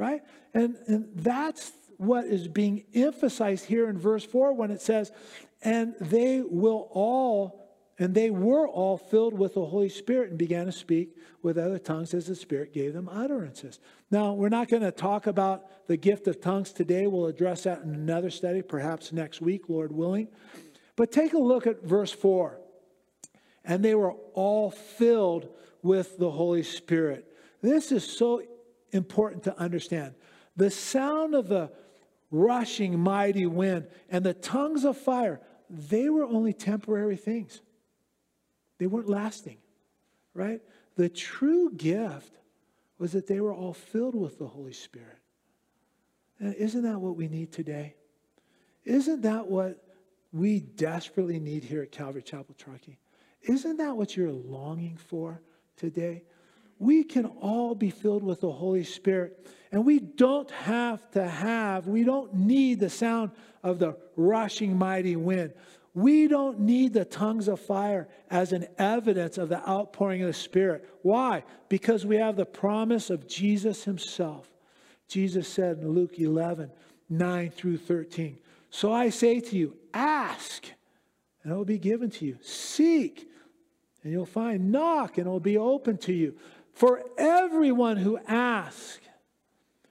right? 0.00 0.22
And, 0.54 0.76
and 0.86 1.08
that's 1.14 1.72
what 1.98 2.24
is 2.24 2.48
being 2.48 2.84
emphasized 2.94 3.66
here 3.66 3.88
in 3.90 3.98
verse 3.98 4.24
4 4.24 4.54
when 4.54 4.70
it 4.70 4.80
says, 4.80 5.12
and 5.62 5.94
they 6.00 6.40
will 6.40 6.88
all 6.90 7.60
and 7.98 8.14
they 8.14 8.30
were 8.30 8.66
all 8.66 8.96
filled 8.96 9.34
with 9.34 9.52
the 9.52 9.66
Holy 9.66 9.90
Spirit 9.90 10.30
and 10.30 10.38
began 10.38 10.64
to 10.64 10.72
speak 10.72 11.14
with 11.42 11.58
other 11.58 11.78
tongues 11.78 12.14
as 12.14 12.28
the 12.28 12.34
Spirit 12.34 12.72
gave 12.72 12.94
them 12.94 13.10
utterances. 13.10 13.78
Now, 14.10 14.32
we're 14.32 14.48
not 14.48 14.70
going 14.70 14.80
to 14.82 14.90
talk 14.90 15.26
about 15.26 15.86
the 15.86 15.98
gift 15.98 16.26
of 16.26 16.40
tongues 16.40 16.72
today. 16.72 17.06
We'll 17.06 17.26
address 17.26 17.64
that 17.64 17.82
in 17.82 17.94
another 17.94 18.30
study, 18.30 18.62
perhaps 18.62 19.12
next 19.12 19.42
week, 19.42 19.68
Lord 19.68 19.92
willing. 19.92 20.28
But 20.96 21.12
take 21.12 21.34
a 21.34 21.38
look 21.38 21.66
at 21.66 21.82
verse 21.82 22.10
4. 22.10 22.58
And 23.66 23.84
they 23.84 23.94
were 23.94 24.12
all 24.32 24.70
filled 24.70 25.50
with 25.82 26.16
the 26.16 26.30
Holy 26.30 26.62
Spirit. 26.62 27.30
This 27.60 27.92
is 27.92 28.10
so 28.10 28.42
important 28.92 29.44
to 29.44 29.58
understand. 29.58 30.14
The 30.56 30.70
sound 30.70 31.34
of 31.34 31.48
the 31.48 31.70
rushing 32.30 32.98
mighty 32.98 33.46
wind 33.46 33.86
and 34.08 34.24
the 34.24 34.34
tongues 34.34 34.84
of 34.84 34.96
fire, 34.96 35.40
they 35.68 36.08
were 36.08 36.24
only 36.24 36.52
temporary 36.52 37.16
things. 37.16 37.60
They 38.78 38.86
weren't 38.86 39.08
lasting, 39.08 39.58
right? 40.34 40.60
The 40.96 41.08
true 41.08 41.72
gift 41.72 42.32
was 42.98 43.12
that 43.12 43.26
they 43.26 43.40
were 43.40 43.54
all 43.54 43.72
filled 43.72 44.14
with 44.14 44.38
the 44.38 44.46
Holy 44.46 44.72
Spirit. 44.72 45.18
And 46.38 46.54
isn't 46.54 46.82
that 46.82 47.00
what 47.00 47.16
we 47.16 47.28
need 47.28 47.52
today? 47.52 47.94
Isn't 48.84 49.22
that 49.22 49.46
what 49.46 49.82
we 50.32 50.60
desperately 50.60 51.38
need 51.38 51.64
here 51.64 51.82
at 51.82 51.92
Calvary 51.92 52.22
Chapel 52.22 52.54
Truckee? 52.56 52.98
Isn't 53.42 53.78
that 53.78 53.96
what 53.96 54.16
you're 54.16 54.32
longing 54.32 54.96
for 54.96 55.40
today? 55.76 56.24
We 56.80 57.04
can 57.04 57.26
all 57.26 57.74
be 57.74 57.90
filled 57.90 58.24
with 58.24 58.40
the 58.40 58.50
Holy 58.50 58.84
Spirit, 58.84 59.46
and 59.70 59.84
we 59.84 60.00
don't 60.00 60.50
have 60.50 61.08
to 61.12 61.28
have, 61.28 61.86
we 61.86 62.04
don't 62.04 62.34
need 62.34 62.80
the 62.80 62.90
sound 62.90 63.30
of 63.62 63.78
the 63.78 63.96
rushing 64.16 64.76
mighty 64.76 65.14
wind. 65.14 65.52
We 65.92 66.26
don't 66.26 66.60
need 66.60 66.94
the 66.94 67.04
tongues 67.04 67.48
of 67.48 67.60
fire 67.60 68.08
as 68.30 68.52
an 68.52 68.66
evidence 68.78 69.38
of 69.38 69.50
the 69.50 69.68
outpouring 69.68 70.22
of 70.22 70.28
the 70.28 70.32
Spirit. 70.32 70.88
Why? 71.02 71.44
Because 71.68 72.06
we 72.06 72.16
have 72.16 72.36
the 72.36 72.46
promise 72.46 73.10
of 73.10 73.28
Jesus 73.28 73.84
Himself. 73.84 74.48
Jesus 75.06 75.48
said 75.48 75.78
in 75.78 75.90
Luke 75.90 76.18
11, 76.18 76.70
9 77.10 77.50
through 77.50 77.76
13. 77.76 78.38
So 78.70 78.92
I 78.92 79.10
say 79.10 79.40
to 79.40 79.56
you, 79.56 79.76
ask, 79.92 80.64
and 81.42 81.52
it 81.52 81.56
will 81.56 81.64
be 81.64 81.78
given 81.78 82.08
to 82.10 82.24
you. 82.24 82.38
Seek, 82.40 83.28
and 84.02 84.12
you'll 84.12 84.24
find. 84.24 84.70
Knock, 84.70 85.18
and 85.18 85.26
it 85.26 85.30
will 85.30 85.40
be 85.40 85.58
open 85.58 85.98
to 85.98 86.12
you. 86.12 86.36
For 86.80 87.02
everyone 87.18 87.98
who 87.98 88.18
asks 88.26 89.06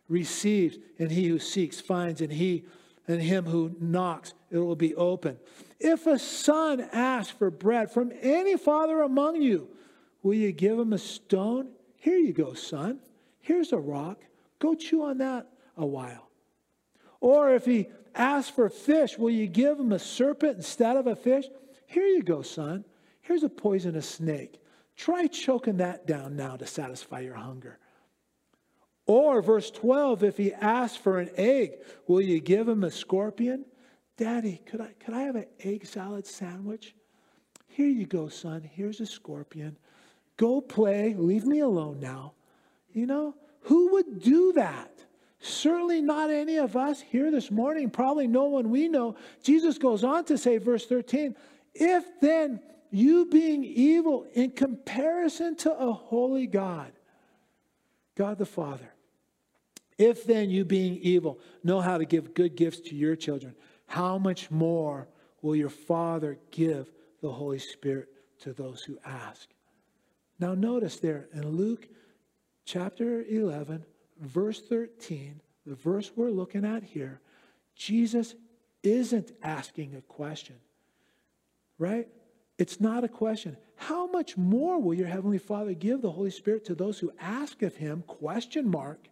receives, 0.07 0.79
and 0.97 1.11
he 1.11 1.27
who 1.27 1.37
seeks 1.37 1.79
finds, 1.79 2.19
and 2.19 2.33
he 2.33 2.65
and 3.07 3.21
him 3.21 3.45
who 3.45 3.75
knocks, 3.79 4.33
it 4.49 4.57
will 4.57 4.75
be 4.75 4.95
open. 4.95 5.37
If 5.79 6.07
a 6.07 6.17
son 6.17 6.81
asks 6.91 7.31
for 7.31 7.51
bread 7.51 7.91
from 7.91 8.11
any 8.23 8.57
father 8.57 9.03
among 9.03 9.39
you, 9.39 9.67
will 10.23 10.33
you 10.33 10.51
give 10.51 10.79
him 10.79 10.91
a 10.91 10.97
stone? 10.97 11.69
Here 11.95 12.17
you 12.17 12.33
go, 12.33 12.55
son. 12.55 13.01
Here's 13.39 13.71
a 13.71 13.77
rock. 13.77 14.23
Go 14.57 14.73
chew 14.73 15.03
on 15.03 15.19
that 15.19 15.47
a 15.77 15.85
while. 15.85 16.27
Or 17.21 17.53
if 17.53 17.65
he 17.65 17.89
asks 18.15 18.49
for 18.49 18.67
fish, 18.67 19.15
will 19.15 19.29
you 19.29 19.45
give 19.45 19.79
him 19.79 19.91
a 19.91 19.99
serpent 19.99 20.57
instead 20.57 20.97
of 20.97 21.05
a 21.05 21.15
fish? 21.15 21.45
Here 21.85 22.07
you 22.07 22.23
go, 22.23 22.41
son. 22.41 22.83
Here's 23.21 23.43
a 23.43 23.49
poisonous 23.49 24.09
snake. 24.09 24.59
Try 24.99 25.27
choking 25.27 25.77
that 25.77 26.05
down 26.05 26.35
now 26.35 26.57
to 26.57 26.67
satisfy 26.67 27.21
your 27.21 27.35
hunger. 27.35 27.79
Or, 29.05 29.41
verse 29.41 29.71
12, 29.71 30.25
if 30.25 30.35
he 30.35 30.53
asks 30.53 30.97
for 30.97 31.19
an 31.19 31.29
egg, 31.37 31.77
will 32.05 32.19
you 32.19 32.41
give 32.41 32.67
him 32.67 32.83
a 32.83 32.91
scorpion? 32.91 33.63
Daddy, 34.17 34.61
could 34.65 34.81
I, 34.81 34.89
could 34.99 35.13
I 35.13 35.21
have 35.21 35.37
an 35.37 35.45
egg 35.61 35.85
salad 35.85 36.27
sandwich? 36.27 36.95
Here 37.67 37.87
you 37.87 38.05
go, 38.05 38.27
son. 38.27 38.61
Here's 38.61 38.99
a 38.99 39.05
scorpion. 39.05 39.77
Go 40.35 40.59
play. 40.59 41.15
Leave 41.17 41.45
me 41.45 41.61
alone 41.61 42.01
now. 42.01 42.33
You 42.91 43.05
know, 43.05 43.35
who 43.61 43.93
would 43.93 44.21
do 44.21 44.51
that? 44.53 44.91
Certainly 45.39 46.01
not 46.01 46.29
any 46.29 46.57
of 46.57 46.75
us 46.75 46.99
here 46.99 47.31
this 47.31 47.49
morning, 47.49 47.89
probably 47.89 48.27
no 48.27 48.43
one 48.43 48.69
we 48.69 48.89
know. 48.89 49.15
Jesus 49.43 49.77
goes 49.77 50.03
on 50.03 50.25
to 50.25 50.37
say, 50.37 50.57
verse 50.57 50.85
13, 50.85 51.37
if 51.73 52.03
then 52.19 52.59
you 52.91 53.25
being 53.25 53.63
evil 53.63 54.25
in 54.33 54.51
comparison 54.51 55.55
to 55.57 55.71
a 55.73 55.91
holy 55.91 56.47
God, 56.47 56.91
God 58.15 58.37
the 58.37 58.45
Father, 58.45 58.91
if 59.97 60.25
then 60.25 60.49
you 60.49 60.65
being 60.65 60.97
evil 60.97 61.39
know 61.63 61.81
how 61.81 61.97
to 61.97 62.05
give 62.05 62.33
good 62.33 62.55
gifts 62.55 62.79
to 62.81 62.95
your 62.95 63.15
children, 63.15 63.53
how 63.85 64.17
much 64.17 64.49
more 64.49 65.07
will 65.41 65.55
your 65.55 65.69
Father 65.69 66.37
give 66.51 66.91
the 67.21 67.31
Holy 67.31 67.59
Spirit 67.59 68.09
to 68.39 68.53
those 68.53 68.81
who 68.81 68.97
ask? 69.05 69.49
Now, 70.39 70.53
notice 70.55 70.97
there 70.97 71.27
in 71.33 71.49
Luke 71.49 71.87
chapter 72.65 73.23
11, 73.23 73.85
verse 74.21 74.61
13, 74.61 75.41
the 75.65 75.75
verse 75.75 76.11
we're 76.15 76.29
looking 76.29 76.65
at 76.65 76.83
here, 76.83 77.19
Jesus 77.75 78.35
isn't 78.83 79.31
asking 79.43 79.95
a 79.95 80.01
question, 80.01 80.55
right? 81.77 82.07
It's 82.59 82.81
not 82.81 83.05
a 83.05 83.07
question. 83.07 83.55
How 83.77 84.07
much 84.07 84.35
more 84.35 84.79
will 84.81 84.93
your 84.93 85.07
heavenly 85.07 85.37
Father 85.37 85.73
give 85.73 86.01
the 86.01 86.11
Holy 86.11 86.29
Spirit 86.29 86.65
to 86.65 86.75
those 86.75 86.99
who 86.99 87.13
ask 87.17 87.61
of 87.61 87.77
him? 87.77 88.03
Question 88.05 88.69
mark. 88.69 89.07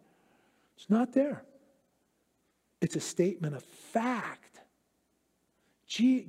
It's 0.75 0.89
not 0.89 1.13
there. 1.13 1.43
It's 2.81 2.97
a 2.97 2.99
statement 2.99 3.55
of 3.55 3.63
fact. 3.63 4.59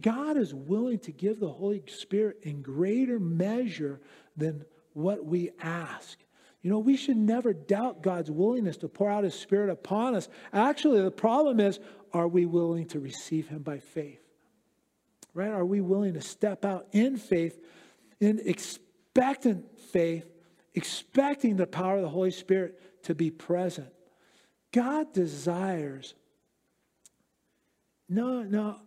God 0.01 0.37
is 0.37 0.55
willing 0.55 1.01
to 1.01 1.11
give 1.11 1.41
the 1.41 1.49
Holy 1.49 1.83
Spirit 1.89 2.39
in 2.43 2.63
greater 2.63 3.19
measure 3.19 4.01
than 4.37 4.65
what 4.93 5.27
we 5.27 5.51
ask. 5.61 6.19
You 6.63 6.71
know, 6.71 6.79
we 6.79 6.97
should 6.97 7.17
never 7.17 7.53
doubt 7.53 8.01
God's 8.01 8.31
willingness 8.31 8.77
to 8.79 8.89
pour 8.89 9.11
out 9.11 9.25
His 9.25 9.35
Spirit 9.35 9.71
upon 9.71 10.15
us. 10.15 10.29
Actually, 10.53 11.03
the 11.03 11.11
problem 11.11 11.59
is 11.59 11.81
are 12.13 12.29
we 12.29 12.47
willing 12.47 12.87
to 12.87 13.01
receive 13.01 13.49
Him 13.49 13.63
by 13.63 13.81
faith? 13.81 14.28
Right? 15.35 15.51
Are 15.51 15.65
we 15.65 15.81
willing 15.81 16.15
to 16.15 16.21
step 16.21 16.65
out 16.65 16.87
in 16.93 17.17
faith, 17.17 17.59
in 18.21 18.41
expectant 18.45 19.79
faith, 19.79 20.27
expecting 20.75 21.57
the 21.57 21.67
power 21.67 21.97
of 21.97 22.03
the 22.03 22.09
Holy 22.09 22.31
Spirit 22.31 23.03
to 23.05 23.15
be 23.15 23.31
present? 23.31 23.89
God 24.73 25.13
desires, 25.13 26.15
no, 28.09 28.43
no, 28.43 28.81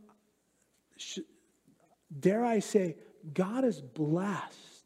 sh- 0.98 1.20
dare 2.20 2.46
I 2.46 2.60
say, 2.60 2.98
God 3.34 3.64
is 3.64 3.82
blessed 3.82 4.86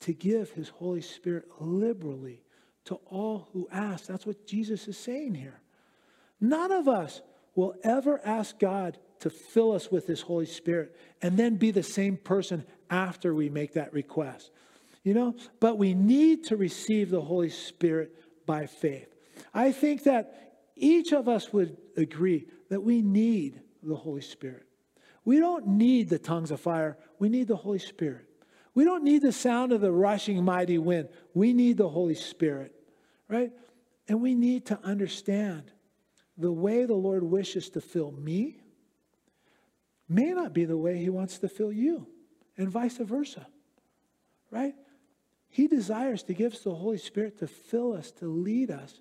to 0.00 0.12
give 0.12 0.50
his 0.50 0.68
Holy 0.68 1.00
Spirit 1.00 1.46
liberally 1.60 2.42
to 2.86 2.96
all 3.06 3.48
who 3.52 3.68
ask. 3.72 4.06
That's 4.06 4.26
what 4.26 4.46
Jesus 4.46 4.86
is 4.88 4.98
saying 4.98 5.34
here. 5.34 5.60
None 6.40 6.72
of 6.72 6.88
us 6.88 7.22
will 7.54 7.74
ever 7.82 8.20
ask 8.24 8.58
God 8.58 8.98
to 9.24 9.30
fill 9.30 9.72
us 9.72 9.90
with 9.90 10.06
his 10.06 10.20
Holy 10.20 10.44
Spirit 10.44 10.94
and 11.22 11.38
then 11.38 11.56
be 11.56 11.70
the 11.70 11.82
same 11.82 12.18
person 12.18 12.62
after 12.90 13.34
we 13.34 13.48
make 13.48 13.72
that 13.72 13.90
request. 13.94 14.50
You 15.02 15.14
know, 15.14 15.34
but 15.60 15.78
we 15.78 15.94
need 15.94 16.44
to 16.44 16.58
receive 16.58 17.08
the 17.08 17.22
Holy 17.22 17.48
Spirit 17.48 18.14
by 18.44 18.66
faith. 18.66 19.14
I 19.54 19.72
think 19.72 20.02
that 20.02 20.58
each 20.76 21.14
of 21.14 21.26
us 21.26 21.54
would 21.54 21.78
agree 21.96 22.48
that 22.68 22.82
we 22.82 23.00
need 23.00 23.62
the 23.82 23.96
Holy 23.96 24.20
Spirit. 24.20 24.66
We 25.24 25.38
don't 25.38 25.66
need 25.68 26.10
the 26.10 26.18
tongues 26.18 26.50
of 26.50 26.60
fire, 26.60 26.98
we 27.18 27.30
need 27.30 27.48
the 27.48 27.56
Holy 27.56 27.78
Spirit. 27.78 28.26
We 28.74 28.84
don't 28.84 29.04
need 29.04 29.22
the 29.22 29.32
sound 29.32 29.72
of 29.72 29.80
the 29.80 29.92
rushing 29.92 30.44
mighty 30.44 30.76
wind. 30.76 31.08
We 31.32 31.54
need 31.54 31.78
the 31.78 31.88
Holy 31.88 32.14
Spirit, 32.14 32.74
right? 33.26 33.52
And 34.06 34.20
we 34.20 34.34
need 34.34 34.66
to 34.66 34.78
understand 34.84 35.70
the 36.36 36.52
way 36.52 36.84
the 36.84 36.92
Lord 36.92 37.22
wishes 37.22 37.70
to 37.70 37.80
fill 37.80 38.12
me 38.12 38.58
may 40.08 40.32
not 40.32 40.52
be 40.52 40.64
the 40.64 40.76
way 40.76 40.98
He 40.98 41.10
wants 41.10 41.38
to 41.38 41.48
fill 41.48 41.72
you, 41.72 42.06
and 42.56 42.68
vice 42.68 42.98
versa, 42.98 43.46
right? 44.50 44.74
He 45.48 45.68
desires 45.68 46.22
to 46.24 46.34
give 46.34 46.52
us 46.52 46.60
the 46.60 46.74
Holy 46.74 46.98
Spirit 46.98 47.38
to 47.38 47.46
fill 47.46 47.92
us, 47.92 48.10
to 48.12 48.26
lead 48.26 48.70
us, 48.70 49.00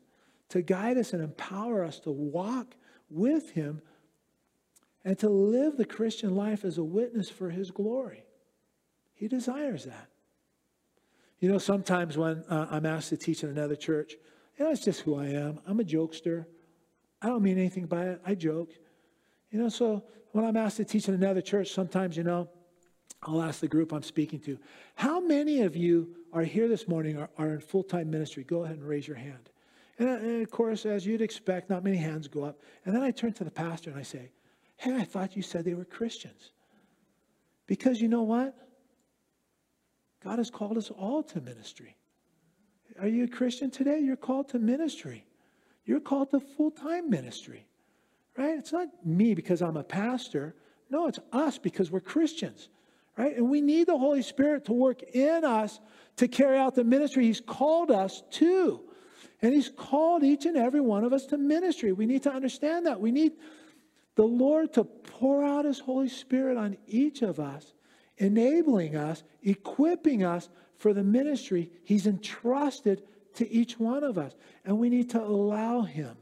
to 0.50 0.62
guide 0.62 0.98
us 0.98 1.14
and 1.14 1.24
empower 1.24 1.84
us 1.84 2.00
to 2.02 2.12
walk 2.12 2.76
with 3.10 3.52
Him 3.52 3.82
and 5.04 5.18
to 5.20 5.30
live 5.30 5.78
the 5.78 5.86
Christian 5.86 6.36
life 6.36 6.64
as 6.64 6.78
a 6.78 6.84
witness 6.84 7.30
for 7.30 7.50
His 7.50 7.72
glory. 7.72 8.24
He 9.14 9.28
desires 9.28 9.86
that. 9.86 10.10
You 11.40 11.50
know, 11.50 11.58
sometimes 11.58 12.18
when 12.18 12.44
uh, 12.50 12.68
I'm 12.70 12.86
asked 12.86 13.10
to 13.10 13.18
teach 13.18 13.44
in 13.44 13.50
another 13.50 13.76
church, 13.76 14.14
you 14.58 14.66
know, 14.66 14.72
it's 14.72 14.86
just 14.86 15.02
who 15.02 15.16
I 15.16 15.28
am. 15.28 15.60
I'm 15.68 15.80
a 15.80 15.84
jokester. 15.84 16.46
I 17.22 17.28
don't 17.28 17.42
mean 17.42 17.58
anything 17.58 17.86
by 17.86 18.06
it. 18.10 18.22
I 18.26 18.36
joke. 18.36 18.70
You 19.54 19.60
know, 19.60 19.70
so 19.70 20.04
when 20.32 20.44
I'm 20.44 20.58
asked 20.58 20.78
to 20.78 20.84
teach 20.84 21.08
in 21.08 21.14
another 21.14 21.40
church, 21.40 21.70
sometimes, 21.70 22.18
you 22.18 22.24
know, 22.24 22.50
I'll 23.22 23.44
ask 23.44 23.60
the 23.60 23.68
group 23.68 23.94
I'm 23.94 24.02
speaking 24.02 24.40
to, 24.42 24.58
how 24.96 25.20
many 25.20 25.62
of 25.62 25.76
you 25.76 26.16
are 26.34 26.42
here 26.42 26.68
this 26.68 26.88
morning 26.88 27.20
are, 27.20 27.30
are 27.38 27.54
in 27.54 27.60
full 27.60 27.84
time 27.84 28.10
ministry? 28.10 28.44
Go 28.44 28.64
ahead 28.64 28.78
and 28.78 28.86
raise 28.86 29.08
your 29.08 29.16
hand. 29.16 29.52
And, 30.00 30.10
uh, 30.10 30.14
and, 30.14 30.42
of 30.42 30.50
course, 30.50 30.88
as 30.88 31.06
you'd 31.06 31.22
expect, 31.22 31.70
not 31.70 31.84
many 31.84 31.98
hands 31.98 32.28
go 32.28 32.44
up. 32.44 32.60
And 32.84 32.96
then 32.96 33.04
I 33.04 33.12
turn 33.12 33.32
to 33.34 33.44
the 33.44 33.52
pastor 33.52 33.92
and 33.92 34.00
I 34.00 34.02
say, 34.02 34.32
Hey, 34.78 34.96
I 34.96 35.04
thought 35.04 35.36
you 35.36 35.44
said 35.44 35.66
they 35.66 35.76
were 35.76 35.86
Christians. 35.86 36.50
Because 37.68 38.02
you 38.02 38.08
know 38.08 38.24
what? 38.24 38.56
God 40.24 40.40
has 40.40 40.50
called 40.50 40.80
us 40.80 40.90
all 40.90 41.22
to 41.22 41.42
ministry. 41.42 41.96
Are 43.00 43.08
you 43.08 43.26
a 43.26 43.28
Christian 43.28 43.70
today? 43.70 44.00
You're 44.00 44.16
called 44.16 44.50
to 44.50 44.60
ministry. 44.60 45.28
You're 45.86 46.00
called 46.00 46.32
to 46.32 46.40
full 46.40 46.72
time 46.72 47.12
ministry, 47.12 47.68
right? 48.38 48.58
It's 48.58 48.74
not 48.74 48.88
me 49.06 49.34
because 49.34 49.62
I'm 49.62 49.78
a 49.78 49.84
pastor. 49.84 50.56
No, 50.90 51.08
it's 51.08 51.20
us 51.32 51.58
because 51.58 51.92
we're 51.92 52.00
Christians, 52.00 52.70
right? 53.18 53.36
And 53.36 53.50
we 53.50 53.62
need 53.62 53.88
the 53.88 53.98
Holy 53.98 54.22
Spirit 54.22 54.66
to 54.66 54.74
work 54.74 55.02
in 55.02 55.44
us 55.44 55.80
to 56.18 56.28
carry 56.28 56.58
out 56.58 56.76
the 56.76 56.84
ministry 56.84 57.26
He's 57.26 57.42
called 57.42 57.92
us 57.92 58.24
to. 58.32 58.82
And 59.42 59.54
He's 59.54 59.70
called 59.70 60.24
each 60.24 60.46
and 60.46 60.58
every 60.58 60.82
one 60.82 61.04
of 61.04 61.14
us 61.14 61.26
to 61.28 61.38
ministry. 61.38 61.92
We 61.92 62.06
need 62.06 62.24
to 62.24 62.32
understand 62.32 62.86
that. 62.86 63.00
We 63.00 63.12
need 63.12 63.34
the 64.16 64.24
Lord 64.24 64.74
to 64.74 64.84
pour 64.84 65.44
out 65.44 65.66
His 65.66 65.80
Holy 65.80 66.10
Spirit 66.10 66.58
on 66.58 66.78
each 66.88 67.22
of 67.22 67.40
us 67.40 67.74
enabling 68.18 68.96
us, 68.96 69.24
equipping 69.42 70.24
us 70.24 70.50
for 70.78 70.94
the 70.94 71.04
ministry 71.04 71.72
He's 71.84 72.08
entrusted 72.08 73.04
to 73.36 73.50
each 73.52 73.80
one 73.80 74.04
of 74.04 74.18
us. 74.18 74.34
And 74.66 74.78
we 74.78 74.90
need 74.90 75.10
to 75.12 75.22
allow 75.22 75.82
Him 75.82 76.16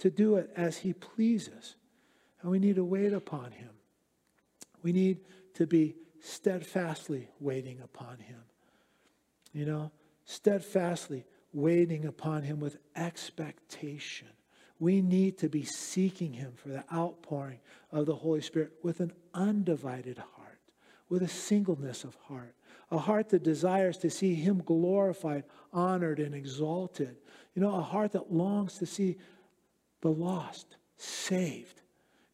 to 0.00 0.10
do 0.10 0.36
it 0.36 0.50
as 0.56 0.78
He 0.78 0.92
pleases. 0.92 1.76
And 2.42 2.50
we 2.50 2.58
need 2.58 2.76
to 2.76 2.84
wait 2.84 3.12
upon 3.12 3.52
Him. 3.52 3.70
We 4.82 4.92
need 4.92 5.20
to 5.54 5.66
be 5.66 5.94
steadfastly 6.20 7.28
waiting 7.40 7.80
upon 7.82 8.18
him. 8.18 8.40
You 9.52 9.64
know, 9.64 9.90
steadfastly 10.24 11.24
waiting 11.52 12.04
upon 12.04 12.42
him 12.42 12.60
with 12.60 12.78
expectation. 12.94 14.28
We 14.78 15.02
need 15.02 15.38
to 15.38 15.48
be 15.48 15.64
seeking 15.64 16.32
him 16.32 16.52
for 16.54 16.68
the 16.68 16.84
outpouring 16.92 17.58
of 17.90 18.06
the 18.06 18.14
Holy 18.14 18.40
Spirit 18.40 18.72
with 18.82 19.00
an 19.00 19.12
undivided 19.34 20.18
heart, 20.18 20.60
with 21.08 21.22
a 21.22 21.28
singleness 21.28 22.04
of 22.04 22.14
heart, 22.28 22.54
a 22.90 22.98
heart 22.98 23.28
that 23.30 23.42
desires 23.42 23.98
to 23.98 24.10
see 24.10 24.34
him 24.34 24.62
glorified, 24.64 25.44
honored, 25.72 26.20
and 26.20 26.34
exalted. 26.34 27.16
You 27.54 27.62
know, 27.62 27.74
a 27.74 27.82
heart 27.82 28.12
that 28.12 28.32
longs 28.32 28.78
to 28.78 28.86
see 28.86 29.18
the 30.00 30.10
lost 30.10 30.76
saved 30.96 31.80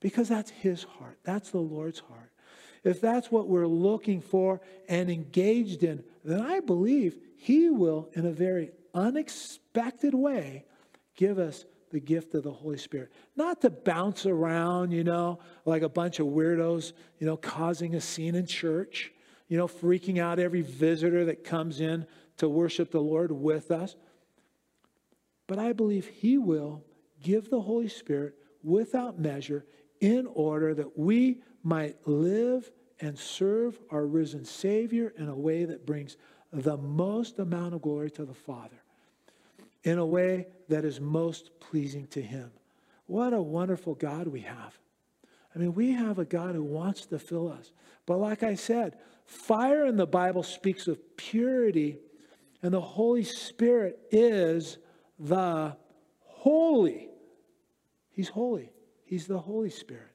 because 0.01 0.29
that's 0.29 0.51
his 0.51 0.85
heart, 0.85 1.19
that's 1.25 1.51
the 1.51 1.59
Lord's 1.59 2.01
heart. 2.01 2.31
If 2.85 3.01
that's 3.01 3.31
what 3.33 3.49
we're 3.49 3.67
looking 3.67 4.21
for 4.21 4.61
and 4.89 5.11
engaged 5.11 5.83
in, 5.83 6.05
then 6.25 6.41
I 6.41 6.61
believe 6.61 7.19
he 7.37 7.69
will, 7.71 8.09
in 8.13 8.27
a 8.27 8.31
very 8.31 8.71
unexpected 8.95 10.15
way, 10.15 10.65
give 11.17 11.39
us 11.39 11.65
the 11.91 12.01
gift 12.01 12.35
of 12.35 12.43
the 12.43 12.53
Holy 12.53 12.79
Spirit. 12.79 13.13
Not 13.37 13.61
to 13.63 13.71
bounce 13.71 14.27
around, 14.27 14.93
you 14.93 15.03
know, 15.03 15.41
like 15.65 15.83
a 15.83 15.89
bunch 15.89 16.21
of 16.21 16.27
weirdos, 16.27 16.93
you 17.19 17.27
know, 17.27 17.37
causing 17.37 17.95
a 17.95 18.01
scene 18.01 18.35
in 18.35 18.47
church, 18.47 19.13
you 19.49 19.57
know, 19.57 19.67
freaking 19.67 20.21
out 20.21 20.39
every 20.39 20.63
visitor 20.63 21.25
that 21.25 21.45
comes 21.45 21.81
in 21.81 22.07
to 22.37 22.49
worship 22.49 22.91
the 22.91 23.01
Lord 23.01 23.33
with 23.33 23.71
us. 23.71 23.97
But 25.47 25.59
I 25.59 25.73
believe 25.73 26.07
He 26.07 26.39
will 26.39 26.85
give 27.27 27.51
the 27.51 27.61
Holy 27.61 27.89
Spirit 27.89 28.35
without 28.63 29.19
measure 29.19 29.67
in 30.01 30.29
order 30.33 30.75
that 30.75 30.97
we 30.97 31.41
might 31.65 31.97
live 32.07 32.71
and 33.01 33.19
serve 33.19 33.77
our 33.91 34.07
risen 34.07 34.45
Savior 34.45 35.13
in 35.19 35.29
a 35.29 35.35
way 35.35 35.65
that 35.65 35.85
brings 35.85 36.17
the 36.53 36.77
most 36.77 37.41
amount 37.41 37.75
of 37.75 37.83
glory 37.83 38.13
to 38.13 38.25
the 38.25 38.33
Father 38.33 38.81
in 39.83 39.99
a 39.99 40.07
way 40.07 40.47
that 40.69 40.85
is 40.85 41.01
most 41.01 41.51
pleasing 41.59 42.07
to 42.09 42.23
Him. 42.23 42.53
What 43.07 43.33
a 43.33 43.43
wonderful 43.43 43.97
God 43.97 44.29
we 44.29 44.43
have. 44.43 44.79
I 45.53 45.59
mean, 45.59 45.75
we 45.75 45.93
have 45.93 46.21
a 46.21 46.25
God 46.25 46.55
who 46.55 46.63
wants 46.63 47.07
to 47.07 47.19
fill 47.19 47.51
us. 47.51 47.73
But 48.07 48.19
like 48.19 48.45
I 48.45 48.55
said, 48.55 48.99
fire 49.25 49.85
in 49.85 49.97
the 49.97 50.07
Bible 50.07 50.45
speaks 50.45 50.87
of 50.87 51.17
purity, 51.17 51.99
and 52.63 52.73
the 52.73 52.81
Holy 52.81 53.25
Spirit 53.25 53.99
is 54.13 54.79
the 55.19 55.77
holy. 56.21 57.06
He's 58.17 58.31
holy, 58.31 58.73
He's 59.05 59.27
the 59.27 59.39
Holy 59.39 59.71
Spirit. 59.71 60.11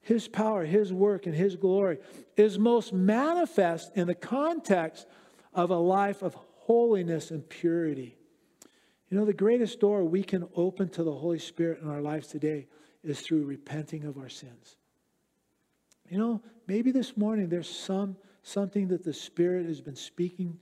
His 0.00 0.26
power, 0.26 0.64
His 0.64 0.92
work, 0.92 1.26
and 1.26 1.34
His 1.34 1.54
glory 1.54 1.98
is 2.36 2.58
most 2.58 2.92
manifest 2.92 3.92
in 3.94 4.06
the 4.06 4.14
context 4.14 5.06
of 5.52 5.70
a 5.70 5.76
life 5.76 6.22
of 6.22 6.34
holiness 6.34 7.30
and 7.30 7.46
purity. 7.46 8.16
You 9.10 9.18
know, 9.18 9.26
the 9.26 9.34
greatest 9.34 9.80
door 9.80 10.02
we 10.02 10.22
can 10.22 10.48
open 10.56 10.88
to 10.90 11.04
the 11.04 11.12
Holy 11.12 11.38
Spirit 11.38 11.80
in 11.82 11.88
our 11.88 12.00
lives 12.00 12.28
today 12.28 12.66
is 13.04 13.20
through 13.20 13.44
repenting 13.44 14.04
of 14.04 14.16
our 14.16 14.30
sins. 14.30 14.76
You 16.08 16.18
know, 16.18 16.42
maybe 16.66 16.90
this 16.90 17.16
morning 17.16 17.48
there's 17.48 17.68
some 17.68 18.16
something 18.42 18.88
that 18.88 19.04
the 19.04 19.12
Spirit 19.12 19.66
has 19.66 19.80
been 19.80 19.96
speaking 19.96 20.58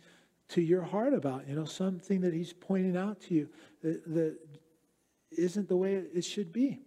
to 0.48 0.62
your 0.62 0.82
heart 0.82 1.12
about, 1.14 1.46
you 1.46 1.54
know, 1.54 1.66
something 1.66 2.22
that 2.22 2.34
He's 2.34 2.52
pointing 2.52 2.96
out 2.96 3.20
to 3.22 3.34
you 3.34 3.48
that, 3.82 4.02
that 4.14 4.38
isn't 5.38 5.68
the 5.68 5.76
way 5.76 5.94
it 5.94 6.24
should 6.24 6.52
be. 6.52 6.80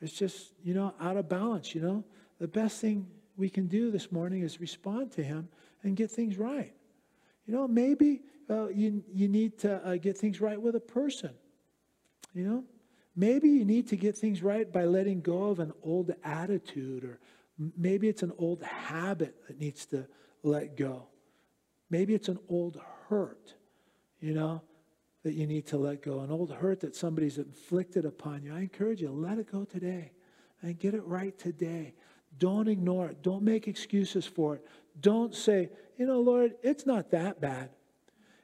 It's 0.00 0.12
just, 0.12 0.52
you 0.62 0.74
know, 0.74 0.94
out 1.00 1.16
of 1.16 1.28
balance, 1.28 1.74
you 1.74 1.80
know. 1.80 2.04
The 2.40 2.48
best 2.48 2.80
thing 2.80 3.06
we 3.36 3.48
can 3.48 3.68
do 3.68 3.90
this 3.90 4.10
morning 4.10 4.42
is 4.42 4.60
respond 4.60 5.12
to 5.12 5.22
Him 5.22 5.48
and 5.82 5.96
get 5.96 6.10
things 6.10 6.38
right. 6.38 6.72
You 7.46 7.54
know, 7.54 7.68
maybe 7.68 8.22
uh, 8.50 8.68
you, 8.68 9.02
you 9.12 9.28
need 9.28 9.58
to 9.60 9.84
uh, 9.86 9.96
get 9.96 10.18
things 10.18 10.40
right 10.40 10.60
with 10.60 10.74
a 10.74 10.80
person. 10.80 11.30
You 12.34 12.44
know, 12.44 12.64
maybe 13.14 13.48
you 13.48 13.64
need 13.64 13.88
to 13.88 13.96
get 13.96 14.16
things 14.16 14.42
right 14.42 14.70
by 14.70 14.84
letting 14.84 15.20
go 15.20 15.44
of 15.44 15.60
an 15.60 15.72
old 15.82 16.14
attitude, 16.24 17.04
or 17.04 17.20
maybe 17.76 18.08
it's 18.08 18.22
an 18.22 18.32
old 18.38 18.62
habit 18.62 19.36
that 19.46 19.58
needs 19.58 19.86
to 19.86 20.06
let 20.42 20.76
go. 20.76 21.06
Maybe 21.90 22.14
it's 22.14 22.28
an 22.28 22.38
old 22.48 22.80
hurt, 23.08 23.54
you 24.20 24.34
know, 24.34 24.62
that 25.22 25.34
you 25.34 25.46
need 25.46 25.66
to 25.66 25.76
let 25.76 26.02
go, 26.02 26.20
an 26.20 26.30
old 26.30 26.52
hurt 26.52 26.80
that 26.80 26.96
somebody's 26.96 27.38
inflicted 27.38 28.04
upon 28.04 28.42
you. 28.42 28.54
I 28.54 28.60
encourage 28.60 29.00
you, 29.00 29.10
let 29.10 29.38
it 29.38 29.50
go 29.50 29.64
today 29.64 30.12
and 30.62 30.78
get 30.78 30.94
it 30.94 31.04
right 31.04 31.36
today. 31.38 31.94
Don't 32.38 32.68
ignore 32.68 33.08
it. 33.08 33.22
Don't 33.22 33.42
make 33.42 33.68
excuses 33.68 34.26
for 34.26 34.56
it. 34.56 34.66
Don't 35.00 35.34
say, 35.34 35.70
you 35.96 36.06
know, 36.06 36.20
Lord, 36.20 36.54
it's 36.62 36.86
not 36.86 37.10
that 37.10 37.40
bad. 37.40 37.70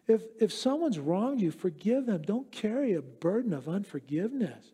If, 0.07 0.23
if 0.41 0.53
someone's 0.53 0.99
wronged 0.99 1.41
you, 1.41 1.51
forgive 1.51 2.07
them. 2.07 2.23
Don't 2.23 2.51
carry 2.51 2.95
a 2.95 3.03
burden 3.03 3.53
of 3.53 3.69
unforgiveness. 3.69 4.73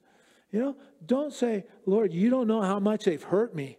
You 0.53 0.61
know, 0.61 0.77
don't 1.07 1.33
say, 1.33 1.65
Lord, 1.87 2.13
you 2.13 2.31
don't 2.31 2.47
know 2.47 2.63
how 2.63 2.79
much 2.79 3.05
they've 3.05 3.23
hurt 3.23 3.55
me. 3.55 3.77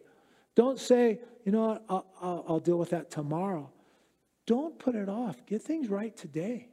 Don't 0.56 0.80
say, 0.80 1.20
you 1.46 1.52
know, 1.52 1.80
I'll, 1.88 2.06
I'll, 2.22 2.46
I'll 2.50 2.60
deal 2.60 2.78
with 2.78 2.90
that 2.90 3.12
tomorrow. 3.12 3.72
Don't 4.46 4.78
put 4.78 4.96
it 4.96 5.08
off. 5.08 5.46
Get 5.46 5.62
things 5.62 5.90
right 5.90 6.16
today. 6.16 6.68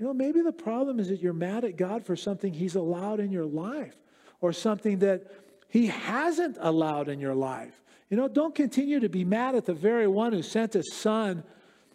You 0.00 0.06
know, 0.06 0.14
maybe 0.14 0.40
the 0.40 0.50
problem 0.50 0.98
is 0.98 1.10
that 1.10 1.20
you're 1.20 1.34
mad 1.34 1.62
at 1.62 1.76
God 1.76 2.06
for 2.06 2.16
something 2.16 2.54
He's 2.54 2.74
allowed 2.74 3.20
in 3.20 3.30
your 3.30 3.44
life 3.44 3.94
or 4.40 4.50
something 4.50 5.00
that 5.00 5.30
He 5.68 5.88
hasn't 5.88 6.56
allowed 6.58 7.10
in 7.10 7.20
your 7.20 7.34
life. 7.34 7.78
You 8.08 8.16
know, 8.16 8.26
don't 8.26 8.54
continue 8.54 9.00
to 9.00 9.10
be 9.10 9.26
mad 9.26 9.54
at 9.54 9.66
the 9.66 9.74
very 9.74 10.08
one 10.08 10.32
who 10.32 10.42
sent 10.42 10.72
His 10.72 10.90
Son, 10.94 11.44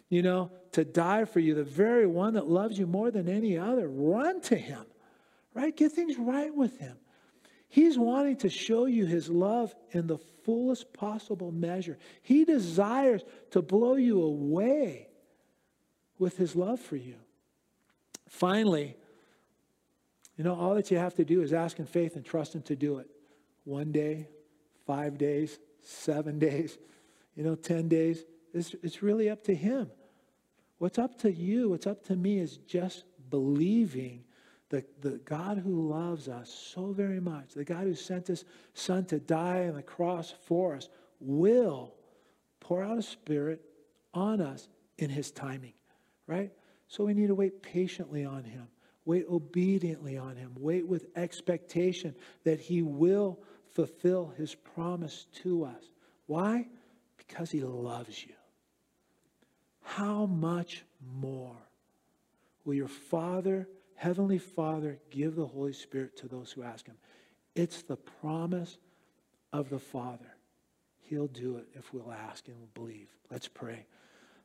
you 0.08 0.22
know, 0.22 0.52
to 0.70 0.84
die 0.84 1.24
for 1.24 1.40
you, 1.40 1.56
the 1.56 1.64
very 1.64 2.06
one 2.06 2.34
that 2.34 2.46
loves 2.46 2.78
you 2.78 2.86
more 2.86 3.10
than 3.10 3.28
any 3.28 3.58
other. 3.58 3.88
Run 3.88 4.40
to 4.42 4.56
him, 4.56 4.84
right? 5.52 5.76
Get 5.76 5.90
things 5.90 6.16
right 6.16 6.54
with 6.54 6.78
him. 6.78 6.96
He's 7.68 7.98
wanting 7.98 8.36
to 8.36 8.48
show 8.48 8.86
you 8.86 9.04
his 9.04 9.28
love 9.28 9.74
in 9.90 10.06
the 10.06 10.18
fullest 10.44 10.92
possible 10.92 11.50
measure. 11.50 11.98
He 12.22 12.44
desires 12.44 13.22
to 13.50 13.62
blow 13.62 13.96
you 13.96 14.22
away 14.22 15.08
with 16.20 16.36
his 16.36 16.54
love 16.54 16.78
for 16.78 16.96
you. 16.96 17.16
Finally, 18.28 18.96
you 20.36 20.44
know, 20.44 20.54
all 20.54 20.74
that 20.74 20.90
you 20.90 20.98
have 20.98 21.14
to 21.14 21.24
do 21.24 21.42
is 21.42 21.52
ask 21.52 21.78
in 21.78 21.86
faith 21.86 22.16
and 22.16 22.24
trust 22.24 22.54
him 22.54 22.62
to 22.62 22.76
do 22.76 22.98
it. 22.98 23.08
One 23.64 23.92
day, 23.92 24.28
five 24.86 25.18
days, 25.18 25.58
seven 25.80 26.38
days, 26.48 26.78
you 27.34 27.44
know, 27.44 27.54
10 27.54 27.88
days. 27.88 28.24
It's, 28.52 28.74
it's 28.82 29.02
really 29.02 29.28
up 29.30 29.44
to 29.44 29.54
him. 29.54 29.90
What's 30.78 30.98
up 30.98 31.18
to 31.20 31.32
you, 31.32 31.70
what's 31.70 31.86
up 31.86 32.04
to 32.04 32.16
me 32.16 32.38
is 32.38 32.58
just 32.58 33.04
believing 33.30 34.24
that 34.68 35.00
the 35.00 35.18
God 35.24 35.58
who 35.58 35.88
loves 35.88 36.28
us 36.28 36.50
so 36.50 36.92
very 36.92 37.20
much, 37.20 37.54
the 37.54 37.64
God 37.64 37.84
who 37.84 37.94
sent 37.94 38.26
his 38.26 38.44
son 38.74 39.04
to 39.06 39.18
die 39.18 39.68
on 39.68 39.74
the 39.74 39.82
cross 39.82 40.34
for 40.44 40.74
us, 40.74 40.88
will 41.20 41.94
pour 42.60 42.82
out 42.82 42.98
a 42.98 43.02
spirit 43.02 43.62
on 44.12 44.40
us 44.40 44.68
in 44.98 45.08
his 45.08 45.30
timing, 45.30 45.72
right? 46.26 46.50
So 46.88 47.04
we 47.04 47.14
need 47.14 47.28
to 47.28 47.34
wait 47.34 47.62
patiently 47.62 48.24
on 48.24 48.44
him, 48.44 48.68
wait 49.04 49.26
obediently 49.28 50.16
on 50.16 50.36
him, 50.36 50.52
wait 50.58 50.86
with 50.86 51.06
expectation 51.16 52.14
that 52.44 52.60
he 52.60 52.82
will 52.82 53.38
fulfill 53.72 54.32
his 54.36 54.54
promise 54.54 55.26
to 55.42 55.64
us. 55.64 55.90
Why? 56.26 56.68
Because 57.16 57.50
he 57.50 57.60
loves 57.60 58.24
you 58.24 58.34
how 59.86 60.26
much 60.26 60.84
more 61.22 61.56
will 62.64 62.74
your 62.74 62.88
Father, 62.88 63.68
Heavenly 63.94 64.38
Father, 64.38 64.98
give 65.10 65.36
the 65.36 65.46
Holy 65.46 65.72
Spirit 65.72 66.16
to 66.18 66.28
those 66.28 66.50
who 66.50 66.64
ask 66.64 66.86
Him? 66.86 66.96
It's 67.54 67.82
the 67.82 67.96
promise 67.96 68.78
of 69.52 69.70
the 69.70 69.78
Father. 69.78 70.34
He'll 71.02 71.28
do 71.28 71.56
it 71.56 71.68
if 71.74 71.94
we'll 71.94 72.12
ask 72.12 72.48
and 72.48 72.56
we'll 72.58 72.68
believe. 72.74 73.08
Let's 73.30 73.46
pray. 73.46 73.86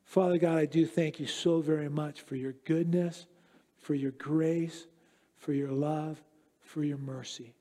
Father 0.04 0.38
God, 0.38 0.58
I 0.58 0.66
do 0.66 0.86
thank 0.86 1.20
you 1.20 1.28
so 1.28 1.62
very 1.62 1.90
much 1.90 2.22
for 2.22 2.36
your 2.36 2.54
goodness, 2.66 3.26
for 3.78 3.94
your 3.94 4.12
grace, 4.12 4.88
for 5.38 5.54
your 5.54 5.72
love, 5.72 6.22
for 6.60 6.84
your 6.84 6.98
mercy. 6.98 7.54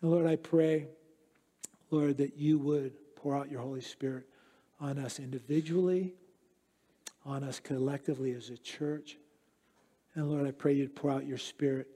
And 0.00 0.10
Lord, 0.10 0.26
I 0.26 0.36
pray, 0.36 0.86
Lord, 1.90 2.18
that 2.18 2.36
you 2.36 2.58
would 2.58 2.92
pour 3.16 3.36
out 3.36 3.50
your 3.50 3.60
Holy 3.60 3.80
Spirit 3.80 4.26
on 4.80 4.98
us 4.98 5.18
individually 5.18 6.14
on 7.26 7.42
us 7.42 7.58
collectively 7.58 8.32
as 8.32 8.50
a 8.50 8.56
church. 8.56 9.18
And 10.14 10.30
Lord, 10.30 10.46
I 10.46 10.52
pray 10.52 10.74
you'd 10.74 10.94
pour 10.94 11.10
out 11.10 11.26
your 11.26 11.38
spirit 11.38 11.88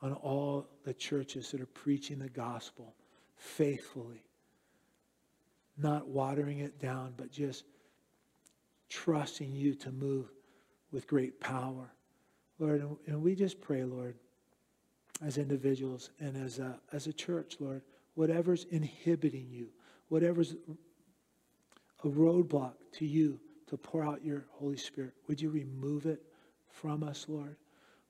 on 0.00 0.12
all 0.14 0.68
the 0.84 0.94
churches 0.94 1.50
that 1.50 1.60
are 1.60 1.66
preaching 1.66 2.20
the 2.20 2.28
gospel 2.28 2.94
faithfully, 3.36 4.22
not 5.76 6.06
watering 6.06 6.60
it 6.60 6.80
down, 6.80 7.14
but 7.16 7.30
just 7.30 7.64
trusting 8.88 9.52
you 9.52 9.74
to 9.74 9.90
move 9.92 10.30
with 10.92 11.06
great 11.06 11.40
power. 11.40 11.92
Lord, 12.58 12.82
and 13.06 13.22
we 13.22 13.34
just 13.34 13.60
pray, 13.60 13.84
Lord, 13.84 14.16
as 15.24 15.38
individuals 15.38 16.10
and 16.20 16.36
as 16.36 16.58
a, 16.58 16.78
as 16.92 17.06
a 17.06 17.12
church, 17.12 17.56
Lord, 17.60 17.82
whatever's 18.14 18.64
inhibiting 18.70 19.48
you, 19.50 19.68
whatever's 20.08 20.54
a 22.04 22.08
roadblock 22.08 22.74
to 22.92 23.06
you 23.06 23.40
to 23.68 23.76
pour 23.76 24.04
out 24.04 24.24
your 24.24 24.44
Holy 24.52 24.76
Spirit, 24.76 25.12
would 25.26 25.40
you 25.40 25.50
remove 25.50 26.06
it 26.06 26.22
from 26.68 27.02
us, 27.02 27.26
Lord? 27.28 27.56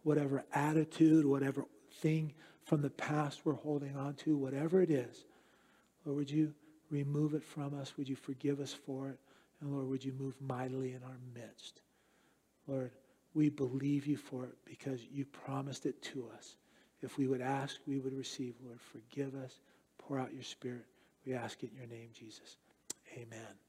Whatever 0.02 0.44
attitude, 0.52 1.24
whatever 1.24 1.64
thing 2.00 2.34
from 2.64 2.82
the 2.82 2.90
past 2.90 3.40
we're 3.44 3.54
holding 3.54 3.96
on 3.96 4.14
to, 4.14 4.36
whatever 4.36 4.82
it 4.82 4.90
is, 4.90 5.24
Lord, 6.04 6.18
would 6.18 6.30
you 6.30 6.52
remove 6.90 7.34
it 7.34 7.42
from 7.42 7.78
us? 7.78 7.96
Would 7.96 8.08
you 8.08 8.16
forgive 8.16 8.60
us 8.60 8.72
for 8.72 9.08
it? 9.08 9.18
And 9.60 9.72
Lord, 9.72 9.88
would 9.88 10.04
you 10.04 10.12
move 10.12 10.34
mightily 10.40 10.92
in 10.92 11.02
our 11.02 11.18
midst? 11.34 11.80
Lord, 12.66 12.90
we 13.34 13.48
believe 13.48 14.06
you 14.06 14.16
for 14.16 14.44
it 14.44 14.56
because 14.64 15.00
you 15.10 15.24
promised 15.24 15.86
it 15.86 16.02
to 16.02 16.28
us. 16.36 16.56
If 17.02 17.18
we 17.18 17.26
would 17.26 17.40
ask, 17.40 17.76
we 17.86 17.98
would 17.98 18.14
receive. 18.14 18.54
Lord, 18.64 18.80
forgive 18.80 19.34
us. 19.34 19.60
Pour 19.98 20.18
out 20.18 20.32
your 20.32 20.42
spirit. 20.42 20.86
We 21.26 21.34
ask 21.34 21.62
it 21.62 21.70
in 21.70 21.76
your 21.76 21.86
name, 21.86 22.08
Jesus. 22.12 22.56
Amen. 23.14 23.65